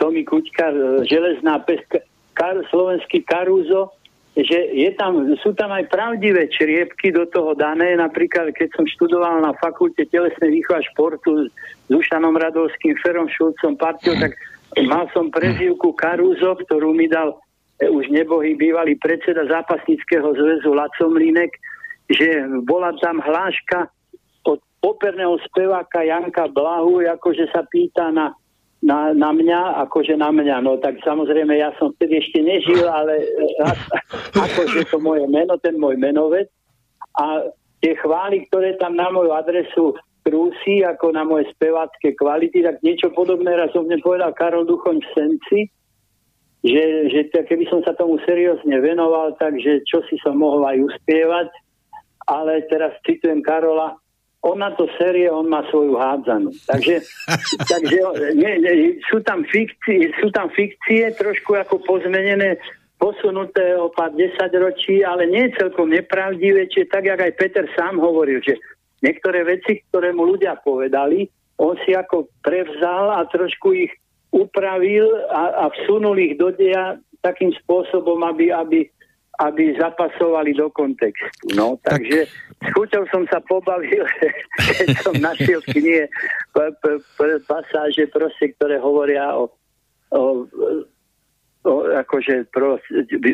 Tomi 0.00 0.24
Kuťka, 0.24 0.72
železná 1.04 1.60
peska, 1.60 2.00
kar, 2.36 2.60
slovenský 2.68 3.24
Karúzo, 3.24 3.96
že 4.36 4.68
je 4.76 4.92
tam, 5.00 5.32
sú 5.40 5.56
tam 5.56 5.72
aj 5.72 5.88
pravdivé 5.88 6.52
čriepky 6.52 7.08
do 7.08 7.24
toho 7.24 7.56
dané. 7.56 7.96
Napríklad, 7.96 8.52
keď 8.52 8.68
som 8.76 8.84
študoval 8.84 9.40
na 9.40 9.56
fakulte 9.56 10.04
telesnej 10.12 10.60
výchova 10.60 10.84
športu 10.92 11.48
s 11.48 11.50
Dušanom 11.88 12.36
Radovským, 12.36 13.00
Ferom 13.00 13.32
Šulcom, 13.32 13.80
partiou, 13.80 14.12
tak 14.20 14.36
mal 14.84 15.08
som 15.16 15.32
prezivku 15.32 15.96
Karúzo, 15.96 16.52
ktorú 16.52 16.92
mi 16.92 17.08
dal 17.08 17.32
e, 17.80 17.88
už 17.88 18.12
nebohý 18.12 18.52
bývalý 18.60 19.00
predseda 19.00 19.48
zápasnického 19.48 20.28
zväzu 20.36 20.68
Lacom 20.76 21.16
Linek, 21.16 21.56
že 22.12 22.44
bola 22.68 22.92
tam 23.00 23.24
hláška 23.24 23.88
od 24.44 24.60
operného 24.84 25.40
speváka 25.48 26.04
Janka 26.04 26.52
Blahu, 26.52 27.00
akože 27.00 27.48
sa 27.56 27.64
pýta 27.72 28.12
na 28.12 28.36
na, 28.86 29.10
na 29.10 29.34
mňa, 29.34 29.82
akože 29.90 30.14
na 30.14 30.30
mňa. 30.30 30.62
No 30.62 30.78
tak 30.78 31.02
samozrejme, 31.02 31.58
ja 31.58 31.74
som 31.82 31.90
vtedy 31.98 32.22
ešte 32.22 32.38
nežil, 32.38 32.86
ale 32.86 33.18
akože 34.46 34.86
to 34.86 35.02
moje 35.02 35.26
meno, 35.26 35.58
ten 35.58 35.74
môj 35.74 35.98
menovec. 35.98 36.46
A 37.18 37.50
tie 37.82 37.98
chvály, 37.98 38.46
ktoré 38.46 38.78
tam 38.78 38.94
na 38.94 39.10
moju 39.10 39.34
adresu 39.34 39.98
trúsi, 40.22 40.86
ako 40.86 41.14
na 41.14 41.26
moje 41.26 41.50
spevácké 41.54 42.14
kvality, 42.14 42.62
tak 42.62 42.78
niečo 42.86 43.10
podobné 43.10 43.58
raz 43.58 43.74
o 43.74 43.82
mne 43.82 43.98
povedal 44.02 44.34
Karol 44.34 44.66
Duchoň 44.66 45.02
v 45.02 45.10
Senci, 45.14 45.60
že, 46.66 47.10
že 47.10 47.20
keby 47.30 47.66
som 47.70 47.82
sa 47.86 47.94
tomu 47.94 48.18
seriózne 48.26 48.74
venoval, 48.82 49.38
takže 49.38 49.86
čo 49.86 50.02
si 50.10 50.18
som 50.22 50.38
mohol 50.38 50.66
aj 50.66 50.82
uspievať, 50.82 51.48
ale 52.26 52.66
teraz 52.66 52.98
citujem 53.06 53.38
Karola, 53.38 53.94
on 54.46 54.62
na 54.62 54.70
to 54.78 54.86
série, 54.94 55.26
on 55.26 55.50
má 55.50 55.66
svoju 55.66 55.98
hádzanú. 55.98 56.54
Takže, 56.70 57.02
takže 57.72 57.98
nie, 58.38 58.52
nie, 58.62 58.74
sú, 59.10 59.18
tam 59.26 59.42
fikcie, 59.42 60.14
sú 60.22 60.30
tam 60.30 60.46
fikcie 60.54 61.10
trošku 61.18 61.58
ako 61.58 61.82
pozmenené, 61.82 62.62
posunuté 62.96 63.76
o 63.76 63.90
pár 63.92 64.14
desaťročí, 64.14 65.04
ale 65.04 65.28
nie 65.28 65.50
je 65.50 65.58
celkom 65.60 65.92
nepravdivé, 65.92 66.70
čiže 66.70 66.88
tak, 66.88 67.04
jak 67.10 67.20
aj 67.20 67.36
Peter 67.36 67.66
sám 67.76 68.00
hovoril, 68.00 68.40
že 68.40 68.56
niektoré 69.04 69.44
veci, 69.44 69.84
ktoré 69.90 70.16
mu 70.16 70.24
ľudia 70.24 70.56
povedali, 70.62 71.28
on 71.60 71.76
si 71.84 71.92
ako 71.92 72.32
prevzal 72.40 73.20
a 73.20 73.28
trošku 73.28 73.76
ich 73.76 73.92
upravil 74.32 75.08
a, 75.28 75.68
a 75.68 75.72
vsunul 75.72 76.16
ich 76.20 76.36
do 76.40 76.52
deja 76.52 76.96
takým 77.20 77.52
spôsobom, 77.64 78.20
aby, 78.24 78.52
aby 78.52 78.88
aby 79.36 79.76
zapasovali 79.76 80.56
do 80.56 80.72
kontextu. 80.72 81.52
No, 81.52 81.76
takže 81.84 82.24
tak... 82.24 82.72
chuťou 82.72 83.04
som 83.12 83.28
sa 83.28 83.40
pobavil, 83.44 84.04
keď 84.80 84.88
som 85.04 85.14
našiel 85.20 85.60
v 85.64 85.76
knihe 85.76 86.04
pasáže 87.44 88.08
proste, 88.08 88.56
ktoré 88.56 88.80
hovoria 88.80 89.36
o, 89.36 89.52
o 90.12 90.20
o, 91.66 91.82
akože 91.98 92.46
pro, 92.54 92.78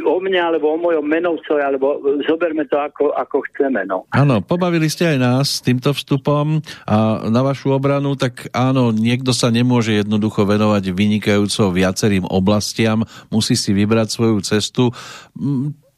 o 0.09 0.16
mne 0.24 0.40
alebo 0.40 0.72
o 0.72 0.80
mojom 0.80 1.05
menovcovi, 1.05 1.61
alebo 1.61 2.00
zoberme 2.24 2.64
to 2.64 2.80
ako, 2.80 3.12
ako 3.12 3.44
chceme. 3.53 3.84
No. 3.84 4.09
Áno, 4.11 4.40
pobavili 4.40 4.88
ste 4.88 5.14
aj 5.14 5.18
nás 5.20 5.46
s 5.61 5.62
týmto 5.62 5.92
vstupom 5.92 6.64
a 6.88 7.28
na 7.28 7.40
vašu 7.44 7.76
obranu, 7.76 8.16
tak 8.16 8.48
áno, 8.57 8.90
niekto 8.90 9.36
sa 9.36 9.53
nemôže 9.53 10.00
jednoducho 10.00 10.48
venovať 10.48 10.96
vynikajúco 10.96 11.70
viacerým 11.70 12.24
oblastiam, 12.24 13.05
musí 13.28 13.55
si 13.55 13.76
vybrať 13.76 14.09
svoju 14.09 14.36
cestu 14.40 14.88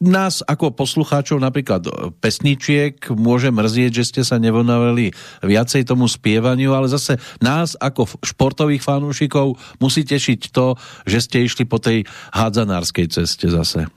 nás 0.03 0.43
ako 0.43 0.75
poslucháčov 0.75 1.39
napríklad 1.39 1.87
pesničiek 2.19 2.99
môže 3.15 3.47
mrzieť, 3.47 3.91
že 3.95 4.07
ste 4.07 4.21
sa 4.27 4.35
nevonovali 4.35 5.15
viacej 5.39 5.87
tomu 5.87 6.11
spievaniu, 6.11 6.75
ale 6.75 6.91
zase 6.91 7.15
nás 7.39 7.79
ako 7.79 8.19
športových 8.19 8.83
fanúšikov 8.83 9.55
musí 9.79 10.03
tešiť 10.03 10.51
to, 10.51 10.75
že 11.07 11.23
ste 11.23 11.47
išli 11.47 11.63
po 11.63 11.79
tej 11.79 12.03
hádzanárskej 12.35 13.07
ceste 13.07 13.47
zase. 13.47 13.87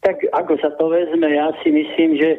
Tak 0.00 0.16
ako 0.32 0.56
sa 0.62 0.70
to 0.78 0.88
vezme, 0.88 1.28
ja 1.28 1.52
si 1.60 1.68
myslím, 1.68 2.16
že, 2.16 2.30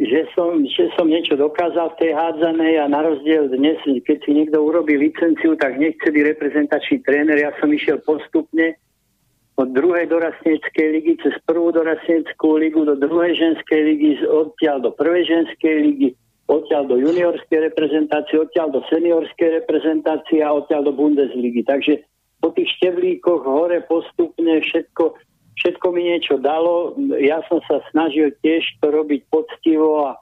že, 0.00 0.26
som, 0.34 0.66
že 0.66 0.90
som 0.98 1.06
niečo 1.06 1.38
dokázal 1.38 1.94
v 1.94 1.98
tej 2.02 2.12
hádzanej 2.16 2.74
a 2.82 2.90
na 2.90 3.06
rozdiel 3.06 3.46
dnes, 3.54 3.78
keď 3.84 4.18
si 4.26 4.30
niekto 4.34 4.58
urobí 4.58 4.98
licenciu, 4.98 5.54
tak 5.54 5.78
nechce 5.78 6.10
byť 6.10 6.22
reprezentačný 6.34 7.06
tréner. 7.06 7.38
Ja 7.38 7.54
som 7.62 7.70
išiel 7.70 8.02
postupne 8.02 8.81
od 9.62 9.70
druhej 9.70 10.10
dorastníckej 10.10 10.86
ligy 10.98 11.14
cez 11.22 11.38
prvú 11.46 11.70
dorastníckú 11.70 12.58
ligu 12.58 12.82
do 12.82 12.98
druhej 12.98 13.38
ženskej 13.38 13.80
ligy, 13.94 14.10
odtiaľ 14.26 14.82
do 14.82 14.90
prvej 14.90 15.22
ženskej 15.30 15.74
ligy, 15.86 16.08
odtiaľ 16.50 16.90
do 16.90 16.98
juniorskej 16.98 17.70
reprezentácie, 17.70 18.42
odtiaľ 18.42 18.74
do 18.74 18.82
seniorskej 18.90 19.62
reprezentácie 19.62 20.42
a 20.42 20.50
odtiaľ 20.50 20.90
do 20.90 20.92
Bundesligy. 20.98 21.62
Takže 21.62 22.02
po 22.42 22.50
tých 22.50 22.74
števlíkoch 22.82 23.46
hore 23.46 23.86
postupne 23.86 24.58
všetko, 24.58 25.14
všetko 25.62 25.86
mi 25.94 26.10
niečo 26.10 26.42
dalo. 26.42 26.98
Ja 27.22 27.46
som 27.46 27.62
sa 27.70 27.78
snažil 27.94 28.34
tiež 28.42 28.66
to 28.82 28.90
robiť 28.90 29.30
poctivo 29.30 30.10
a 30.10 30.18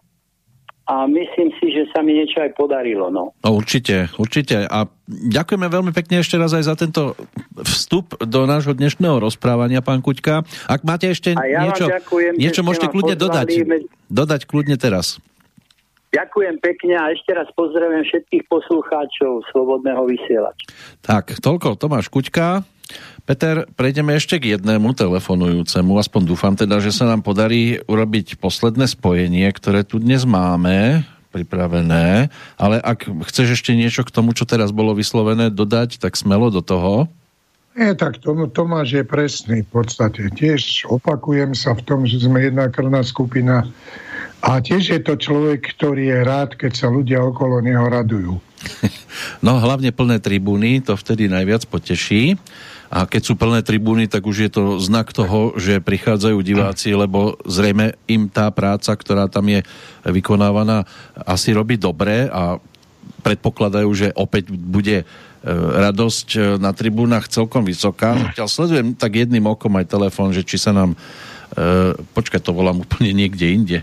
a 0.91 1.07
myslím 1.07 1.55
si, 1.63 1.71
že 1.71 1.87
sa 1.95 2.03
mi 2.03 2.19
niečo 2.19 2.43
aj 2.43 2.59
podarilo. 2.59 3.15
No. 3.15 3.31
no 3.31 3.49
určite, 3.55 4.11
určite. 4.19 4.67
A 4.67 4.91
ďakujeme 5.07 5.71
veľmi 5.71 5.95
pekne 5.95 6.19
ešte 6.19 6.35
raz 6.35 6.51
aj 6.51 6.67
za 6.67 6.75
tento 6.75 7.15
vstup 7.63 8.19
do 8.19 8.43
nášho 8.43 8.75
dnešného 8.75 9.23
rozprávania, 9.23 9.87
pán 9.87 10.03
Kuťka. 10.03 10.43
Ak 10.67 10.83
máte 10.83 11.15
ešte 11.15 11.39
ja 11.39 11.63
niečo, 11.63 11.87
ďakujem, 11.87 12.35
niečo 12.35 12.67
môžete 12.67 12.91
kľudne 12.91 13.15
dodať. 13.15 13.47
Dodať 14.11 14.41
kľudne 14.51 14.75
teraz. 14.75 15.23
Ďakujem 16.11 16.59
pekne 16.59 16.99
a 16.99 17.15
ešte 17.15 17.39
raz 17.39 17.47
pozdravujem 17.55 18.03
všetkých 18.03 18.51
poslucháčov 18.51 19.47
Slobodného 19.55 20.03
vysielača. 20.11 20.67
Tak, 21.07 21.39
toľko 21.39 21.79
Tomáš 21.79 22.11
Kuťka. 22.11 22.67
Peter, 23.29 23.69
prejdeme 23.79 24.19
ešte 24.19 24.43
k 24.43 24.59
jednému 24.59 24.91
telefonujúcemu, 24.97 25.93
aspoň 26.03 26.23
dúfam 26.27 26.55
teda, 26.59 26.83
že 26.83 26.91
sa 26.91 27.07
nám 27.07 27.23
podarí 27.23 27.79
urobiť 27.87 28.43
posledné 28.43 28.91
spojenie, 28.91 29.47
ktoré 29.55 29.87
tu 29.87 30.03
dnes 30.03 30.27
máme 30.27 31.07
pripravené, 31.31 32.27
ale 32.59 32.77
ak 32.83 33.07
chceš 33.31 33.55
ešte 33.61 33.79
niečo 33.79 34.03
k 34.03 34.11
tomu, 34.11 34.35
čo 34.35 34.43
teraz 34.51 34.75
bolo 34.75 34.99
vyslovené, 34.99 35.55
dodať, 35.55 36.03
tak 36.03 36.19
smelo 36.19 36.51
do 36.51 36.59
toho. 36.59 37.07
Nie, 37.79 37.95
tak 37.95 38.19
tomu 38.19 38.51
Tomáš 38.51 38.99
je 38.99 39.05
presný 39.07 39.63
v 39.63 39.71
podstate. 39.71 40.27
Tiež 40.35 40.91
opakujem 40.91 41.55
sa 41.55 41.79
v 41.79 41.87
tom, 41.87 42.03
že 42.03 42.19
sme 42.19 42.51
jedna 42.51 42.67
krvná 42.67 43.07
skupina 43.07 43.63
a 44.43 44.59
tiež 44.59 44.91
je 44.91 45.01
to 45.07 45.15
človek, 45.15 45.71
ktorý 45.79 46.11
je 46.11 46.19
rád, 46.27 46.59
keď 46.59 46.73
sa 46.75 46.89
ľudia 46.91 47.23
okolo 47.23 47.63
neho 47.63 47.87
radujú. 47.87 48.35
No 49.45 49.57
hlavne 49.57 49.93
plné 49.93 50.21
tribúny, 50.21 50.85
to 50.85 50.97
vtedy 50.97 51.29
najviac 51.29 51.65
poteší. 51.69 52.37
A 52.91 53.07
keď 53.07 53.23
sú 53.23 53.39
plné 53.39 53.63
tribúny, 53.63 54.11
tak 54.11 54.27
už 54.27 54.37
je 54.43 54.51
to 54.51 54.83
znak 54.83 55.15
toho, 55.15 55.55
že 55.55 55.79
prichádzajú 55.79 56.43
diváci, 56.43 56.91
lebo 56.91 57.39
zrejme 57.47 57.95
im 58.11 58.27
tá 58.27 58.51
práca, 58.51 58.91
ktorá 58.99 59.31
tam 59.31 59.47
je 59.47 59.63
vykonávaná, 60.03 60.83
asi 61.23 61.55
robí 61.55 61.79
dobre 61.79 62.27
a 62.27 62.59
predpokladajú, 63.23 63.91
že 63.95 64.09
opäť 64.19 64.51
bude 64.51 65.03
e, 65.03 65.05
radosť 65.55 66.29
e, 66.35 66.39
na 66.59 66.75
tribúnach 66.75 67.31
celkom 67.31 67.63
vysoká. 67.63 68.35
Ja 68.35 68.51
sledujem 68.51 68.99
tak 68.99 69.23
jedným 69.23 69.47
okom 69.47 69.71
aj 69.79 69.87
telefón, 69.87 70.35
že 70.35 70.43
či 70.43 70.59
sa 70.59 70.75
nám... 70.75 70.99
E, 71.55 71.95
počkaj, 71.95 72.43
to 72.43 72.51
volám 72.51 72.83
úplne 72.83 73.15
niekde 73.15 73.47
inde. 73.55 73.79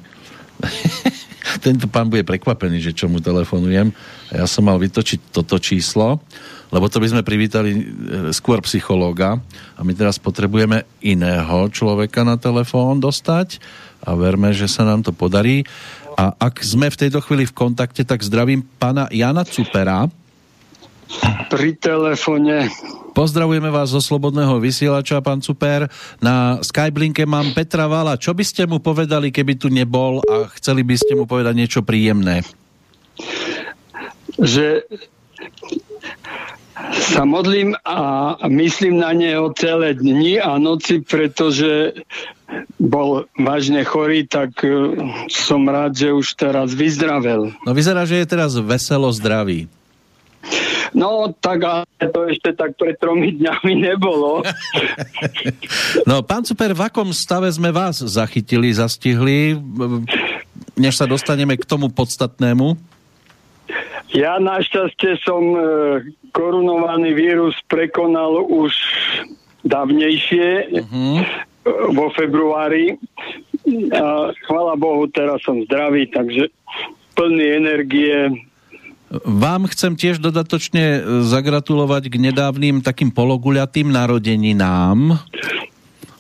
Tento 1.66 1.88
pán 1.88 2.12
bude 2.12 2.28
prekvapený, 2.28 2.84
že 2.84 2.91
čo 2.91 3.08
mu 3.08 3.24
telefonujem. 3.24 3.95
Ja 4.36 4.43
som 4.43 4.68
mal 4.68 4.76
vytočiť 4.84 5.32
toto 5.32 5.55
číslo 5.64 6.20
lebo 6.68 6.91
to 6.91 6.99
by 6.99 7.07
sme 7.07 7.24
privítali 7.24 7.72
e, 7.72 7.82
skôr 8.36 8.59
psychológa 8.68 9.39
a 9.76 9.82
my 9.84 9.95
teraz 9.95 10.20
potrebujeme 10.20 10.84
iného 10.99 11.72
človeka 11.72 12.28
na 12.28 12.36
telefón 12.36 12.99
dostať 12.99 13.61
a 14.03 14.13
verme, 14.13 14.51
že 14.51 14.68
sa 14.68 14.84
nám 14.84 15.01
to 15.01 15.15
podarí. 15.15 15.63
A 16.18 16.34
ak 16.34 16.65
sme 16.65 16.89
v 16.89 16.99
tejto 17.07 17.22
chvíli 17.22 17.45
v 17.45 17.53
kontakte, 17.53 18.01
tak 18.01 18.26
zdravím 18.26 18.65
pána 18.82 19.05
Jana 19.13 19.45
Cupera. 19.45 20.09
Pri 21.47 21.78
telefóne. 21.80 22.68
Pozdravujeme 23.15 23.72
vás 23.72 23.89
zo 23.95 24.01
Slobodného 24.03 24.61
vysielača, 24.61 25.24
pán 25.24 25.41
Super. 25.41 25.89
Na 26.22 26.61
Skyblinke 26.61 27.26
mám 27.26 27.49
Petra 27.55 27.89
Vala. 27.89 28.20
Čo 28.20 28.36
by 28.36 28.43
ste 28.45 28.70
mu 28.70 28.78
povedali, 28.78 29.34
keby 29.34 29.57
tu 29.57 29.72
nebol 29.72 30.22
a 30.26 30.51
chceli 30.59 30.84
by 30.84 30.93
ste 30.99 31.18
mu 31.18 31.26
povedať 31.26 31.53
niečo 31.57 31.82
príjemné? 31.82 32.45
Že 34.38 34.86
sa 36.93 37.25
modlím 37.25 37.73
a 37.82 38.36
myslím 38.45 39.01
na 39.01 39.11
neho 39.13 39.49
celé 39.57 39.97
dni 39.97 40.38
a 40.38 40.61
noci, 40.61 41.01
pretože 41.01 41.97
bol 42.80 43.28
vážne 43.36 43.84
chorý, 43.84 44.23
tak 44.23 44.63
e, 44.63 44.95
som 45.28 45.67
rád, 45.67 45.97
že 45.97 46.15
už 46.15 46.38
teraz 46.38 46.71
vyzdravel. 46.71 47.51
No 47.67 47.71
vyzerá, 47.75 48.07
že 48.07 48.23
je 48.23 48.28
teraz 48.30 48.55
veselo 48.55 49.11
zdravý. 49.11 49.67
No, 50.95 51.36
tak 51.43 51.59
ale 51.67 51.84
to 51.99 52.32
ešte 52.32 52.55
tak 52.55 52.80
pred 52.80 52.95
tromi 52.95 53.36
dňami 53.36 53.73
nebolo. 53.75 54.39
no, 56.09 56.23
pán 56.23 56.47
Super, 56.47 56.71
v 56.71 56.88
akom 56.88 57.11
stave 57.11 57.51
sme 57.51 57.75
vás 57.75 57.99
zachytili, 57.99 58.71
zastihli, 58.71 59.59
než 60.80 60.95
sa 60.95 61.03
dostaneme 61.03 61.59
k 61.59 61.67
tomu 61.67 61.91
podstatnému? 61.91 62.80
Ja 64.16 64.39
našťastie 64.39 65.20
som 65.20 65.43
e, 65.51 65.60
korunovaný 66.32 67.12
vírus 67.12 67.55
prekonal 67.68 68.39
už 68.47 68.72
dávnejšie, 69.68 70.80
uh-huh. 70.80 71.16
vo 71.91 72.08
februári. 72.16 72.95
A 73.91 74.32
chvala 74.47 74.80
Bohu, 74.80 75.12
teraz 75.12 75.43
som 75.43 75.60
zdravý, 75.68 76.08
takže 76.08 76.47
plný 77.20 77.45
energie. 77.60 78.32
Vám 79.28 79.68
chcem 79.72 79.99
tiež 79.99 80.24
dodatočne 80.24 81.03
zagratulovať 81.28 82.08
k 82.08 82.16
nedávnym 82.32 82.80
takým 82.80 83.12
pologuľatým 83.12 83.91
narodeninám. 83.91 85.20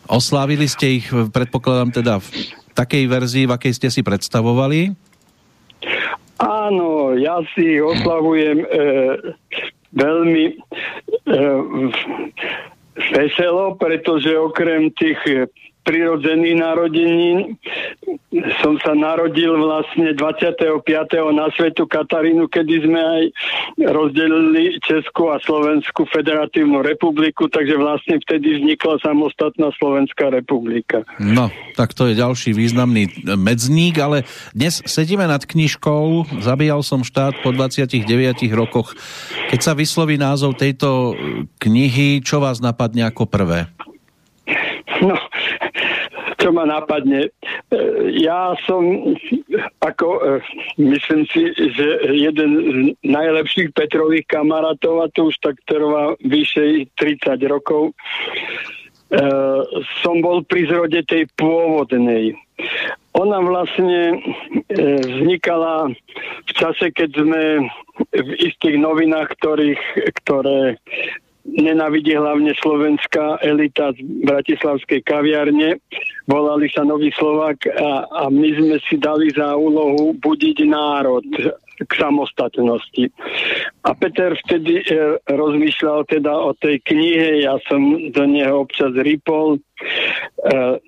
Oslávili 0.07 0.67
ste 0.67 1.03
ich, 1.03 1.07
predpokladám 1.11 1.91
teda 2.03 2.13
v 2.19 2.27
takej 2.75 3.03
verzii, 3.11 3.43
v 3.47 3.55
akej 3.55 3.73
ste 3.75 3.87
si 3.91 4.03
predstavovali? 4.03 5.06
Áno, 6.37 7.17
ja 7.17 7.41
si 7.57 7.81
oslavujem 7.81 8.61
e, 8.61 8.67
veľmi 9.97 10.45
e, 10.53 10.55
veselo, 13.17 13.73
pretože 13.81 14.37
okrem 14.37 14.93
tých 14.93 15.49
prirodzených 15.87 16.57
narodenín 16.59 17.55
som 18.59 18.75
sa 18.83 18.91
narodil 18.91 19.55
vlastne 19.55 20.11
25. 20.11 20.83
na 21.31 21.47
svetu 21.55 21.87
Katarínu, 21.87 22.51
kedy 22.51 22.83
sme 22.83 22.99
aj 22.99 23.23
rozdelili 23.87 24.75
Česku 24.83 25.31
a 25.31 25.39
Slovenskú 25.39 26.03
federatívnu 26.11 26.83
republiku, 26.83 27.47
takže 27.47 27.79
vlastne 27.79 28.19
vtedy 28.19 28.59
vznikla 28.59 28.99
samostatná 28.99 29.71
Slovenská 29.79 30.27
republika. 30.27 31.07
No, 31.23 31.47
tak 31.79 31.95
to 31.95 32.11
je 32.11 32.19
ďalší 32.19 32.51
významný 32.51 33.23
medzník, 33.39 33.95
ale 34.03 34.27
dnes 34.51 34.83
sedíme 34.83 35.23
nad 35.23 35.47
knižkou 35.47 36.27
Zabíjal 36.43 36.83
som 36.83 37.07
štát 37.07 37.39
po 37.39 37.55
29 37.55 38.03
rokoch. 38.51 38.91
Keď 39.47 39.59
sa 39.63 39.71
vysloví 39.71 40.19
názov 40.19 40.59
tejto 40.59 41.15
knihy, 41.63 42.19
čo 42.19 42.43
vás 42.43 42.59
napadne 42.59 43.07
ako 43.07 43.29
prvé? 43.29 43.71
No, 44.97 45.13
čo 46.47 46.55
ma 46.55 46.63
napadne. 46.63 47.27
E, 47.27 47.29
ja 48.23 48.55
som 48.63 49.11
ako, 49.83 50.07
e, 50.15 50.19
myslím 50.79 51.27
si, 51.27 51.51
že 51.51 51.87
jeden 52.15 52.51
z 52.55 52.69
najlepších 53.03 53.75
Petrových 53.75 54.31
kamarátov, 54.31 55.03
a 55.03 55.11
to 55.11 55.27
už 55.27 55.35
tak 55.43 55.59
trvá 55.67 56.15
vyše 56.23 56.87
30 56.95 57.43
rokov, 57.51 57.91
e, 57.91 57.93
som 59.99 60.23
bol 60.23 60.47
pri 60.47 60.71
zrode 60.71 61.03
tej 61.03 61.27
pôvodnej. 61.35 62.31
Ona 63.19 63.43
vlastne 63.43 64.23
vznikala 65.03 65.91
v 66.47 66.51
čase, 66.55 66.93
keď 66.95 67.09
sme 67.17 67.43
v 68.13 68.29
istých 68.39 68.77
novinách, 68.77 69.35
ktorých, 69.41 69.83
ktoré 70.23 70.77
nenávidí 71.47 72.11
hlavne 72.13 72.51
slovenská 72.59 73.39
elita 73.39 73.95
z 73.95 74.03
bratislavskej 74.27 75.01
kaviarne. 75.07 75.79
Volali 76.27 76.67
sa 76.67 76.83
Nový 76.83 77.09
Slovak 77.15 77.63
a, 77.71 78.03
a 78.03 78.23
my 78.27 78.49
sme 78.59 78.77
si 78.91 78.99
dali 78.99 79.31
za 79.31 79.55
úlohu 79.55 80.11
budiť 80.19 80.67
národ 80.67 81.23
k 81.77 81.91
samostatnosti. 81.93 83.13
A 83.87 83.95
Peter 83.95 84.35
vtedy 84.43 84.83
e, 84.83 85.15
rozmýšľal 85.31 86.11
teda 86.11 86.33
o 86.35 86.51
tej 86.59 86.83
knihe, 86.83 87.47
ja 87.47 87.55
som 87.71 87.79
do 88.11 88.23
neho 88.27 88.67
občas 88.67 88.91
ripol. 88.99 89.55
E, 89.55 89.59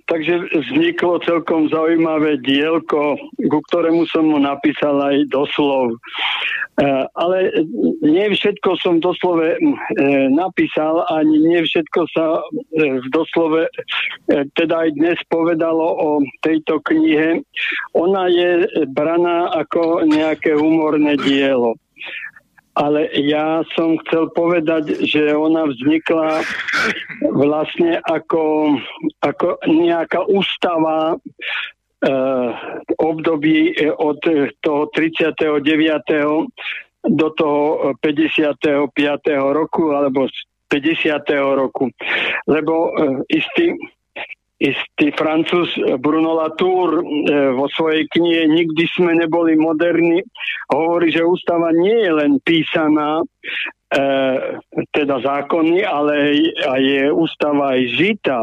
takže 0.04 0.52
vzniklo 0.52 1.24
celkom 1.24 1.72
zaujímavé 1.72 2.44
dielko, 2.44 3.16
ku 3.40 3.60
ktorému 3.72 4.04
som 4.12 4.28
mu 4.28 4.44
napísal 4.44 5.00
aj 5.00 5.32
doslov. 5.32 5.96
E, 5.96 6.88
ale 7.16 7.64
nie 8.04 8.36
všetko 8.36 8.76
som 8.84 9.00
doslove 9.00 9.56
e, 9.56 9.60
napísal, 10.36 11.08
ani 11.08 11.40
nie 11.40 11.62
všetko 11.64 12.02
sa 12.12 12.44
e, 12.76 13.00
doslove 13.16 13.72
e, 13.72 13.72
teda 14.60 14.88
aj 14.88 14.90
dnes 15.00 15.20
povedalo 15.32 15.88
o 15.88 16.10
tejto 16.44 16.84
knihe. 16.84 17.48
Ona 17.96 18.28
je 18.28 18.52
braná 18.92 19.56
ako 19.56 20.04
nejaké 20.04 20.52
humor 20.60 20.90
humorné 20.90 21.20
dielo. 21.22 21.78
Ale 22.80 23.12
ja 23.28 23.60
som 23.76 24.00
chcel 24.08 24.32
povedať, 24.32 25.04
že 25.04 25.36
ona 25.36 25.68
vznikla 25.68 26.48
vlastne 27.36 28.00
ako, 28.08 28.76
ako 29.20 29.60
nejaká 29.68 30.24
ústava 30.32 31.20
eh, 31.20 32.50
období 32.96 33.76
od 34.00 34.24
toho 34.64 34.82
39. 34.96 35.60
do 37.04 37.28
toho 37.36 37.92
55. 38.00 38.96
roku 39.52 39.92
alebo 39.92 40.32
50. 40.72 41.60
roku. 41.60 41.92
Lebo 42.48 42.96
eh, 42.96 43.28
istý 43.28 43.76
istý 44.60 45.16
francúz 45.16 45.72
Bruno 46.04 46.36
Latour 46.36 47.00
e, 47.00 47.04
vo 47.56 47.72
svojej 47.72 48.06
knihe 48.12 48.44
Nikdy 48.52 48.84
sme 48.92 49.16
neboli 49.16 49.56
moderní 49.56 50.20
hovorí, 50.68 51.16
že 51.16 51.24
ústava 51.24 51.72
nie 51.72 51.96
je 51.96 52.12
len 52.12 52.32
písaná, 52.44 53.24
e, 53.24 53.26
teda 54.92 55.24
zákony, 55.24 55.82
ale 55.88 56.14
aj 56.60 56.82
je 56.84 57.06
ústava 57.10 57.80
aj 57.80 57.82
žita. 57.96 58.40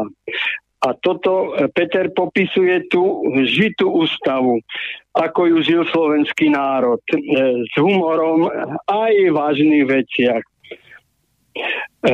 A 0.77 0.93
toto 1.01 1.57
Peter 1.73 2.09
popisuje 2.13 2.85
tú 2.89 3.25
žitú 3.49 3.97
ústavu, 3.97 4.61
ako 5.17 5.49
ju 5.49 5.57
žil 5.65 5.81
slovenský 5.89 6.53
národ, 6.53 7.01
e, 7.13 7.17
s 7.65 7.73
humorom 7.77 8.49
aj 8.89 9.13
vážnych 9.33 9.85
veciach. 9.85 10.43
E, 12.03 12.13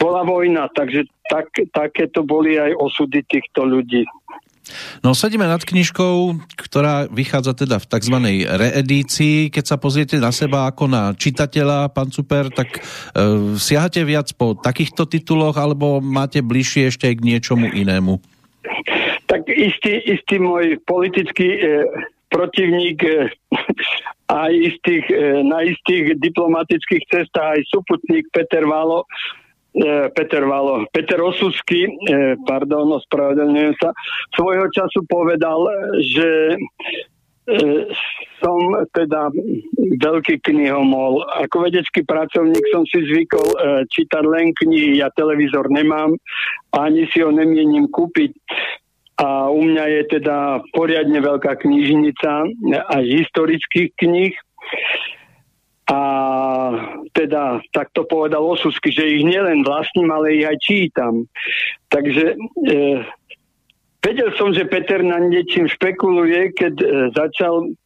bola 0.00 0.26
vojna, 0.26 0.66
takže 0.74 1.06
tak, 1.30 1.52
takéto 1.70 2.26
boli 2.26 2.58
aj 2.58 2.74
osudy 2.74 3.22
týchto 3.26 3.62
ľudí. 3.62 4.02
No 5.02 5.10
sedíme 5.12 5.42
nad 5.44 5.58
knižkou, 5.58 6.38
ktorá 6.54 7.10
vychádza 7.10 7.66
teda 7.66 7.82
v 7.82 7.88
tzv. 7.90 8.16
reedícii. 8.46 9.50
Keď 9.50 9.64
sa 9.66 9.76
pozriete 9.76 10.16
na 10.22 10.30
seba 10.30 10.70
ako 10.70 10.86
na 10.86 11.02
čitateľa, 11.18 11.90
pán 11.90 12.14
Super, 12.14 12.46
tak 12.48 12.78
e, 12.78 12.80
siahate 13.58 14.06
viac 14.06 14.30
po 14.38 14.54
takýchto 14.54 15.10
tituloch, 15.10 15.58
alebo 15.58 15.98
máte 15.98 16.40
bližšie 16.40 16.94
ešte 16.94 17.10
aj 17.10 17.14
k 17.18 17.26
niečomu 17.26 17.66
inému? 17.74 18.22
Tak 19.26 19.50
istý, 19.50 19.98
istý 20.06 20.38
môj 20.38 20.78
politický 20.86 21.58
e, 21.58 21.60
protivník 22.32 22.98
e, 23.04 23.28
aj 24.42 24.52
istých, 24.56 25.04
e, 25.12 25.44
na 25.44 25.60
istých 25.68 26.16
diplomatických 26.18 27.04
cestách 27.12 27.60
aj 27.60 27.62
suputník 27.68 28.24
Peter 28.32 28.64
Valo 28.64 29.04
e, 29.76 30.08
Peter 30.16 30.44
Valo, 30.48 30.88
Peter 30.92 31.20
Osusky, 31.20 31.88
pardon, 32.44 32.92
ospravedlňujem 32.96 33.72
sa, 33.80 33.92
svojho 34.36 34.68
času 34.72 35.00
povedal, 35.08 35.64
že 36.00 36.60
som 38.38 38.58
teda 38.94 39.32
veľký 39.98 40.44
knihomol. 40.46 41.26
Ako 41.42 41.66
vedecký 41.66 42.06
pracovník 42.06 42.62
som 42.70 42.86
si 42.86 43.02
zvykol 43.02 43.48
čítať 43.90 44.24
len 44.28 44.52
knihy, 44.60 45.00
ja 45.00 45.08
televízor 45.16 45.72
nemám, 45.72 46.14
ani 46.76 47.08
si 47.10 47.24
ho 47.24 47.32
nemienim 47.32 47.88
kúpiť 47.90 48.30
a 49.20 49.52
u 49.52 49.60
mňa 49.60 49.84
je 50.00 50.02
teda 50.18 50.64
poriadne 50.72 51.20
veľká 51.20 51.60
knižnica 51.60 52.30
aj 52.88 53.02
historických 53.04 53.90
kníh. 54.00 54.34
A 55.92 56.00
teda 57.12 57.60
takto 57.76 58.08
povedal 58.08 58.40
Osusky, 58.40 58.88
že 58.88 59.20
ich 59.20 59.26
nielen 59.26 59.66
vlastním, 59.66 60.08
ale 60.08 60.40
ich 60.40 60.46
aj 60.48 60.58
čítam. 60.64 61.28
Takže 61.92 62.32
e, 62.32 62.84
vedel 64.00 64.30
som, 64.40 64.56
že 64.56 64.70
Peter 64.70 65.04
na 65.04 65.20
niečím 65.20 65.68
špekuluje, 65.68 66.56
keď 66.56 66.74
e, 66.80 66.86
začal 67.12 67.76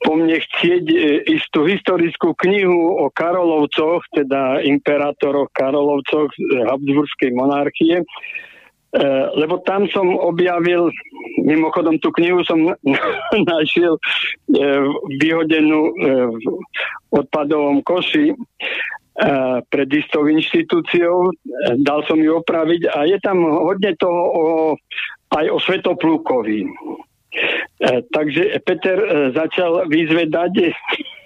po 0.00 0.12
mne 0.16 0.40
chcieť 0.40 0.84
e, 0.88 0.96
istú 1.36 1.68
historickú 1.68 2.32
knihu 2.48 3.04
o 3.04 3.12
Karolovcoch, 3.12 4.08
teda 4.16 4.64
imperátoroch 4.64 5.52
Karolovcoch 5.52 6.32
Habsburskej 6.64 7.36
monarchie. 7.36 8.00
E, 8.90 9.06
lebo 9.38 9.62
tam 9.62 9.86
som 9.94 10.18
objavil, 10.18 10.90
mimochodom 11.46 12.02
tú 12.02 12.10
knihu 12.18 12.42
som 12.42 12.74
našiel 13.54 13.94
e, 13.94 14.02
vyhodenú 15.22 15.80
e, 15.86 15.92
v 16.34 17.14
odpadovom 17.14 17.86
koši 17.86 18.34
pred 19.68 19.88
istou 19.92 20.32
inštitúciou, 20.32 21.28
dal 21.84 22.00
som 22.08 22.16
ju 22.16 22.40
opraviť 22.40 22.88
a 22.88 23.04
je 23.04 23.20
tam 23.20 23.44
hodne 23.44 23.92
toho 24.00 24.22
o, 24.32 24.44
aj 25.36 25.44
o 25.52 25.60
Svetoplúkovi. 25.60 26.64
Takže 27.88 28.60
Peter 28.60 28.98
začal 29.32 29.88
vyzvedať 29.88 30.76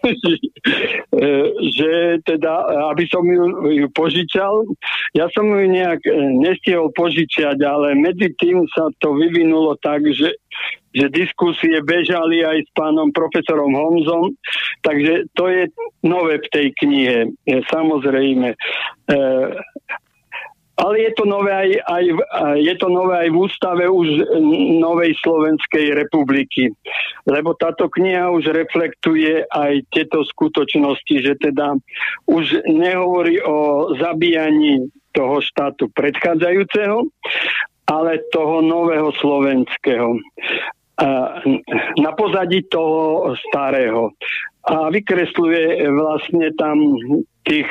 E, 0.65 1.29
že 1.77 2.19
teda, 2.25 2.65
aby 2.93 3.05
som 3.09 3.25
ju, 3.25 3.69
ju 3.69 3.87
požičal, 3.93 4.65
ja 5.13 5.29
som 5.33 5.45
ju 5.45 5.65
nejak 5.69 6.01
e, 6.09 6.13
nestihol 6.41 6.89
požičiať, 6.97 7.61
ale 7.61 7.93
medzi 7.97 8.33
tým 8.41 8.65
sa 8.73 8.89
to 9.01 9.17
vyvinulo 9.17 9.77
tak, 9.81 10.05
že 10.13 10.37
že 10.95 11.11
diskusie 11.11 11.83
bežali 11.83 12.47
aj 12.47 12.71
s 12.71 12.71
pánom 12.71 13.11
profesorom 13.11 13.75
Homzom, 13.75 14.31
takže 14.87 15.27
to 15.35 15.51
je 15.51 15.67
nové 16.07 16.39
v 16.39 16.49
tej 16.55 16.67
knihe, 16.79 17.19
e, 17.35 17.53
samozrejme. 17.67 18.55
Ale 20.75 21.07
je 21.07 21.13
to 21.15 21.23
nové 21.23 21.55
aj, 21.55 21.71
aj, 21.87 22.05
je 22.59 22.75
to 22.83 22.89
nové 22.91 23.15
aj 23.27 23.29
v 23.31 23.41
ústave 23.47 23.85
už 23.87 24.09
Novej 24.83 25.15
Slovenskej 25.23 25.95
republiky. 25.95 26.75
Lebo 27.31 27.55
táto 27.55 27.87
kniha 27.87 28.35
už 28.35 28.51
reflektuje 28.51 29.47
aj 29.47 29.87
tieto 29.95 30.27
skutočnosti, 30.27 31.15
že 31.23 31.39
teda 31.39 31.79
už 32.27 32.67
nehovorí 32.67 33.39
o 33.47 33.91
zabíjaní 34.03 34.91
toho 35.15 35.39
štátu 35.39 35.95
predchádzajúceho, 35.95 37.07
ale 37.87 38.19
toho 38.35 38.59
nového 38.59 39.15
slovenského. 39.23 40.19
Na 42.03 42.13
pozadí 42.19 42.67
toho 42.67 43.35
starého. 43.47 44.11
A 44.65 44.91
vykresluje 44.91 45.87
vlastne 45.93 46.51
tam 46.59 46.99
tých 47.47 47.69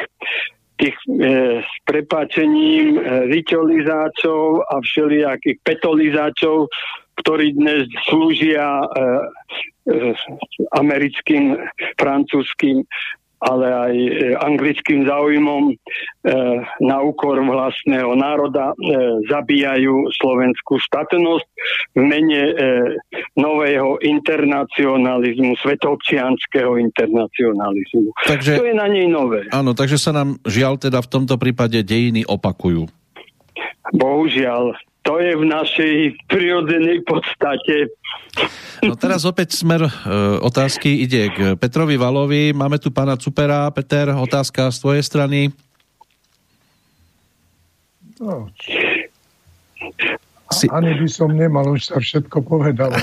tých 0.84 0.98
e, 1.08 1.64
s 1.64 1.74
prepáčením 1.88 3.00
e, 3.00 3.02
riťolizáčov 3.32 4.68
a 4.68 4.76
všelijakých 4.84 5.58
petolizáčov 5.64 6.68
ktorí 7.14 7.54
dnes 7.54 7.86
slúžia 8.10 8.82
e, 8.82 8.88
e, 9.88 10.12
americkým, 10.76 11.56
francúzským 12.02 12.84
ale 13.44 13.68
aj 13.68 13.94
e, 13.96 14.12
anglickým 14.40 15.04
záujmom 15.04 15.64
e, 15.70 15.74
na 16.80 16.98
úkor 17.04 17.36
vlastného 17.44 18.16
národa 18.16 18.72
e, 18.72 18.76
zabíjajú 19.28 20.08
slovenskú 20.16 20.80
štátnosť 20.80 21.48
v 22.00 22.02
mene 22.02 22.42
nového 23.38 24.00
internacionalizmu, 24.02 25.60
svetobčianského 25.60 26.80
internacionalizmu. 26.80 28.16
Takže, 28.24 28.58
to 28.58 28.68
je 28.70 28.76
na 28.76 28.88
nej 28.88 29.06
nové. 29.12 29.46
Áno, 29.52 29.76
takže 29.76 30.00
sa 30.00 30.16
nám 30.16 30.40
žiaľ 30.48 30.80
teda 30.80 31.04
v 31.04 31.12
tomto 31.12 31.36
prípade 31.36 31.78
dejiny 31.84 32.24
opakujú. 32.26 32.88
Bohužiaľ, 33.94 34.74
to 35.04 35.20
je 35.20 35.36
v 35.36 35.46
našej 35.46 35.96
prirodzenej 36.32 37.04
podstate. 37.04 37.92
No 38.80 38.96
teraz 38.96 39.28
opäť 39.28 39.60
smer 39.60 39.84
e, 39.84 39.92
otázky 40.40 41.04
ide 41.04 41.28
k 41.30 41.38
Petrovi 41.60 42.00
Valovi. 42.00 42.56
Máme 42.56 42.80
tu 42.80 42.90
pána 42.90 43.20
Cupera. 43.20 43.68
Peter, 43.76 44.16
otázka 44.16 44.72
z 44.72 44.78
tvojej 44.80 45.04
strany. 45.04 45.40
No, 48.24 48.48
si... 50.54 50.66
Ani 50.70 50.94
by 50.94 51.08
som 51.10 51.34
nemal, 51.34 51.66
už 51.74 51.90
sa 51.90 51.98
všetko 51.98 52.46
povedalo. 52.46 52.94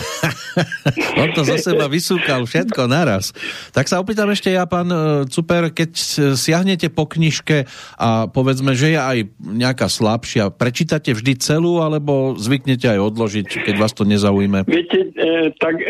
On 1.21 1.29
to 1.35 1.43
zo 1.43 1.59
seba 1.59 1.91
vysúkal 1.91 2.47
všetko 2.47 2.87
naraz. 2.87 3.35
Tak 3.75 3.91
sa 3.91 3.99
opýtam 3.99 4.31
ešte 4.31 4.55
ja, 4.55 4.65
pán 4.65 4.89
e, 4.89 5.27
Cuper, 5.27 5.75
keď 5.75 5.91
siahnete 6.39 6.89
po 6.89 7.11
knižke 7.11 7.67
a 7.99 8.31
povedzme, 8.31 8.73
že 8.79 8.95
je 8.95 9.01
aj 9.01 9.19
nejaká 9.43 9.91
slabšia, 9.91 10.55
prečítate 10.55 11.13
vždy 11.13 11.37
celú, 11.43 11.83
alebo 11.83 12.39
zvyknete 12.39 12.87
aj 12.87 13.01
odložiť, 13.13 13.47
keď 13.67 13.75
vás 13.75 13.93
to 13.93 14.07
nezaujíme? 14.07 14.65
Viete, 14.71 15.11
e, 15.15 15.51
tak 15.59 15.83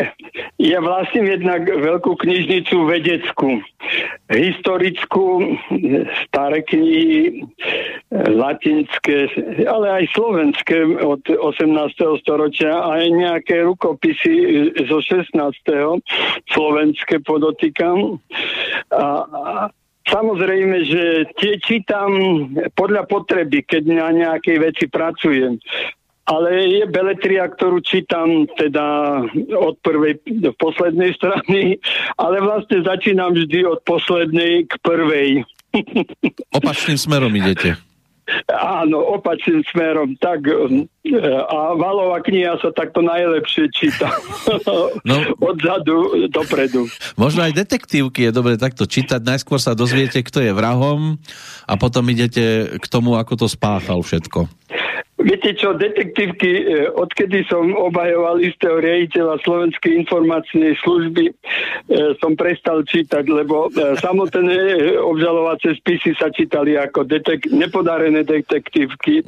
ja 0.61 0.79
vlastním 0.81 1.25
jednak 1.25 1.65
veľkú 1.65 2.17
knižnicu 2.21 2.85
vedeckú, 2.85 3.61
historickú, 4.29 5.57
staré 6.29 6.61
knihy, 6.65 7.45
latinské, 8.13 9.31
ale 9.65 10.03
aj 10.03 10.05
slovenské 10.13 10.77
od 11.01 11.21
18. 11.51 12.23
storočia 12.23 12.71
aj 12.71 13.03
nejaké 13.11 13.67
rukopisy 13.67 14.33
zo 14.87 15.03
16. 15.03 15.35
slovenské 16.55 17.19
podotýkam. 17.21 18.17
A, 18.95 19.05
a 19.27 19.53
Samozrejme, 20.01 20.77
že 20.89 21.03
tie 21.37 21.61
čítam 21.61 22.09
podľa 22.73 23.05
potreby, 23.05 23.61
keď 23.61 23.83
na 23.85 24.09
nejakej 24.09 24.57
veci 24.57 24.85
pracujem. 24.89 25.61
Ale 26.25 26.49
je 26.69 26.83
beletria, 26.89 27.45
ktorú 27.45 27.81
čítam 27.85 28.49
teda 28.57 29.19
od 29.57 29.75
prvej 29.81 30.21
do 30.41 30.53
poslednej 30.57 31.13
strany, 31.17 31.77
ale 32.17 32.41
vlastne 32.41 32.81
začínam 32.81 33.33
vždy 33.33 33.65
od 33.67 33.79
poslednej 33.85 34.65
k 34.69 34.73
prvej. 34.81 35.29
Opačným 36.59 36.97
smerom 36.97 37.33
idete. 37.37 37.77
Áno, 38.51 39.01
opačným 39.17 39.65
smerom. 39.69 40.15
Tak, 40.21 40.45
a 41.49 41.57
Valová 41.75 42.21
kniha 42.21 42.55
sa 42.61 42.69
takto 42.71 43.01
najlepšie 43.03 43.65
číta. 43.73 44.09
No, 45.01 45.17
Odzadu 45.41 46.27
dopredu. 46.29 46.85
Možno 47.17 47.43
aj 47.43 47.57
detektívky 47.57 48.29
je 48.29 48.31
dobre 48.31 48.55
takto 48.55 48.85
čítať. 48.85 49.19
Najskôr 49.19 49.57
sa 49.57 49.73
dozviete, 49.73 50.21
kto 50.21 50.43
je 50.43 50.53
vrahom 50.53 51.17
a 51.65 51.73
potom 51.75 52.05
idete 52.07 52.77
k 52.77 52.85
tomu, 52.85 53.17
ako 53.17 53.45
to 53.45 53.47
spáchal 53.49 54.05
všetko. 54.05 54.45
Viete 55.21 55.53
čo, 55.53 55.77
detektívky, 55.77 56.49
e, 56.49 56.63
odkedy 56.89 57.45
som 57.45 57.77
obhajoval 57.77 58.41
istého 58.41 58.81
riaditeľa 58.81 59.37
Slovenskej 59.45 60.01
informačnej 60.01 60.73
služby, 60.81 61.29
e, 61.29 61.33
som 62.17 62.33
prestal 62.33 62.81
čítať, 62.81 63.29
lebo 63.29 63.69
e, 63.69 63.93
samotné 64.01 64.57
obžalovacie 64.97 65.77
spisy 65.77 66.17
sa 66.17 66.33
čítali 66.33 66.73
ako 66.73 67.05
detek- 67.05 67.53
nepodarené 67.53 68.25
detektívky, 68.25 69.21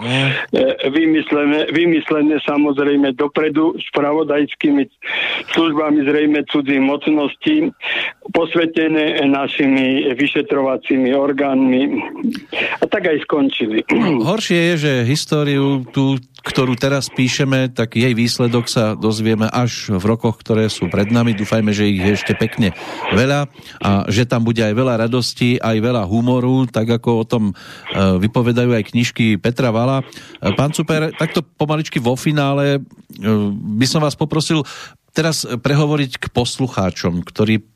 vymyslené, 0.89 1.70
vymyslené 1.70 2.41
samozrejme 2.41 3.14
dopredu 3.14 3.78
spravodajskými 3.91 4.89
službami 5.54 6.06
zrejme 6.10 6.46
cudzí 6.50 6.78
mocností, 6.82 7.70
posvetené 8.34 9.22
našimi 9.30 10.14
vyšetrovacími 10.16 11.14
orgánmi 11.14 11.82
a 12.82 12.86
tak 12.89 13.14
aj 13.14 13.18
skončili. 13.28 13.86
Horšie 14.24 14.74
je, 14.74 14.76
že 14.80 14.91
históriu 15.06 15.83
tú, 15.88 16.20
ktorú 16.44 16.76
teraz 16.76 17.08
píšeme, 17.08 17.72
tak 17.72 17.96
jej 17.96 18.12
výsledok 18.12 18.68
sa 18.68 19.00
dozvieme 19.00 19.48
až 19.48 19.96
v 19.96 20.04
rokoch, 20.04 20.40
ktoré 20.44 20.68
sú 20.68 20.92
pred 20.92 21.08
nami. 21.08 21.32
Dúfajme, 21.36 21.72
že 21.72 21.88
ich 21.88 22.00
je 22.04 22.12
ešte 22.20 22.34
pekne 22.36 22.76
veľa 23.16 23.48
a 23.80 24.08
že 24.12 24.28
tam 24.28 24.44
bude 24.44 24.60
aj 24.60 24.76
veľa 24.76 25.08
radosti, 25.08 25.56
aj 25.60 25.78
veľa 25.80 26.04
humoru, 26.04 26.68
tak 26.68 27.00
ako 27.00 27.10
o 27.24 27.26
tom 27.28 27.44
e, 27.50 27.54
vypovedajú 28.20 28.76
aj 28.76 28.92
knižky 28.92 29.40
Petra 29.40 29.72
Vala. 29.72 30.04
E, 30.04 30.06
pán 30.54 30.76
Super, 30.76 31.16
takto 31.16 31.44
pomaličky 31.44 32.04
vo 32.04 32.20
finále 32.20 32.78
e, 32.78 32.80
by 33.80 33.88
som 33.88 34.04
vás 34.04 34.20
poprosil 34.20 34.68
teraz 35.14 35.48
prehovoriť 35.48 36.12
k 36.18 36.26
poslucháčom, 36.34 37.24
ktorí 37.24 37.72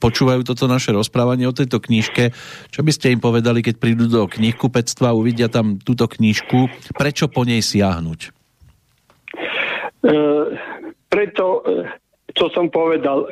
počúvajú 0.00 0.42
toto 0.42 0.64
naše 0.66 0.90
rozprávanie 0.90 1.46
o 1.46 1.56
tejto 1.56 1.78
knižke. 1.78 2.32
Čo 2.72 2.80
by 2.80 2.90
ste 2.94 3.12
im 3.12 3.20
povedali, 3.20 3.60
keď 3.60 3.74
prídu 3.76 4.04
do 4.08 4.24
knihkupectva 4.26 5.12
uvidia 5.14 5.52
tam 5.52 5.76
túto 5.78 6.08
knižku? 6.08 6.92
Prečo 6.96 7.28
po 7.28 7.44
nej 7.44 7.60
siahnuť? 7.60 8.20
E, 10.00 10.14
preto, 11.12 11.44
e, 11.60 11.84
čo 12.34 12.48
som 12.54 12.70
povedal, 12.70 13.26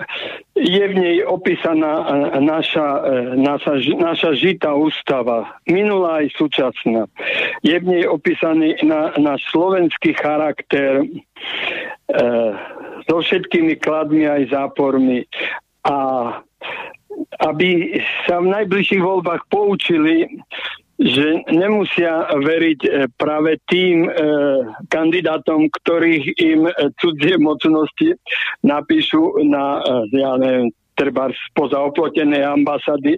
je 0.59 0.85
v 0.85 0.95
nej 0.95 1.16
opísaná 1.22 2.05
naša, 2.43 2.89
e, 3.07 3.12
naša, 3.39 3.74
naša 3.97 4.31
žitá 4.35 4.74
ústava, 4.74 5.59
minulá 5.64 6.24
aj 6.24 6.35
súčasná. 6.35 7.07
Je 7.62 7.79
v 7.79 7.87
nej 7.87 8.05
opísaný 8.05 8.76
na, 8.83 9.14
náš 9.16 9.47
slovenský 9.55 10.12
charakter 10.18 11.03
e, 11.03 11.07
so 13.07 13.16
všetkými 13.22 13.79
kladmi 13.79 14.26
aj 14.26 14.53
zápormi 14.53 15.24
a 15.87 15.97
aby 17.43 17.99
sa 18.26 18.39
v 18.39 18.51
najbližších 18.55 19.03
voľbách 19.03 19.51
poučili, 19.51 20.26
že 20.99 21.47
nemusia 21.55 22.26
veriť 22.35 22.81
e, 22.83 22.91
práve 23.14 23.62
tým 23.70 24.07
e, 24.07 24.11
kandidátom, 24.91 25.71
ktorých 25.71 26.25
im 26.42 26.67
e, 26.67 26.72
cudzie 26.99 27.38
mocnosti 27.38 28.18
napíšu 28.67 29.46
na, 29.46 29.79
ja 30.11 30.34
neviem, 30.42 30.75
treba 30.99 31.30
spoza 31.55 31.79
oplotenej 31.79 32.42
ambasady 32.42 33.14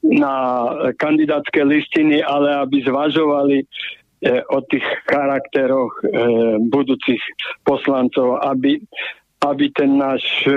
na 0.00 0.64
kandidátske 0.96 1.60
listiny, 1.68 2.24
ale 2.24 2.64
aby 2.64 2.80
zvažovali 2.80 3.68
o 4.50 4.58
tých 4.66 4.82
charakteroch 5.06 5.94
budúcich 6.74 7.22
poslancov, 7.62 8.42
aby, 8.42 8.82
aby 9.38 9.70
ten 9.70 9.94
náš 9.94 10.22
e, 10.46 10.50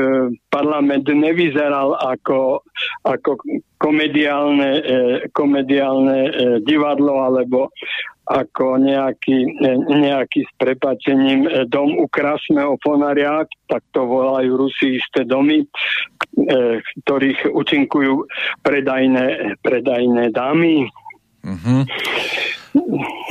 parlament 0.49 1.05
nevyzeral 1.05 1.93
ako, 2.01 2.65
ako 3.05 3.37
komediálne, 3.77 4.71
e, 4.81 4.83
komediálne 5.29 6.19
e, 6.25 6.31
divadlo 6.65 7.21
alebo 7.21 7.69
ako 8.31 8.79
nejaký, 8.79 9.59
nejaký 9.91 10.47
s 10.47 10.51
prepačením 10.55 11.67
dom 11.67 11.99
u 11.99 12.07
krásneho 12.07 12.79
fonaria, 12.79 13.43
tak 13.67 13.83
to 13.91 14.07
volajú 14.07 14.55
Rusi 14.55 15.03
isté 15.03 15.27
domy, 15.27 15.67
ktorých 17.03 17.51
účinkujú 17.51 18.23
predajné, 18.63 19.57
predajné 19.59 20.31
dámy. 20.31 20.87
Uh-huh. 21.41 21.83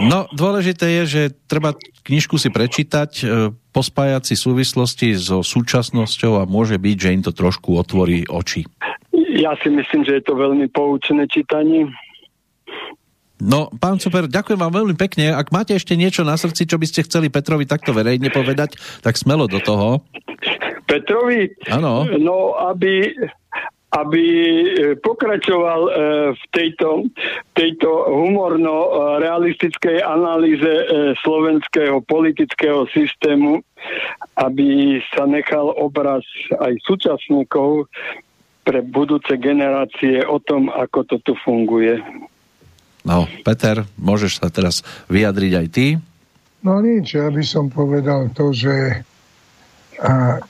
No, 0.00 0.28
dôležité 0.32 1.00
je, 1.00 1.02
že 1.06 1.22
treba 1.48 1.76
knižku 2.04 2.36
si 2.36 2.48
prečítať, 2.48 3.10
e, 3.20 3.24
pospájať 3.72 4.32
si 4.32 4.34
súvislosti 4.36 5.16
so 5.16 5.40
súčasnosťou 5.40 6.40
a 6.40 6.48
môže 6.48 6.76
byť, 6.76 6.96
že 6.96 7.12
im 7.14 7.22
to 7.24 7.32
trošku 7.32 7.76
otvorí 7.76 8.28
oči. 8.28 8.64
Ja 9.40 9.56
si 9.60 9.72
myslím, 9.72 10.04
že 10.04 10.20
je 10.20 10.24
to 10.24 10.36
veľmi 10.36 10.68
poučené 10.72 11.24
čítanie. 11.28 11.88
No, 13.40 13.72
pán 13.72 13.96
Super, 13.96 14.28
ďakujem 14.28 14.60
vám 14.60 14.84
veľmi 14.84 14.94
pekne. 15.00 15.32
Ak 15.32 15.48
máte 15.48 15.72
ešte 15.72 15.96
niečo 15.96 16.28
na 16.28 16.36
srdci, 16.36 16.68
čo 16.68 16.76
by 16.76 16.84
ste 16.84 17.08
chceli 17.08 17.32
Petrovi 17.32 17.64
takto 17.64 17.96
verejne 17.96 18.28
povedať, 18.28 18.76
tak 19.00 19.16
smelo 19.16 19.48
do 19.48 19.56
toho. 19.64 20.04
Petrovi? 20.84 21.48
Áno. 21.72 22.04
No, 22.20 22.52
aby, 22.68 23.16
aby 23.90 24.22
e, 24.22 24.66
pokračoval 25.02 25.80
e, 25.82 25.92
v 26.38 26.44
tejto, 26.54 27.10
tejto 27.58 27.90
humorno-realistickej 28.06 29.98
analýze 29.98 30.62
e, 30.62 30.84
slovenského 31.18 31.98
politického 32.06 32.86
systému, 32.94 33.58
aby 34.38 35.00
sa 35.10 35.26
nechal 35.26 35.74
obraz 35.74 36.22
aj 36.62 36.78
súčasníkov 36.86 37.90
pre 38.62 38.84
budúce 38.86 39.34
generácie 39.40 40.22
o 40.22 40.38
tom, 40.38 40.70
ako 40.70 41.02
to 41.10 41.16
tu 41.26 41.32
funguje. 41.42 41.98
No, 43.02 43.26
Peter, 43.42 43.82
môžeš 43.98 44.38
sa 44.38 44.52
teraz 44.52 44.86
vyjadriť 45.10 45.52
aj 45.56 45.66
ty? 45.72 45.86
No 46.60 46.78
nič, 46.84 47.16
ja 47.16 47.32
by 47.32 47.40
som 47.42 47.72
povedal 47.72 48.28
to, 48.36 48.52
že 48.52 49.02
A 50.00 50.40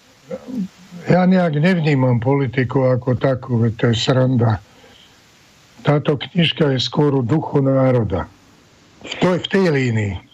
ja 1.09 1.25
nejak 1.25 1.57
nevnímam 1.57 2.21
politiku 2.21 2.85
ako 2.85 3.17
takú, 3.17 3.65
to 3.73 3.93
je 3.93 3.97
sranda. 3.97 4.61
Táto 5.81 6.21
knižka 6.21 6.77
je 6.77 6.79
skôr 6.81 7.25
duchu 7.25 7.65
národa. 7.65 8.29
V, 9.01 9.13
to, 9.17 9.29
v 9.41 9.47
tej 9.49 9.67
línii. 9.73 10.30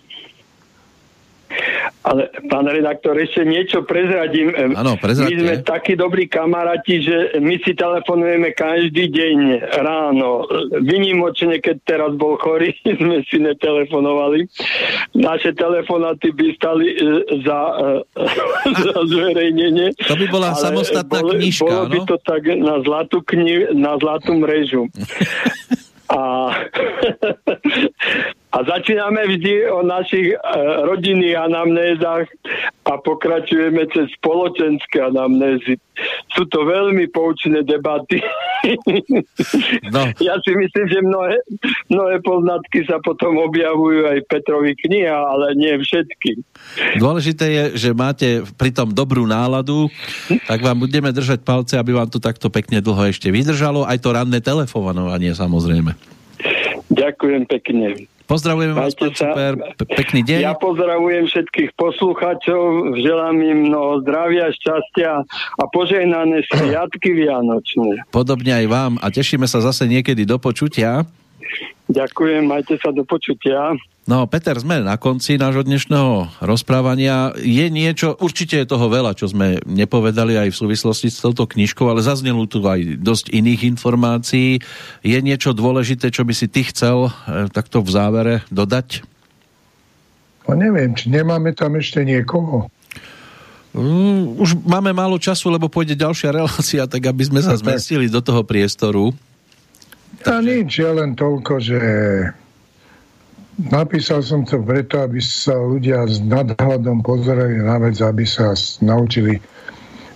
Ale 2.06 2.30
pán 2.46 2.70
redaktor, 2.70 3.18
ešte 3.18 3.42
niečo 3.42 3.82
prezradím. 3.82 4.54
Áno, 4.54 4.94
My 4.94 5.34
sme 5.34 5.54
takí 5.66 5.98
dobrí 5.98 6.30
kamaráti, 6.30 7.02
že 7.02 7.16
my 7.42 7.58
si 7.66 7.74
telefonujeme 7.74 8.54
každý 8.54 9.10
deň 9.10 9.38
ráno. 9.82 10.46
Vynimočne, 10.86 11.58
keď 11.58 11.76
teraz 11.82 12.14
bol 12.14 12.38
chorý, 12.38 12.70
sme 13.02 13.26
si 13.26 13.42
netelefonovali. 13.42 14.46
Naše 15.18 15.58
telefonáty 15.58 16.30
by 16.30 16.46
stali 16.54 16.94
e, 16.94 16.96
za, 17.42 17.60
e, 17.74 17.90
za 18.86 18.96
zverejnenie. 19.10 19.98
To 20.06 20.14
by 20.14 20.26
bola 20.30 20.54
samostatná 20.54 21.26
bolo, 21.26 21.34
knižka, 21.34 21.66
Bolo 21.66 21.90
by 21.90 21.98
to 22.06 22.16
tak 22.22 22.46
na 22.54 22.86
zlatú, 22.86 23.18
kni- 23.26 23.74
na 23.74 23.98
zlatú 23.98 24.38
mrežu. 24.38 24.86
A, 26.06 26.54
a 28.56 28.64
začíname 28.64 29.20
vždy 29.36 29.68
o 29.68 29.84
našich 29.84 30.32
e, 30.32 30.36
rodinných 30.88 31.36
anamnézach 31.36 32.24
a 32.88 32.96
pokračujeme 32.96 33.84
cez 33.92 34.08
spoločenské 34.16 35.12
anamnézy. 35.12 35.76
Sú 36.32 36.48
to 36.48 36.64
veľmi 36.64 37.12
poučné 37.12 37.60
debaty. 37.68 38.24
No. 39.94 40.10
Ja 40.18 40.34
si 40.42 40.52
myslím, 40.58 40.86
že 40.90 40.98
mnohé, 40.98 41.38
mnohé 41.86 42.18
poznatky 42.18 42.82
sa 42.82 42.98
potom 42.98 43.38
objavujú 43.38 44.10
aj 44.10 44.18
Petrovi 44.26 44.74
kniha, 44.74 45.14
ale 45.14 45.54
nie 45.54 45.70
všetky. 45.78 46.42
Dôležité 46.98 47.46
je, 47.46 47.64
že 47.78 47.90
máte 47.94 48.42
pritom 48.58 48.90
dobrú 48.90 49.22
náladu, 49.22 49.86
tak 50.50 50.66
vám 50.66 50.82
budeme 50.82 51.14
držať 51.14 51.46
palce, 51.46 51.78
aby 51.78 51.94
vám 51.94 52.10
to 52.10 52.18
takto 52.18 52.50
pekne 52.50 52.82
dlho 52.82 53.06
ešte 53.06 53.30
vydržalo, 53.30 53.86
aj 53.86 54.02
to 54.02 54.10
ranné 54.10 54.42
telefonovanie 54.42 55.30
samozrejme. 55.30 55.94
Ďakujem 56.90 57.46
pekne. 57.46 58.10
Pozdravujem 58.26 58.74
vás, 58.74 58.90
pán 58.98 59.14
super, 59.14 59.54
pekný 59.86 60.26
deň. 60.26 60.38
Ja 60.42 60.58
pozdravujem 60.58 61.30
všetkých 61.30 61.78
poslucháčov, 61.78 62.98
želám 62.98 63.38
im 63.38 63.70
mnoho 63.70 64.02
zdravia, 64.02 64.50
šťastia 64.50 65.22
a 65.56 65.64
požehnané 65.70 66.42
sviatky 66.50 67.14
Vianočné. 67.22 68.02
Podobne 68.10 68.50
aj 68.50 68.66
vám 68.66 68.92
a 68.98 69.06
tešíme 69.14 69.46
sa 69.46 69.62
zase 69.62 69.86
niekedy 69.86 70.26
do 70.26 70.42
počutia. 70.42 71.06
Ďakujem, 71.86 72.50
majte 72.50 72.74
sa 72.82 72.90
do 72.90 73.06
počutia. 73.06 73.78
No, 74.06 74.22
Peter, 74.30 74.54
sme 74.54 74.86
na 74.86 74.94
konci 75.02 75.34
nášho 75.34 75.66
dnešného 75.66 76.38
rozprávania. 76.38 77.34
Je 77.42 77.66
niečo, 77.66 78.14
určite 78.22 78.62
je 78.62 78.70
toho 78.70 78.86
veľa, 78.86 79.18
čo 79.18 79.26
sme 79.26 79.58
nepovedali 79.66 80.38
aj 80.38 80.54
v 80.54 80.60
súvislosti 80.62 81.10
s 81.10 81.18
touto 81.18 81.42
knižkou, 81.42 81.90
ale 81.90 82.06
zaznelo 82.06 82.46
tu 82.46 82.62
aj 82.62 83.02
dosť 83.02 83.34
iných 83.34 83.66
informácií. 83.74 84.62
Je 85.02 85.18
niečo 85.18 85.58
dôležité, 85.58 86.14
čo 86.14 86.22
by 86.22 86.38
si 86.38 86.46
ty 86.46 86.62
chcel 86.62 87.10
e, 87.10 87.50
takto 87.50 87.82
v 87.82 87.90
závere 87.90 88.34
dodať? 88.46 89.02
No 90.46 90.54
neviem, 90.54 90.94
či 90.94 91.10
nemáme 91.10 91.50
tam 91.58 91.74
ešte 91.74 92.06
niekoho. 92.06 92.70
Mm, 93.74 94.38
už 94.38 94.54
máme 94.62 94.94
málo 94.94 95.18
času, 95.18 95.50
lebo 95.50 95.66
pôjde 95.66 95.98
ďalšia 95.98 96.30
relácia, 96.30 96.86
tak 96.86 97.02
aby 97.10 97.26
sme 97.26 97.42
sa 97.42 97.58
zmestili 97.58 98.06
do 98.06 98.22
toho 98.22 98.46
priestoru. 98.46 99.10
A 100.22 100.38
nič, 100.38 100.78
ja 100.78 100.94
len 100.94 101.18
toľko, 101.18 101.52
že 101.58 101.80
Napísal 103.56 104.20
som 104.20 104.44
to 104.44 104.60
preto, 104.60 105.00
aby 105.00 105.16
sa 105.16 105.56
ľudia 105.56 106.04
s 106.04 106.20
nadhľadom 106.20 107.00
pozerali 107.00 107.56
na 107.56 107.80
vec, 107.80 107.96
aby 108.04 108.28
sa 108.28 108.52
naučili 108.84 109.40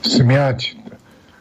smiať. 0.04 0.76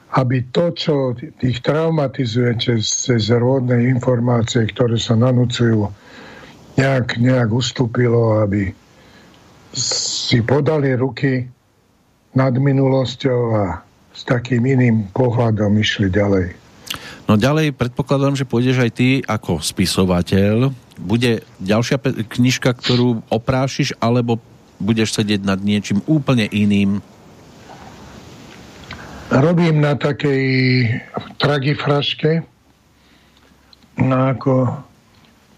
Aby 0.10 0.48
to, 0.50 0.74
čo 0.74 1.14
ich 1.44 1.62
traumatizuje 1.62 2.58
cez, 2.58 2.82
cez 3.06 3.30
rôzne 3.30 3.78
informácie, 3.84 4.66
ktoré 4.66 4.98
sa 4.98 5.14
nanúcujú, 5.14 5.86
nejak, 6.80 7.20
nejak 7.22 7.50
ustúpilo, 7.54 8.42
aby 8.42 8.74
si 9.76 10.42
podali 10.42 10.98
ruky 10.98 11.46
nad 12.34 12.56
minulosťou 12.58 13.42
a 13.54 13.84
s 14.16 14.22
takým 14.26 14.66
iným 14.66 15.14
pohľadom 15.14 15.78
išli 15.78 16.10
ďalej. 16.10 16.58
No 17.30 17.38
ďalej 17.38 17.78
predpokladám, 17.78 18.34
že 18.34 18.50
pôjdeš 18.50 18.82
aj 18.82 18.92
ty 18.98 19.22
ako 19.22 19.62
spisovateľ. 19.62 20.74
Bude 21.00 21.48
ďalšia 21.64 21.98
knižka, 22.28 22.76
ktorú 22.76 23.24
oprášiš, 23.32 23.96
alebo 24.04 24.38
budeš 24.80 25.16
sedieť 25.16 25.42
nad 25.44 25.60
niečím 25.60 26.04
úplne 26.08 26.48
iným? 26.48 27.00
Robím 29.30 29.80
na 29.80 29.94
takej 29.94 30.44
tragifraške, 31.38 32.42
no 34.02 34.18
ako 34.34 34.74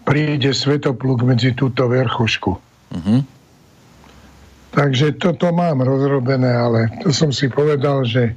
príde 0.04 0.52
svetopluk 0.52 1.24
medzi 1.24 1.56
túto 1.56 1.88
verchušku. 1.88 2.52
Uh-huh. 2.92 3.20
Takže 4.72 5.16
toto 5.16 5.48
mám 5.52 5.80
rozrobené, 5.80 6.52
ale 6.52 6.92
to 7.00 7.12
som 7.12 7.32
si 7.32 7.48
povedal, 7.48 8.04
že 8.04 8.36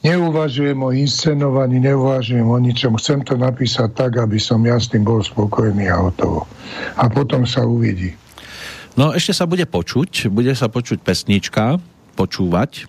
Neuvažujem 0.00 0.80
o 0.80 0.96
inscenovaní, 0.96 1.76
neuvažujem 1.76 2.48
o 2.48 2.56
ničom. 2.56 2.96
Chcem 2.96 3.20
to 3.20 3.36
napísať 3.36 3.92
tak, 3.92 4.16
aby 4.16 4.40
som 4.40 4.64
ja 4.64 4.80
s 4.80 4.88
tým 4.88 5.04
bol 5.04 5.20
spokojný 5.20 5.92
a 5.92 6.08
hotovo. 6.08 6.48
A 6.96 7.04
potom 7.12 7.44
sa 7.44 7.68
uvidí. 7.68 8.16
No 8.96 9.12
ešte 9.12 9.36
sa 9.36 9.44
bude 9.44 9.68
počuť, 9.68 10.32
bude 10.32 10.56
sa 10.56 10.72
počuť 10.72 11.04
pesnička, 11.04 11.76
počúvať. 12.16 12.88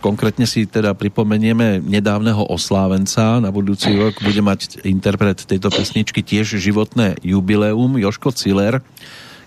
Konkrétne 0.00 0.48
si 0.48 0.64
teda 0.64 0.96
pripomenieme 0.96 1.84
nedávneho 1.84 2.48
oslávenca. 2.48 3.36
Na 3.36 3.52
budúci 3.52 3.92
rok 4.00 4.16
bude 4.24 4.40
mať 4.40 4.80
interpret 4.88 5.44
tejto 5.44 5.68
pesničky 5.68 6.24
tiež 6.24 6.56
životné 6.56 7.20
jubileum, 7.20 8.00
Joško 8.00 8.32
Ciller, 8.32 8.80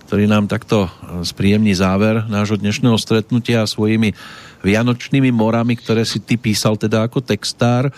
ktorý 0.06 0.30
nám 0.30 0.46
takto 0.46 0.94
spríjemní 1.26 1.74
záver 1.74 2.22
nášho 2.30 2.62
dnešného 2.62 3.02
stretnutia 3.02 3.66
svojimi 3.66 4.14
vianočnými 4.64 5.30
morami, 5.30 5.76
ktoré 5.76 6.08
si 6.08 6.24
ty 6.24 6.40
písal 6.40 6.80
teda 6.80 7.06
ako 7.06 7.20
textár 7.20 7.92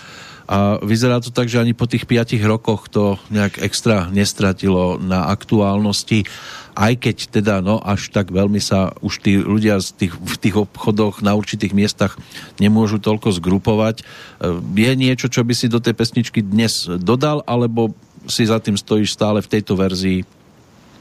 a 0.46 0.78
vyzerá 0.78 1.18
to 1.18 1.34
tak, 1.34 1.50
že 1.50 1.58
ani 1.58 1.74
po 1.74 1.90
tých 1.90 2.06
5 2.06 2.38
rokoch 2.46 2.86
to 2.86 3.18
nejak 3.34 3.58
extra 3.66 4.14
nestratilo 4.14 5.02
na 5.02 5.26
aktuálnosti, 5.34 6.30
aj 6.78 6.94
keď 7.02 7.18
teda 7.42 7.56
no 7.66 7.82
až 7.82 8.14
tak 8.14 8.30
veľmi 8.30 8.62
sa 8.62 8.94
už 9.02 9.26
tí 9.26 9.42
ľudia 9.42 9.82
z 9.82 10.06
tých, 10.06 10.14
v 10.14 10.36
tých 10.38 10.56
obchodoch 10.70 11.26
na 11.26 11.34
určitých 11.34 11.74
miestach 11.74 12.14
nemôžu 12.62 13.02
toľko 13.02 13.34
zgrupovať. 13.42 14.02
E, 14.02 14.04
je 14.62 14.92
niečo, 14.94 15.34
čo 15.34 15.42
by 15.42 15.54
si 15.58 15.66
do 15.66 15.82
tej 15.82 15.98
pesničky 15.98 16.46
dnes 16.46 16.86
dodal, 17.02 17.42
alebo 17.50 17.98
si 18.30 18.46
za 18.46 18.62
tým 18.62 18.78
stojíš 18.78 19.18
stále 19.18 19.42
v 19.42 19.50
tejto 19.50 19.74
verzii? 19.74 20.22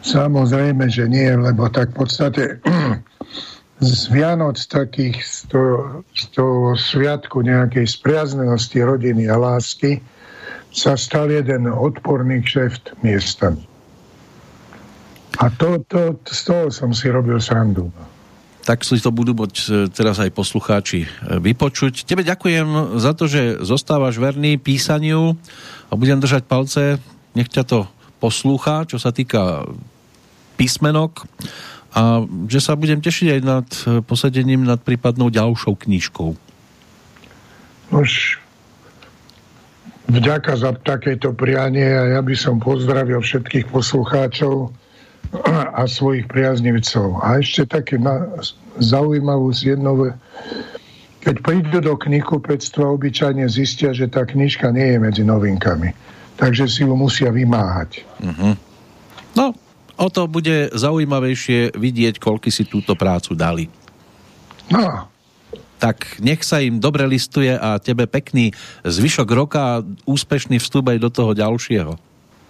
Samozrejme, 0.04 0.88
že 0.88 1.04
nie, 1.08 1.32
lebo 1.32 1.68
tak 1.68 1.92
v 1.92 1.96
podstate 2.04 2.42
z 3.82 4.06
Vianoc 4.14 4.58
takých, 4.70 5.18
z 5.24 5.38
toho, 5.50 6.06
z 6.14 6.24
toho 6.30 6.78
sviatku 6.78 7.42
nejakej 7.42 7.90
spriaznenosti 7.90 8.78
rodiny 8.78 9.26
a 9.26 9.34
lásky 9.34 9.98
sa 10.74 10.98
stal 10.98 11.30
jeden 11.30 11.70
odporný 11.70 12.42
kšeft 12.42 12.98
miestami. 13.02 13.62
A 15.42 15.50
to, 15.50 15.82
to, 15.90 16.14
z 16.30 16.40
toho 16.46 16.64
som 16.70 16.94
si 16.94 17.10
robil 17.10 17.42
srandu. 17.42 17.90
Tak 18.64 18.86
si 18.86 18.96
to 19.02 19.10
budú 19.10 19.36
môcť 19.36 19.56
e, 19.68 19.70
teraz 19.90 20.22
aj 20.22 20.30
poslucháči 20.30 21.04
e, 21.04 21.08
vypočuť. 21.42 22.06
Tebe 22.06 22.22
ďakujem 22.22 22.98
za 23.02 23.12
to, 23.12 23.26
že 23.26 23.60
zostávaš 23.60 24.16
verný 24.16 24.56
písaniu 24.56 25.34
a 25.90 25.92
budem 25.98 26.22
držať 26.22 26.42
palce. 26.46 26.82
Nech 27.34 27.50
ťa 27.50 27.66
to 27.66 27.78
poslúcha, 28.22 28.86
čo 28.86 28.96
sa 28.96 29.10
týka 29.10 29.66
písmenok 30.54 31.26
a 31.94 32.26
že 32.50 32.58
sa 32.58 32.74
budem 32.74 32.98
tešiť 32.98 33.28
aj 33.38 33.40
nad 33.46 33.68
e, 33.86 34.02
posadením 34.02 34.66
nad 34.66 34.82
prípadnou 34.82 35.30
ďalšou 35.30 35.78
knižkou. 35.78 36.34
Už 37.94 38.42
vďaka 40.10 40.58
za 40.58 40.74
takéto 40.82 41.30
prianie 41.30 41.86
a 41.86 42.18
ja 42.18 42.20
by 42.20 42.34
som 42.34 42.58
pozdravil 42.58 43.22
všetkých 43.22 43.70
poslucháčov 43.70 44.74
a 45.74 45.82
svojich 45.86 46.26
priaznivcov. 46.26 47.22
A 47.22 47.38
ešte 47.38 47.66
také 47.66 47.96
na, 47.98 48.26
zaujímavú 48.78 49.54
jednou 49.54 50.14
keď 51.24 51.40
prídu 51.40 51.80
do 51.80 51.96
knihkupectva, 51.96 52.84
obyčajne 53.00 53.48
zistia, 53.48 53.96
že 53.96 54.12
tá 54.12 54.28
knižka 54.28 54.68
nie 54.76 54.92
je 54.92 54.98
medzi 55.00 55.22
novinkami. 55.24 55.96
Takže 56.36 56.68
si 56.68 56.84
ju 56.84 56.92
musia 56.92 57.32
vymáhať. 57.32 58.04
Uh-huh. 58.20 58.52
No, 59.32 59.56
o 59.96 60.06
to 60.10 60.26
bude 60.26 60.74
zaujímavejšie 60.74 61.74
vidieť, 61.74 62.18
koľky 62.18 62.50
si 62.50 62.66
túto 62.66 62.94
prácu 62.98 63.34
dali. 63.34 63.66
No. 64.70 65.10
Tak 65.82 66.22
nech 66.24 66.40
sa 66.46 66.64
im 66.64 66.80
dobre 66.80 67.04
listuje 67.04 67.52
a 67.52 67.76
tebe 67.76 68.08
pekný 68.08 68.54
zvyšok 68.86 69.28
roka 69.34 69.60
a 69.60 69.82
úspešný 70.08 70.56
vstup 70.62 70.88
aj 70.88 70.98
do 71.02 71.10
toho 71.12 71.36
ďalšieho. 71.36 71.92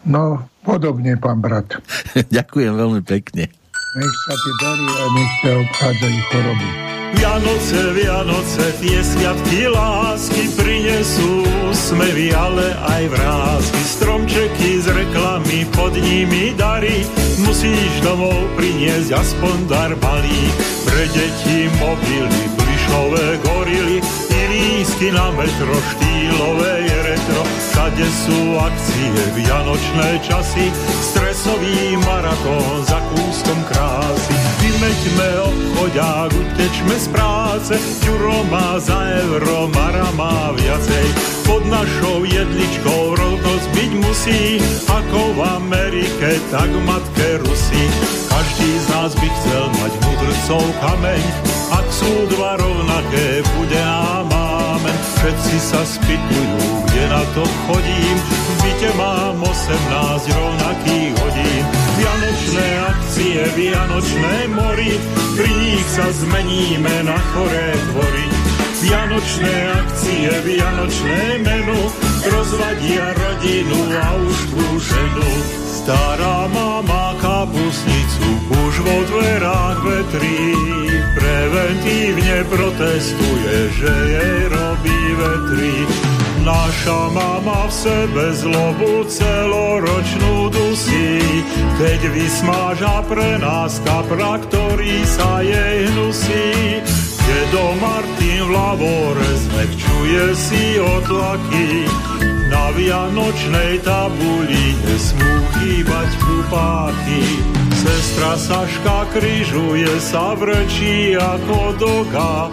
No, 0.04 0.44
podobne, 0.60 1.16
pán 1.16 1.40
brat. 1.40 1.80
Ďakujem 2.36 2.72
veľmi 2.76 3.02
pekne. 3.02 3.48
Nech 3.94 4.16
sa 4.26 4.34
ti 4.34 4.50
darí 4.58 4.88
a 4.90 5.04
nech 5.14 5.32
ťa 5.42 5.52
obchádzajú 5.62 6.20
choroby. 6.30 6.68
Vianoce, 7.14 7.80
Vianoce, 7.94 8.64
tie 8.82 8.98
sviatky 9.06 9.70
lásky 9.70 10.50
prinesú 10.58 11.46
smevy, 11.70 12.34
ale 12.34 12.74
aj 12.74 13.02
vrázky. 13.14 13.80
Stromčeky 13.86 14.82
z 14.82 14.90
reklamy, 14.90 15.62
pod 15.78 15.94
nimi 15.94 16.50
dary, 16.58 17.06
musíš 17.46 17.92
domov 18.02 18.34
priniesť 18.58 19.14
aspoň 19.14 19.56
dar 19.70 19.94
balík. 20.02 20.54
Pre 20.82 21.04
deti 21.14 21.70
mobily, 21.78 22.42
plišové 22.58 23.26
gorily, 23.46 23.98
i 24.34 24.40
lísky 24.50 25.14
na 25.14 25.30
metro, 25.38 25.74
štýlové 25.94 26.72
je 26.82 26.96
retro. 27.14 27.63
Všade 27.84 28.08
sú 28.16 28.56
akcie, 28.56 29.12
vianočné 29.36 30.16
časy, 30.24 30.72
stresový 31.04 32.00
maratón 32.00 32.80
za 32.80 32.96
kúskom 33.12 33.60
krásy. 33.68 34.32
Vymeďme 34.64 35.28
obchodiak, 35.44 36.32
utečme 36.32 36.96
z 36.96 37.06
práce, 37.12 37.76
Ďuro 38.00 38.40
má 38.48 38.80
za 38.80 38.96
euro, 39.28 39.68
Mara 39.68 40.08
má 40.16 40.56
viacej. 40.56 41.06
Pod 41.44 41.60
našou 41.68 42.24
jedličkou 42.24 43.20
rovnosť 43.20 43.66
byť 43.76 43.90
musí, 44.00 44.64
ako 44.88 45.20
v 45.36 45.40
Amerike, 45.44 46.40
tak 46.48 46.72
v 46.72 46.80
matke 46.88 47.28
Rusy. 47.44 47.84
Každý 48.32 48.70
z 48.80 48.86
nás 48.96 49.12
by 49.12 49.28
chcel 49.28 49.64
mať 49.84 49.92
mudrcov 50.08 50.64
kameň, 50.80 51.24
ak 51.74 51.86
sú 51.90 52.12
dva 52.30 52.54
rovnaké, 52.56 53.42
bude 53.58 53.80
nám 53.82 54.30
amen. 54.30 54.98
Všetci 55.18 55.56
sa 55.58 55.80
spýtujú, 55.82 56.66
kde 56.86 57.02
na 57.10 57.22
to 57.34 57.42
chodím, 57.66 58.16
v 58.22 58.50
byte 58.62 58.90
mám 58.94 59.36
18 59.42 60.38
rovnakých 60.38 61.12
hodín. 61.18 61.64
Vianočné 61.98 62.66
akcie, 62.90 63.40
vianočné 63.58 64.34
mori, 64.54 64.92
pri 65.34 65.50
nich 65.50 65.86
sa 65.90 66.06
zmeníme 66.14 66.94
na 67.08 67.18
choré 67.32 67.68
dvory. 67.92 68.26
Vianočné 68.84 69.54
akcie, 69.80 70.28
vianočné 70.44 71.40
menu, 71.40 71.80
rozvadia 72.28 73.06
rodinu 73.16 73.80
a 73.96 74.06
už 74.20 74.38
ženu. 74.84 75.63
Stará 75.84 76.48
mama 76.48 77.12
kapusnicu 77.20 78.28
už 78.48 78.74
vo 78.88 78.98
dverách 79.04 79.84
vetrí, 79.84 80.56
preventívne 81.12 82.40
protestuje, 82.48 83.54
že 83.68 83.92
jej 83.92 84.38
robí 84.48 85.00
vetrí. 85.20 85.76
Naša 86.40 87.12
mama 87.12 87.68
v 87.68 87.72
sebe 87.76 88.32
zlobu 88.32 89.04
celoročnú 89.12 90.48
dusí, 90.56 91.20
keď 91.76 92.00
vysmáža 92.16 93.04
pre 93.04 93.36
nás 93.44 93.76
kapra, 93.84 94.40
ktorý 94.40 95.04
sa 95.04 95.44
jej 95.44 95.84
hnusí. 95.92 96.80
Dedo 97.28 97.76
Martin 97.76 98.40
v 98.40 98.50
lavore 98.56 99.28
zmekčuje 99.36 100.24
si 100.32 100.80
otlaky, 100.80 101.68
vianočnej 102.72 103.84
tabuli 103.84 104.64
nesmú 104.88 105.32
chýbať 105.58 106.10
kupáky. 106.24 107.20
Sestra 107.74 108.32
Saška 108.40 108.98
kryžuje 109.12 109.92
sa 110.00 110.32
vrčí 110.32 111.12
ako 111.20 111.58
doga, 111.76 112.48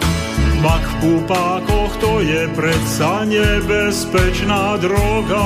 Mak 0.62 0.84
v 0.86 0.94
kúpákoch 1.02 1.92
to 1.98 2.22
je 2.22 2.46
predsa 2.54 3.26
nebezpečná 3.26 4.78
droga. 4.78 5.42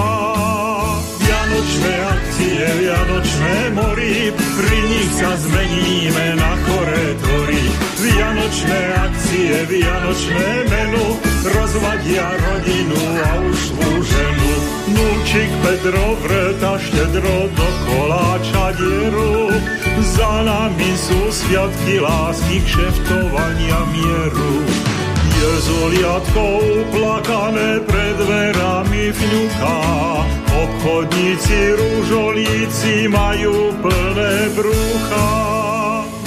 Vianočné 1.24 1.94
akcie, 2.04 2.64
vianočné 2.84 3.56
mori, 3.72 4.28
pri 4.36 4.78
nich 4.92 5.10
sa 5.16 5.32
zmeníme 5.40 6.36
na 6.36 6.52
choré 6.68 7.04
tvory. 7.16 7.64
Vianočné 7.96 8.80
akcie, 9.08 9.56
vianočné 9.72 10.48
menu, 10.68 11.06
rozvadia 11.48 12.28
rodinu 12.36 13.00
a 13.16 13.30
už 13.40 13.60
ženu. 14.04 14.45
Núčik 14.86 15.50
Pedro 15.66 16.14
vreta 16.22 16.78
štedro 16.78 17.50
do 17.58 17.68
koláča 17.90 18.70
dieru, 18.78 19.50
za 20.14 20.46
nami 20.46 20.94
sú 20.94 21.26
sviatky 21.34 21.98
lásky, 21.98 22.62
kšeftovania 22.62 23.82
mieru. 23.90 24.54
Jezuliatko 25.36 26.42
uplakané 26.86 27.82
pred 27.82 28.14
dverami 28.14 29.10
vňuká, 29.10 29.78
obchodníci 30.54 31.58
rúžolíci 31.74 33.10
majú 33.10 33.74
plné 33.82 34.34
brúcha. 34.54 35.28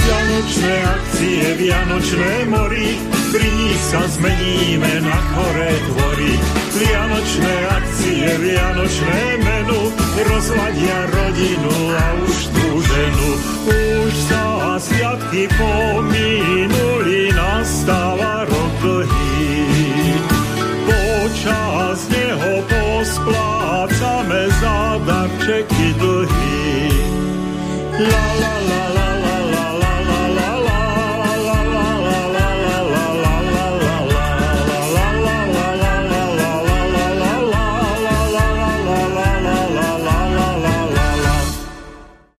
Vianočné 0.03 0.75
akcie, 0.83 1.43
vianočné 1.63 2.33
mori, 2.51 3.18
nich 3.37 3.81
sa 3.85 4.01
zmeníme 4.09 5.05
na 5.05 5.17
choré 5.33 5.69
dvory. 5.85 6.33
Vianočné 6.79 7.55
akcie, 7.77 8.27
vianočné 8.41 9.21
menu, 9.43 9.81
rozladia 10.25 10.99
rodinu 11.13 11.75
a 11.93 12.05
už 12.25 12.37
tú 12.49 12.67
ženu. 12.81 13.29
Už 13.69 14.13
sa 14.31 14.43
sviatky 14.79 15.45
pominuli, 15.59 17.29
nastáva 17.35 18.47
rok 18.49 18.71
dlhý. 18.81 20.17
Počas 20.89 21.99
neho 22.09 22.53
posplácame 22.65 24.41
za 24.57 24.77
darčeky 25.05 25.87
dlhý. 25.99 26.89
La 27.99 28.38